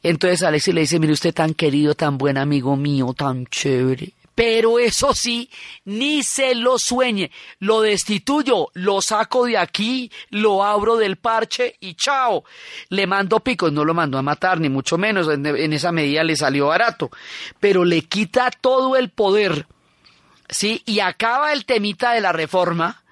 Entonces 0.04 0.44
Alexis 0.44 0.74
le 0.74 0.82
dice, 0.82 1.00
mire 1.00 1.14
usted 1.14 1.34
tan 1.34 1.54
querido, 1.54 1.96
tan 1.96 2.18
buen 2.18 2.38
amigo 2.38 2.76
mío, 2.76 3.14
tan 3.14 3.46
chévere. 3.48 4.14
Pero 4.38 4.78
eso 4.78 5.16
sí, 5.16 5.50
ni 5.86 6.22
se 6.22 6.54
lo 6.54 6.78
sueñe. 6.78 7.32
Lo 7.58 7.82
destituyo, 7.82 8.68
lo 8.74 9.02
saco 9.02 9.48
de 9.48 9.58
aquí, 9.58 10.12
lo 10.30 10.64
abro 10.64 10.98
del 10.98 11.18
parche 11.18 11.76
y 11.80 11.96
chao. 11.96 12.44
Le 12.90 13.08
mando 13.08 13.40
picos, 13.40 13.74
no 13.74 13.84
lo 13.84 13.96
mando 13.96 14.16
a 14.16 14.22
matar, 14.22 14.60
ni 14.60 14.70
mucho 14.70 14.96
menos. 14.96 15.28
En, 15.28 15.44
en 15.44 15.74
esa 15.74 15.92
medida 15.92 16.24
le 16.24 16.36
salió 16.36 16.68
barato. 16.68 17.10
Pero 17.60 17.84
le 17.84 18.04
quita 18.04 18.52
todo 18.52 18.96
el 18.96 19.10
poder. 19.10 19.66
¿Sí? 20.50 20.84
Y 20.86 21.00
acaba 21.00 21.52
el 21.52 21.66
temita 21.66 22.12
de 22.12 22.22
la 22.22 22.32
reforma 22.32 23.04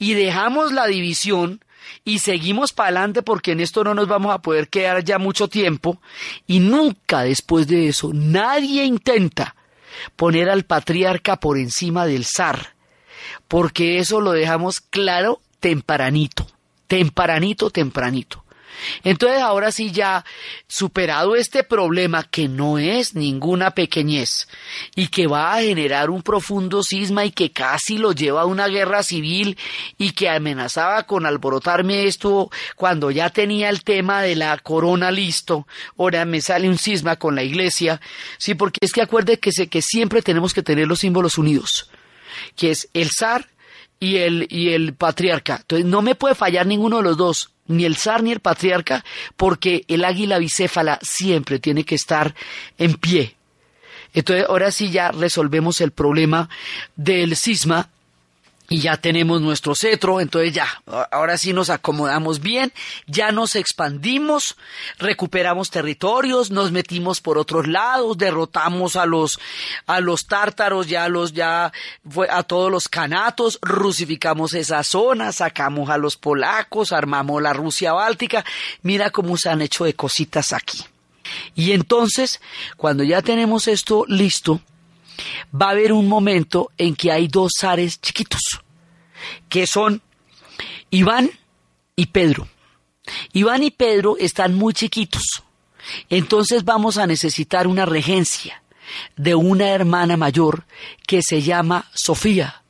y 0.00 0.14
dejamos 0.14 0.72
la 0.72 0.88
división 0.88 1.64
y 2.04 2.18
seguimos 2.18 2.72
para 2.72 2.88
adelante 2.88 3.22
porque 3.22 3.52
en 3.52 3.60
esto 3.60 3.84
no 3.84 3.94
nos 3.94 4.08
vamos 4.08 4.34
a 4.34 4.42
poder 4.42 4.68
quedar 4.68 5.04
ya 5.04 5.18
mucho 5.18 5.48
tiempo. 5.48 6.00
Y 6.46 6.60
nunca 6.60 7.22
después 7.22 7.66
de 7.66 7.88
eso 7.88 8.10
nadie 8.12 8.84
intenta 8.84 9.56
poner 10.16 10.48
al 10.48 10.64
patriarca 10.64 11.36
por 11.36 11.58
encima 11.58 12.06
del 12.06 12.24
zar, 12.24 12.74
porque 13.48 13.98
eso 13.98 14.20
lo 14.20 14.32
dejamos 14.32 14.80
claro 14.80 15.40
tempranito, 15.60 16.46
tempranito, 16.86 17.70
tempranito. 17.70 18.41
Entonces 19.04 19.40
ahora 19.40 19.72
sí 19.72 19.90
ya 19.90 20.24
superado 20.66 21.36
este 21.36 21.64
problema 21.64 22.24
que 22.24 22.48
no 22.48 22.78
es 22.78 23.14
ninguna 23.14 23.72
pequeñez 23.72 24.48
y 24.94 25.08
que 25.08 25.26
va 25.26 25.54
a 25.54 25.62
generar 25.62 26.10
un 26.10 26.22
profundo 26.22 26.82
cisma 26.82 27.24
y 27.24 27.30
que 27.30 27.52
casi 27.52 27.98
lo 27.98 28.12
lleva 28.12 28.42
a 28.42 28.46
una 28.46 28.68
guerra 28.68 29.02
civil 29.02 29.56
y 29.98 30.12
que 30.12 30.28
amenazaba 30.28 31.04
con 31.04 31.26
alborotarme 31.26 32.06
esto 32.06 32.50
cuando 32.76 33.10
ya 33.10 33.30
tenía 33.30 33.68
el 33.68 33.82
tema 33.84 34.22
de 34.22 34.36
la 34.36 34.56
corona 34.58 35.10
listo, 35.10 35.66
ahora 35.98 36.24
me 36.24 36.40
sale 36.40 36.68
un 36.68 36.78
cisma 36.78 37.16
con 37.16 37.34
la 37.34 37.42
iglesia, 37.42 38.00
sí, 38.38 38.54
porque 38.54 38.78
es 38.82 38.92
que 38.92 39.02
acuerde 39.02 39.38
que, 39.38 39.50
que 39.68 39.82
siempre 39.82 40.22
tenemos 40.22 40.54
que 40.54 40.62
tener 40.62 40.86
los 40.86 41.00
símbolos 41.00 41.38
unidos, 41.38 41.90
que 42.56 42.70
es 42.70 42.88
el 42.94 43.10
zar 43.10 43.48
y 44.02 44.16
el, 44.16 44.48
y 44.50 44.70
el 44.70 44.94
patriarca. 44.94 45.58
Entonces 45.60 45.86
no 45.86 46.02
me 46.02 46.16
puede 46.16 46.34
fallar 46.34 46.66
ninguno 46.66 46.96
de 46.96 47.02
los 47.04 47.16
dos 47.16 47.50
ni 47.68 47.84
el 47.84 47.96
zar 47.96 48.24
ni 48.24 48.32
el 48.32 48.40
patriarca, 48.40 49.04
porque 49.36 49.84
el 49.86 50.04
águila 50.04 50.38
bicéfala 50.38 50.98
siempre 51.02 51.60
tiene 51.60 51.84
que 51.84 51.94
estar 51.94 52.34
en 52.78 52.94
pie. 52.94 53.36
Entonces, 54.12 54.46
ahora 54.48 54.72
sí 54.72 54.90
ya 54.90 55.12
resolvemos 55.12 55.80
el 55.80 55.92
problema 55.92 56.48
del 56.96 57.36
cisma 57.36 57.90
y 58.72 58.80
ya 58.80 58.96
tenemos 58.96 59.42
nuestro 59.42 59.74
cetro, 59.74 60.18
entonces 60.18 60.54
ya, 60.54 60.66
ahora 61.10 61.36
sí 61.36 61.52
nos 61.52 61.68
acomodamos 61.68 62.40
bien, 62.40 62.72
ya 63.06 63.30
nos 63.30 63.54
expandimos, 63.54 64.56
recuperamos 64.98 65.68
territorios, 65.68 66.50
nos 66.50 66.72
metimos 66.72 67.20
por 67.20 67.36
otros 67.36 67.68
lados, 67.68 68.16
derrotamos 68.16 68.96
a 68.96 69.04
los 69.04 69.38
a 69.86 70.00
los 70.00 70.26
tártaros, 70.26 70.86
ya 70.86 71.06
los 71.10 71.34
ya 71.34 71.70
a 72.30 72.42
todos 72.44 72.70
los 72.70 72.88
canatos, 72.88 73.58
rusificamos 73.60 74.54
esa 74.54 74.82
zona, 74.84 75.32
sacamos 75.32 75.90
a 75.90 75.98
los 75.98 76.16
polacos, 76.16 76.92
armamos 76.92 77.42
la 77.42 77.52
Rusia 77.52 77.92
báltica, 77.92 78.42
mira 78.80 79.10
cómo 79.10 79.36
se 79.36 79.50
han 79.50 79.60
hecho 79.60 79.84
de 79.84 79.92
cositas 79.92 80.54
aquí. 80.54 80.82
Y 81.54 81.72
entonces, 81.72 82.40
cuando 82.78 83.04
ya 83.04 83.20
tenemos 83.20 83.68
esto 83.68 84.06
listo, 84.08 84.62
va 85.54 85.68
a 85.68 85.70
haber 85.70 85.92
un 85.92 86.08
momento 86.08 86.70
en 86.78 86.94
que 86.94 87.12
hay 87.12 87.28
dos 87.28 87.52
zares 87.58 88.00
chiquitos, 88.00 88.40
que 89.48 89.66
son 89.66 90.02
Iván 90.90 91.30
y 91.96 92.06
Pedro. 92.06 92.48
Iván 93.32 93.62
y 93.62 93.70
Pedro 93.70 94.16
están 94.18 94.54
muy 94.54 94.74
chiquitos, 94.74 95.42
entonces 96.08 96.64
vamos 96.64 96.96
a 96.98 97.06
necesitar 97.06 97.66
una 97.66 97.84
regencia 97.84 98.62
de 99.16 99.34
una 99.34 99.70
hermana 99.70 100.16
mayor 100.16 100.64
que 101.06 101.20
se 101.22 101.42
llama 101.42 101.90
Sofía. 101.94 102.61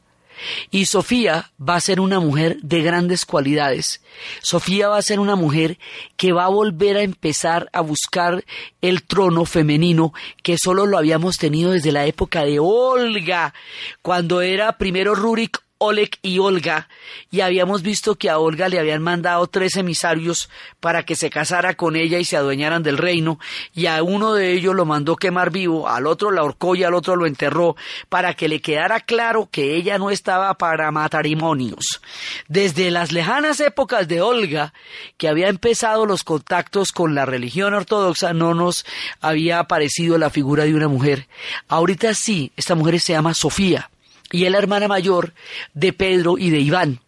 Y 0.71 0.87
Sofía 0.87 1.53
va 1.61 1.77
a 1.77 1.81
ser 1.81 2.01
una 2.01 2.21
mujer 2.21 2.59
de 2.63 2.83
grandes 2.83 3.25
cualidades. 3.25 4.03
Sofía 4.41 4.89
va 4.89 4.99
a 4.99 5.03
ser 5.03 5.21
una 5.21 5.37
mujer 5.37 5.79
que 6.17 6.33
va 6.33 6.45
a 6.45 6.51
volver 6.51 6.97
a 6.97 7.03
empezar 7.03 7.69
a 7.73 7.81
buscar 7.81 8.45
el 8.81 9.03
trono 9.05 9.45
femenino 9.45 10.13
que 10.43 10.59
solo 10.59 10.87
lo 10.87 10.99
habíamos 10.99 11.39
tenido 11.39 11.73
desde 11.73 11.93
la 11.93 12.07
época 12.07 12.45
de 12.45 12.59
Olga, 12.61 13.55
cuando 14.03 14.41
era 14.41 14.79
primero 14.79 15.15
Rurik 15.15 15.63
Oleg 15.85 16.17
y 16.23 16.39
Olga, 16.39 16.89
y 17.33 17.41
habíamos 17.41 17.83
visto 17.83 18.15
que 18.15 18.31
a 18.31 18.39
Olga 18.39 18.69
le 18.69 18.79
habían 18.79 19.03
mandado 19.03 19.49
tres 19.49 19.75
emisarios 19.77 20.49
para 20.79 21.05
que 21.05 21.17
se 21.17 21.29
casara 21.29 21.75
con 21.75 21.97
ella 21.97 22.21
y 22.21 22.25
se 22.25 22.37
adueñaran 22.37 22.85
del 22.85 22.99
reino, 22.99 23.41
y 23.75 23.87
a 23.87 24.01
uno 24.05 24.33
de 24.35 24.53
ellos 24.53 24.77
lo 24.77 24.85
mandó 24.85 25.17
quemar 25.17 25.51
vivo, 25.51 25.89
al 25.89 26.07
otro 26.07 26.31
la 26.31 26.43
ahorcó 26.43 26.77
y 26.77 26.85
al 26.85 26.95
otro 26.95 27.17
lo 27.17 27.27
enterró, 27.27 27.75
para 28.09 28.35
que 28.35 28.47
le 28.47 28.61
quedara 28.61 29.01
claro 29.01 29.49
que 29.51 29.75
ella 29.75 29.99
no 29.99 30.11
estaba 30.11 30.55
para 30.55 30.93
matrimonios. 30.93 32.01
Desde 32.47 32.93
las 32.93 33.11
lejanas 33.11 33.59
épocas 33.59 34.07
de 34.07 34.21
Olga, 34.21 34.73
que 35.17 35.27
había 35.27 35.49
empezado 35.49 36.07
los 36.07 36.23
contactos 36.23 36.93
con 36.93 37.17
la 37.17 37.27
religión 37.27 37.75
ortodoxa, 37.75 38.33
no 38.33 38.55
nos 38.55 38.87
había 39.21 39.59
aparecido 39.59 40.17
la 40.17 40.31
figura 40.31 40.63
de 40.63 40.77
una 40.77 40.87
mujer. 40.87 41.27
Ahorita 41.67 42.15
sí, 42.15 42.53
esta 42.57 42.77
mujer 42.77 43.01
se 43.01 43.15
llama 43.15 43.35
Sofía 43.35 43.91
y 44.33 44.45
es 44.45 44.51
la 44.51 44.59
hermana 44.59 44.89
mayor 44.89 45.35
de 45.75 45.93
Pedro 45.93 46.39
y 46.39 46.51
de 46.51 46.59
Iván. 46.59 47.01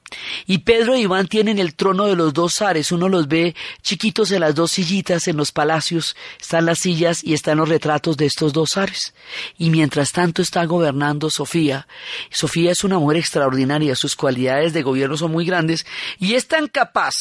Y 0.47 0.59
Pedro 0.59 0.95
e 0.95 1.01
Iván 1.01 1.27
tienen 1.27 1.59
el 1.59 1.75
trono 1.75 2.05
de 2.05 2.15
los 2.15 2.33
dos 2.33 2.55
zares. 2.59 2.93
Uno 2.93 3.09
los 3.09 3.27
ve 3.27 3.57
chiquitos 3.83 4.31
en 4.31 4.41
las 4.41 4.55
dos 4.55 4.71
sillitas 4.71 5.27
en 5.27 5.37
los 5.37 5.51
palacios. 5.51 6.15
Están 6.41 6.67
las 6.67 6.81
sillas 6.81 7.25
y 7.25 7.35
están 7.35 7.59
los 7.59 7.69
retratos 7.69 8.17
de 8.17 8.27
estos 8.27 8.53
dos 8.53 8.71
zares. 8.75 9.15
Y 9.59 9.71
mientras 9.71 10.13
tanto 10.13 10.43
está 10.43 10.65
gobernando 10.67 11.31
Sofía. 11.31 11.89
Sofía 12.31 12.71
es 12.71 12.85
una 12.85 12.99
mujer 12.99 13.19
extraordinaria. 13.19 13.97
Sus 13.97 14.15
cualidades 14.15 14.73
de 14.73 14.83
gobierno 14.83 15.17
son 15.17 15.33
muy 15.33 15.45
grandes. 15.45 15.85
Y 16.21 16.35
es 16.35 16.47
tan 16.47 16.69
capaz 16.69 17.15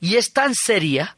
y 0.00 0.16
es 0.16 0.32
tan 0.32 0.54
seria 0.54 1.16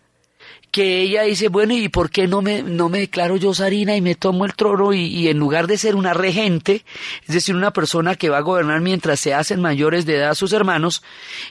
que 0.70 1.00
ella 1.00 1.22
dice, 1.22 1.48
bueno, 1.48 1.74
¿y 1.74 1.88
por 1.88 2.10
qué 2.10 2.26
no 2.26 2.42
me, 2.42 2.62
no 2.62 2.88
me 2.88 3.00
declaro 3.00 3.36
yo 3.36 3.54
zarina 3.54 3.96
y 3.96 4.00
me 4.00 4.14
tomo 4.14 4.44
el 4.44 4.54
trono 4.54 4.92
y, 4.92 5.28
en 5.28 5.38
lugar 5.38 5.66
de 5.66 5.78
ser 5.78 5.96
una 5.96 6.12
regente, 6.12 6.84
es 7.26 7.34
decir, 7.34 7.54
una 7.54 7.72
persona 7.72 8.16
que 8.16 8.28
va 8.28 8.38
a 8.38 8.42
gobernar 8.42 8.80
mientras 8.80 9.20
se 9.20 9.34
hacen 9.34 9.60
mayores 9.60 10.04
de 10.04 10.16
edad 10.16 10.34
sus 10.34 10.52
hermanos, 10.52 11.02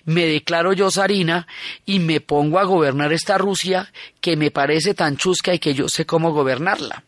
me 0.05 0.25
declaro 0.25 0.73
yo 0.73 0.91
zarina 0.91 1.47
y 1.85 1.99
me 1.99 2.21
pongo 2.21 2.59
a 2.59 2.63
gobernar 2.63 3.11
esta 3.11 3.37
Rusia 3.37 3.91
que 4.21 4.37
me 4.37 4.51
parece 4.51 4.93
tan 4.93 5.17
chusca 5.17 5.53
y 5.53 5.59
que 5.59 5.73
yo 5.73 5.89
sé 5.89 6.05
cómo 6.05 6.31
gobernarla? 6.31 7.03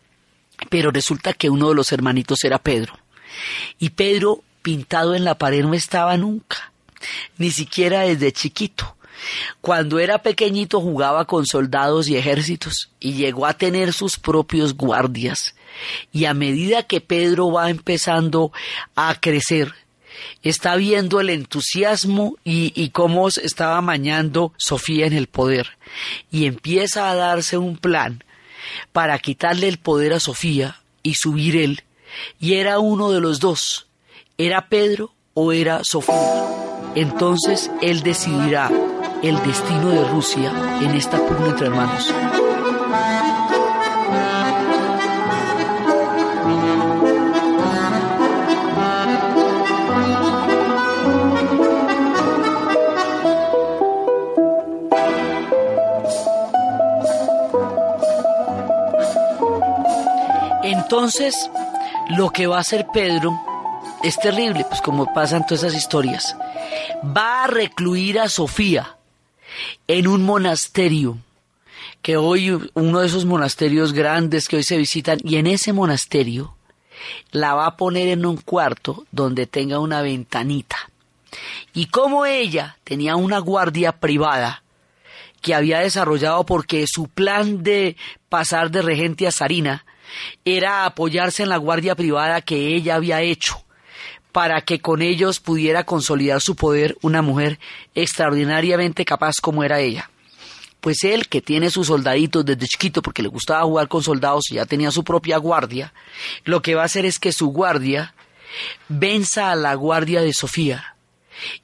Pero 0.70 0.92
resulta 0.92 1.34
que 1.34 1.50
uno 1.50 1.70
de 1.70 1.76
los 1.76 1.92
hermanitos 1.92 2.44
era 2.44 2.58
Pedro. 2.58 2.98
Y 3.78 3.92
Pedro, 3.92 4.44
pintado 4.62 5.16
en 5.16 5.24
la 5.24 5.38
pared, 5.38 5.64
no 5.64 5.74
estaba 5.74 6.18
nunca, 6.18 6.74
ni 7.38 7.52
siquiera 7.52 8.02
desde 8.02 8.34
chiquito 8.34 8.96
cuando 9.62 10.00
era 10.00 10.22
pequeñito 10.22 10.82
jugaba 10.82 11.26
con 11.26 11.46
soldados 11.46 12.08
y 12.08 12.18
ejércitos 12.18 12.90
y 13.00 13.14
llegó 13.14 13.46
a 13.46 13.54
tener 13.54 13.94
sus 13.94 14.18
propios 14.18 14.76
guardias. 14.76 15.56
Y 16.12 16.26
a 16.26 16.34
medida 16.34 16.84
que 16.84 17.02
Pedro 17.02 17.52
va 17.52 17.70
empezando 17.70 18.52
a 18.96 19.16
crecer, 19.20 19.74
está 20.44 20.76
viendo 20.76 21.20
el 21.20 21.30
entusiasmo 21.30 22.38
y, 22.44 22.90
cómo 22.90 23.28
estaba 23.28 23.82
mañando 23.82 24.54
Sofía 24.58 25.06
en 25.06 25.14
el 25.14 25.28
poder. 25.28 25.78
Y 26.32 26.46
empieza 26.46 27.10
a 27.10 27.16
darse 27.16 27.58
un 27.58 27.78
plan 27.78 28.24
para 28.92 29.18
quitarle 29.20 29.68
el 29.68 29.78
poder 29.78 30.14
a 30.14 30.20
Sofía 30.20 30.82
y 31.04 31.16
subir 31.16 31.56
él. 31.56 31.84
Y 32.40 32.56
era 32.56 32.80
uno 32.80 33.12
de 33.12 33.22
los 33.22 33.40
dos. 33.40 33.88
Era 34.38 34.68
Pedro 34.68 35.14
o 35.34 35.52
era 35.52 35.84
Sofía. 35.84 36.46
Entonces 36.96 37.70
él 37.82 38.02
decidirá 38.02 38.72
el 39.22 39.36
destino 39.44 39.90
de 39.90 40.06
Rusia 40.06 40.52
en 40.82 40.92
esta 40.92 41.18
pugna 41.18 41.50
entre 41.50 41.68
hermanos. 41.68 42.14
Entonces, 60.64 61.52
lo 62.10 62.30
que 62.30 62.48
va 62.48 62.58
a 62.58 62.62
hacer 62.62 62.88
Pedro 62.94 63.38
es 64.02 64.18
terrible, 64.18 64.66
pues 64.70 64.82
como 64.82 65.14
pasan 65.14 65.46
todas 65.46 65.64
esas 65.64 65.76
historias. 65.76 66.38
Va 67.06 67.44
a 67.44 67.48
recluir 67.48 68.20
a 68.20 68.30
Sofía 68.30 68.99
en 69.88 70.08
un 70.08 70.24
monasterio, 70.24 71.18
que 72.02 72.18
hoy, 72.18 72.58
uno 72.74 73.00
de 73.00 73.08
esos 73.08 73.26
monasterios 73.26 73.94
grandes 73.94 74.48
que 74.48 74.58
hoy 74.58 74.64
se 74.64 74.78
visitan, 74.78 75.20
y 75.24 75.38
en 75.38 75.48
ese 75.48 75.74
monasterio 75.74 76.56
la 77.32 77.54
va 77.54 77.66
a 77.66 77.78
poner 77.78 78.08
en 78.10 78.26
un 78.26 78.38
cuarto 78.38 79.06
donde 79.12 79.48
tenga 79.48 79.80
una 79.80 80.02
ventanita. 80.02 80.78
Y 81.74 81.86
como 81.88 82.26
ella 82.26 82.78
tenía 82.84 83.16
una 83.16 83.40
guardia 83.40 83.94
privada 83.94 84.64
que 85.42 85.56
había 85.56 85.80
desarrollado 85.80 86.46
porque 86.46 86.86
su 86.88 87.08
plan 87.08 87.64
de 87.64 87.96
pasar 88.28 88.72
de 88.72 88.82
regente 88.82 89.28
a 89.28 89.32
zarina 89.32 89.86
era 90.44 90.86
apoyarse 90.86 91.44
en 91.44 91.50
la 91.50 91.58
guardia 91.58 91.96
privada 91.96 92.42
que 92.42 92.76
ella 92.76 92.96
había 92.96 93.22
hecho 93.22 93.64
para 94.32 94.62
que 94.62 94.80
con 94.80 95.02
ellos 95.02 95.40
pudiera 95.40 95.84
consolidar 95.86 96.42
su 96.42 96.56
poder 96.56 96.98
una 97.02 97.22
mujer 97.22 97.60
extraordinariamente 97.96 99.06
capaz 99.06 99.36
como 99.42 99.64
era 99.64 99.80
ella. 99.80 100.10
Pues 100.82 101.04
él, 101.04 101.28
que 101.28 101.42
tiene 101.42 101.72
sus 101.72 101.88
soldaditos 101.88 102.46
desde 102.46 102.68
chiquito 102.68 103.02
porque 103.02 103.22
le 103.22 103.28
gustaba 103.28 103.64
jugar 103.64 103.88
con 103.88 104.02
soldados 104.02 104.46
y 104.50 104.56
ya 104.56 104.66
tenía 104.66 104.92
su 104.92 105.04
propia 105.04 105.38
guardia, 105.38 105.94
lo 106.46 106.62
que 106.62 106.76
va 106.76 106.84
a 106.84 106.86
hacer 106.86 107.06
es 107.06 107.20
que 107.20 107.34
su 107.34 107.48
guardia 107.48 108.14
venza 108.88 109.52
a 109.52 109.56
la 109.56 109.74
guardia 109.76 110.22
de 110.22 110.34
Sofía. 110.34 110.96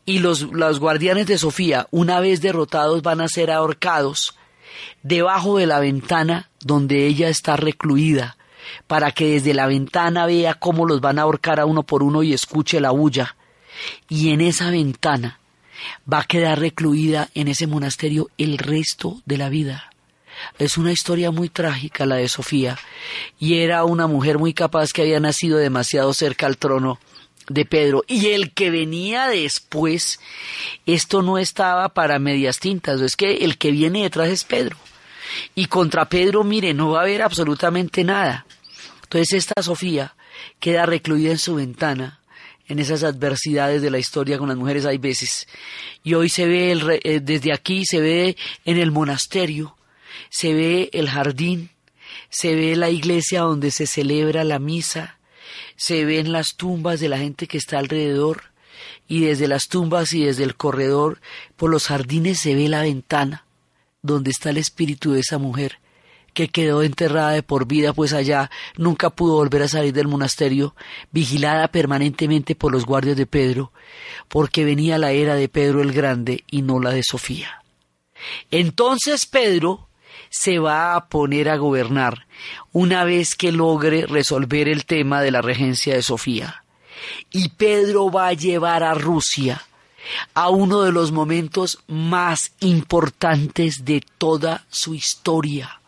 Y 0.05 0.19
los, 0.19 0.41
los 0.41 0.79
guardianes 0.79 1.27
de 1.27 1.37
Sofía, 1.37 1.87
una 1.91 2.19
vez 2.19 2.41
derrotados, 2.41 3.01
van 3.01 3.21
a 3.21 3.27
ser 3.27 3.51
ahorcados 3.51 4.35
debajo 5.03 5.57
de 5.57 5.65
la 5.65 5.79
ventana 5.79 6.49
donde 6.61 7.05
ella 7.07 7.29
está 7.29 7.55
recluida, 7.55 8.37
para 8.87 9.11
que 9.11 9.31
desde 9.31 9.53
la 9.53 9.67
ventana 9.67 10.25
vea 10.25 10.55
cómo 10.55 10.85
los 10.85 11.01
van 11.01 11.19
a 11.19 11.23
ahorcar 11.23 11.59
a 11.59 11.65
uno 11.65 11.83
por 11.83 12.03
uno 12.03 12.23
y 12.23 12.33
escuche 12.33 12.79
la 12.79 12.91
bulla. 12.91 13.35
Y 14.09 14.29
en 14.29 14.41
esa 14.41 14.69
ventana 14.69 15.39
va 16.11 16.19
a 16.19 16.25
quedar 16.25 16.59
recluida 16.59 17.29
en 17.33 17.47
ese 17.47 17.67
monasterio 17.67 18.29
el 18.37 18.57
resto 18.57 19.21
de 19.25 19.37
la 19.37 19.49
vida. 19.49 19.89
Es 20.59 20.77
una 20.77 20.91
historia 20.91 21.31
muy 21.31 21.49
trágica 21.49 22.05
la 22.05 22.15
de 22.15 22.27
Sofía, 22.27 22.77
y 23.39 23.59
era 23.59 23.85
una 23.85 24.07
mujer 24.07 24.37
muy 24.37 24.53
capaz 24.53 24.91
que 24.91 25.01
había 25.01 25.19
nacido 25.19 25.57
demasiado 25.57 26.13
cerca 26.13 26.45
al 26.45 26.57
trono 26.57 26.99
de 27.47 27.65
Pedro. 27.65 28.03
Y 28.07 28.27
el 28.27 28.51
que 28.51 28.69
venía 28.69 29.27
después, 29.27 30.19
esto 30.85 31.21
no 31.21 31.37
estaba 31.37 31.89
para 31.89 32.19
medias 32.19 32.59
tintas, 32.59 33.01
es 33.01 33.15
que 33.15 33.37
el 33.45 33.57
que 33.57 33.71
viene 33.71 34.03
detrás 34.03 34.29
es 34.29 34.43
Pedro. 34.43 34.77
Y 35.53 35.65
contra 35.67 36.07
Pedro, 36.07 36.43
mire, 36.43 36.73
no 36.73 36.91
va 36.91 36.99
a 36.99 37.03
haber 37.03 37.21
absolutamente 37.21 38.03
nada. 38.03 38.45
Entonces 39.05 39.33
esta 39.33 39.61
Sofía 39.61 40.15
queda 40.59 40.87
recluida 40.87 41.29
en 41.31 41.37
su 41.37 41.55
ventana, 41.55 42.21
en 42.67 42.79
esas 42.79 43.03
adversidades 43.03 43.83
de 43.83 43.91
la 43.91 43.99
historia 43.99 44.39
con 44.39 44.47
las 44.47 44.57
mujeres 44.57 44.83
hay 44.85 44.97
veces. 44.97 45.47
Y 46.03 46.15
hoy 46.15 46.27
se 46.27 46.47
ve 46.47 46.71
el, 46.71 46.99
eh, 47.03 47.19
desde 47.21 47.53
aquí, 47.53 47.85
se 47.85 48.01
ve 48.01 48.35
en 48.65 48.77
el 48.77 48.91
monasterio, 48.91 49.77
se 50.31 50.55
ve 50.55 50.89
el 50.91 51.07
jardín, 51.07 51.69
se 52.29 52.55
ve 52.55 52.75
la 52.75 52.89
iglesia 52.89 53.41
donde 53.41 53.69
se 53.69 53.85
celebra 53.85 54.43
la 54.43 54.57
misa, 54.57 55.19
se 55.75 56.03
ven 56.03 56.31
las 56.31 56.55
tumbas 56.55 56.99
de 56.99 57.09
la 57.09 57.19
gente 57.19 57.45
que 57.45 57.59
está 57.59 57.77
alrededor, 57.77 58.45
y 59.07 59.21
desde 59.21 59.47
las 59.47 59.67
tumbas 59.67 60.13
y 60.13 60.23
desde 60.23 60.43
el 60.43 60.55
corredor 60.55 61.21
por 61.57 61.69
los 61.69 61.85
jardines 61.85 62.39
se 62.39 62.55
ve 62.55 62.69
la 62.69 62.81
ventana 62.81 63.45
donde 64.01 64.31
está 64.31 64.49
el 64.49 64.57
espíritu 64.57 65.13
de 65.13 65.19
esa 65.19 65.37
mujer 65.37 65.77
que 66.35 66.49
quedó 66.49 66.83
enterrada 66.83 67.31
de 67.31 67.41
por 67.41 67.65
vida, 67.65 67.93
pues 67.93 68.13
allá 68.13 68.51
nunca 68.77 69.09
pudo 69.09 69.35
volver 69.35 69.63
a 69.63 69.67
salir 69.67 69.93
del 69.93 70.07
monasterio, 70.07 70.75
vigilada 71.11 71.69
permanentemente 71.69 72.53
por 72.53 72.71
los 72.71 72.85
guardias 72.85 73.17
de 73.17 73.25
Pedro, 73.25 73.71
porque 74.27 74.65
venía 74.65 74.99
la 74.99 75.11
era 75.11 75.33
de 75.33 75.49
Pedro 75.49 75.81
el 75.81 75.93
Grande 75.93 76.43
y 76.51 76.61
no 76.61 76.79
la 76.79 76.91
de 76.91 77.01
Sofía. 77.01 77.63
Entonces 78.51 79.25
Pedro 79.25 79.87
se 80.29 80.59
va 80.59 80.95
a 80.95 81.07
poner 81.07 81.49
a 81.49 81.55
gobernar 81.55 82.27
una 82.73 83.05
vez 83.05 83.35
que 83.35 83.51
logre 83.51 84.05
resolver 84.05 84.67
el 84.67 84.85
tema 84.85 85.21
de 85.21 85.31
la 85.31 85.41
regencia 85.41 85.95
de 85.95 86.03
Sofía. 86.03 86.63
Y 87.31 87.49
Pedro 87.49 88.11
va 88.11 88.27
a 88.27 88.33
llevar 88.33 88.83
a 88.83 88.93
Rusia 88.93 89.65
a 90.33 90.49
uno 90.49 90.81
de 90.81 90.91
los 90.91 91.11
momentos 91.11 91.79
más 91.87 92.51
importantes 92.59 93.85
de 93.85 94.03
toda 94.17 94.65
su 94.69 94.93
historia. 94.93 95.79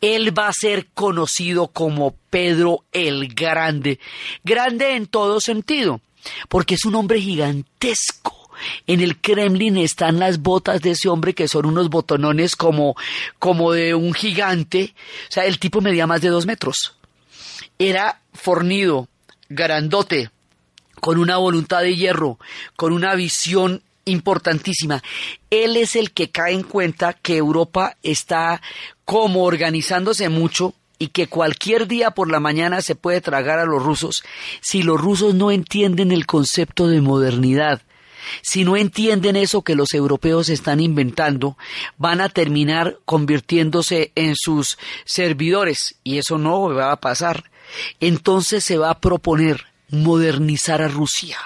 Él 0.00 0.36
va 0.36 0.48
a 0.48 0.52
ser 0.52 0.86
conocido 0.94 1.68
como 1.68 2.14
Pedro 2.30 2.84
el 2.92 3.34
Grande, 3.34 3.98
grande 4.42 4.96
en 4.96 5.06
todo 5.06 5.40
sentido, 5.40 6.00
porque 6.48 6.74
es 6.74 6.84
un 6.84 6.94
hombre 6.94 7.20
gigantesco. 7.20 8.44
En 8.86 9.00
el 9.00 9.20
Kremlin 9.20 9.76
están 9.76 10.18
las 10.18 10.38
botas 10.38 10.80
de 10.80 10.92
ese 10.92 11.08
hombre 11.08 11.34
que 11.34 11.48
son 11.48 11.66
unos 11.66 11.90
botonones 11.90 12.54
como, 12.56 12.94
como 13.38 13.72
de 13.72 13.94
un 13.94 14.14
gigante. 14.14 14.94
O 15.28 15.32
sea, 15.32 15.44
el 15.44 15.58
tipo 15.58 15.80
medía 15.80 16.06
más 16.06 16.20
de 16.20 16.28
dos 16.28 16.46
metros. 16.46 16.96
Era 17.78 18.20
fornido, 18.32 19.08
grandote, 19.48 20.30
con 21.00 21.18
una 21.18 21.36
voluntad 21.36 21.82
de 21.82 21.96
hierro, 21.96 22.38
con 22.76 22.92
una 22.92 23.14
visión 23.14 23.82
importantísima. 24.04 25.02
Él 25.50 25.76
es 25.76 25.96
el 25.96 26.12
que 26.12 26.30
cae 26.30 26.52
en 26.52 26.62
cuenta 26.62 27.12
que 27.12 27.36
Europa 27.36 27.96
está 28.02 28.60
como 29.04 29.44
organizándose 29.44 30.28
mucho 30.28 30.74
y 30.98 31.08
que 31.08 31.26
cualquier 31.26 31.86
día 31.86 32.12
por 32.12 32.30
la 32.30 32.40
mañana 32.40 32.80
se 32.80 32.94
puede 32.94 33.20
tragar 33.20 33.58
a 33.58 33.66
los 33.66 33.82
rusos 33.82 34.24
si 34.60 34.82
los 34.82 35.00
rusos 35.00 35.34
no 35.34 35.50
entienden 35.50 36.12
el 36.12 36.26
concepto 36.26 36.88
de 36.88 37.00
modernidad. 37.00 37.82
Si 38.42 38.64
no 38.64 38.76
entienden 38.76 39.36
eso 39.36 39.62
que 39.62 39.74
los 39.74 39.92
europeos 39.92 40.48
están 40.48 40.80
inventando, 40.80 41.58
van 41.98 42.22
a 42.22 42.30
terminar 42.30 42.98
convirtiéndose 43.04 44.12
en 44.14 44.34
sus 44.34 44.78
servidores 45.04 45.96
y 46.04 46.16
eso 46.16 46.38
no 46.38 46.72
va 46.72 46.90
a 46.90 47.00
pasar. 47.00 47.50
Entonces 48.00 48.64
se 48.64 48.78
va 48.78 48.90
a 48.90 49.00
proponer 49.00 49.66
modernizar 49.90 50.80
a 50.80 50.88
Rusia 50.88 51.38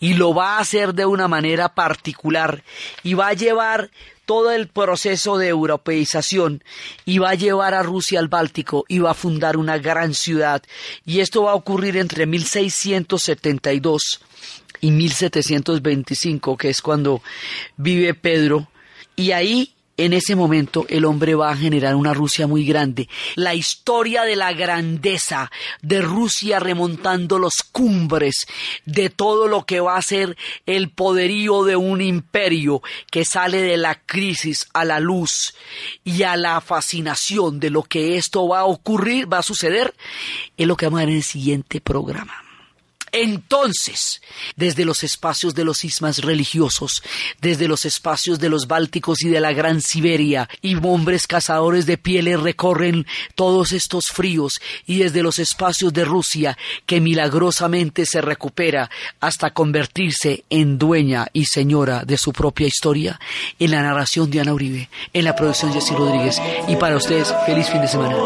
y 0.00 0.14
lo 0.14 0.34
va 0.34 0.56
a 0.56 0.60
hacer 0.60 0.94
de 0.94 1.06
una 1.06 1.28
manera 1.28 1.74
particular 1.74 2.62
y 3.02 3.14
va 3.14 3.28
a 3.28 3.34
llevar 3.34 3.90
todo 4.28 4.50
el 4.52 4.68
proceso 4.68 5.38
de 5.38 5.48
europeización 5.48 6.62
y 7.06 7.16
va 7.16 7.30
a 7.30 7.34
llevar 7.34 7.72
a 7.72 7.82
Rusia 7.82 8.18
al 8.18 8.28
Báltico 8.28 8.84
y 8.86 8.98
va 8.98 9.12
a 9.12 9.14
fundar 9.14 9.56
una 9.56 9.78
gran 9.78 10.12
ciudad. 10.12 10.62
Y 11.06 11.20
esto 11.20 11.44
va 11.44 11.52
a 11.52 11.54
ocurrir 11.54 11.96
entre 11.96 12.26
1672 12.26 14.20
y 14.82 14.90
1725 14.90 16.56
que 16.58 16.68
es 16.68 16.82
cuando 16.82 17.22
vive 17.78 18.12
Pedro. 18.12 18.68
Y 19.16 19.32
ahí 19.32 19.74
en 19.98 20.12
ese 20.12 20.36
momento 20.36 20.86
el 20.88 21.04
hombre 21.04 21.34
va 21.34 21.50
a 21.50 21.56
generar 21.56 21.94
una 21.94 22.14
Rusia 22.14 22.46
muy 22.46 22.64
grande. 22.64 23.08
La 23.34 23.54
historia 23.54 24.22
de 24.22 24.36
la 24.36 24.52
grandeza 24.52 25.50
de 25.82 26.00
Rusia 26.00 26.60
remontando 26.60 27.38
los 27.38 27.56
cumbres 27.70 28.46
de 28.86 29.10
todo 29.10 29.48
lo 29.48 29.66
que 29.66 29.80
va 29.80 29.96
a 29.96 30.02
ser 30.02 30.36
el 30.66 30.90
poderío 30.90 31.64
de 31.64 31.76
un 31.76 32.00
imperio 32.00 32.80
que 33.10 33.24
sale 33.24 33.60
de 33.60 33.76
la 33.76 33.96
crisis 33.96 34.68
a 34.72 34.84
la 34.84 35.00
luz 35.00 35.54
y 36.04 36.22
a 36.22 36.36
la 36.36 36.60
fascinación 36.60 37.58
de 37.60 37.70
lo 37.70 37.82
que 37.82 38.16
esto 38.16 38.46
va 38.48 38.60
a 38.60 38.66
ocurrir, 38.66 39.30
va 39.30 39.38
a 39.38 39.42
suceder, 39.42 39.94
es 40.56 40.66
lo 40.66 40.76
que 40.76 40.86
vamos 40.86 40.98
a 40.98 41.02
ver 41.02 41.10
en 41.10 41.16
el 41.16 41.24
siguiente 41.24 41.80
programa. 41.80 42.47
Entonces, 43.12 44.20
desde 44.56 44.84
los 44.84 45.02
espacios 45.02 45.54
de 45.54 45.64
los 45.64 45.84
ismas 45.84 46.18
religiosos, 46.18 47.02
desde 47.40 47.68
los 47.68 47.84
espacios 47.84 48.38
de 48.38 48.48
los 48.48 48.66
Bálticos 48.66 49.22
y 49.22 49.28
de 49.28 49.40
la 49.40 49.52
Gran 49.52 49.80
Siberia, 49.80 50.48
y 50.62 50.76
hombres 50.76 51.26
cazadores 51.26 51.86
de 51.86 51.98
pieles 51.98 52.40
recorren 52.40 53.06
todos 53.34 53.72
estos 53.72 54.08
fríos, 54.08 54.60
y 54.86 54.98
desde 54.98 55.22
los 55.22 55.38
espacios 55.38 55.92
de 55.92 56.04
Rusia, 56.04 56.56
que 56.86 57.00
milagrosamente 57.00 58.06
se 58.06 58.20
recupera 58.20 58.90
hasta 59.20 59.50
convertirse 59.50 60.44
en 60.50 60.78
dueña 60.78 61.28
y 61.32 61.46
señora 61.46 62.04
de 62.04 62.18
su 62.18 62.32
propia 62.32 62.66
historia, 62.66 63.20
en 63.58 63.70
la 63.70 63.82
narración 63.82 64.30
de 64.30 64.40
Ana 64.40 64.54
Uribe, 64.54 64.88
en 65.12 65.24
la 65.24 65.36
producción 65.36 65.72
de 65.72 65.80
Jessy 65.80 65.94
Rodríguez, 65.94 66.40
y 66.68 66.76
para 66.76 66.96
ustedes, 66.96 67.32
feliz 67.46 67.68
fin 67.68 67.80
de 67.80 67.88
semana. 67.88 68.16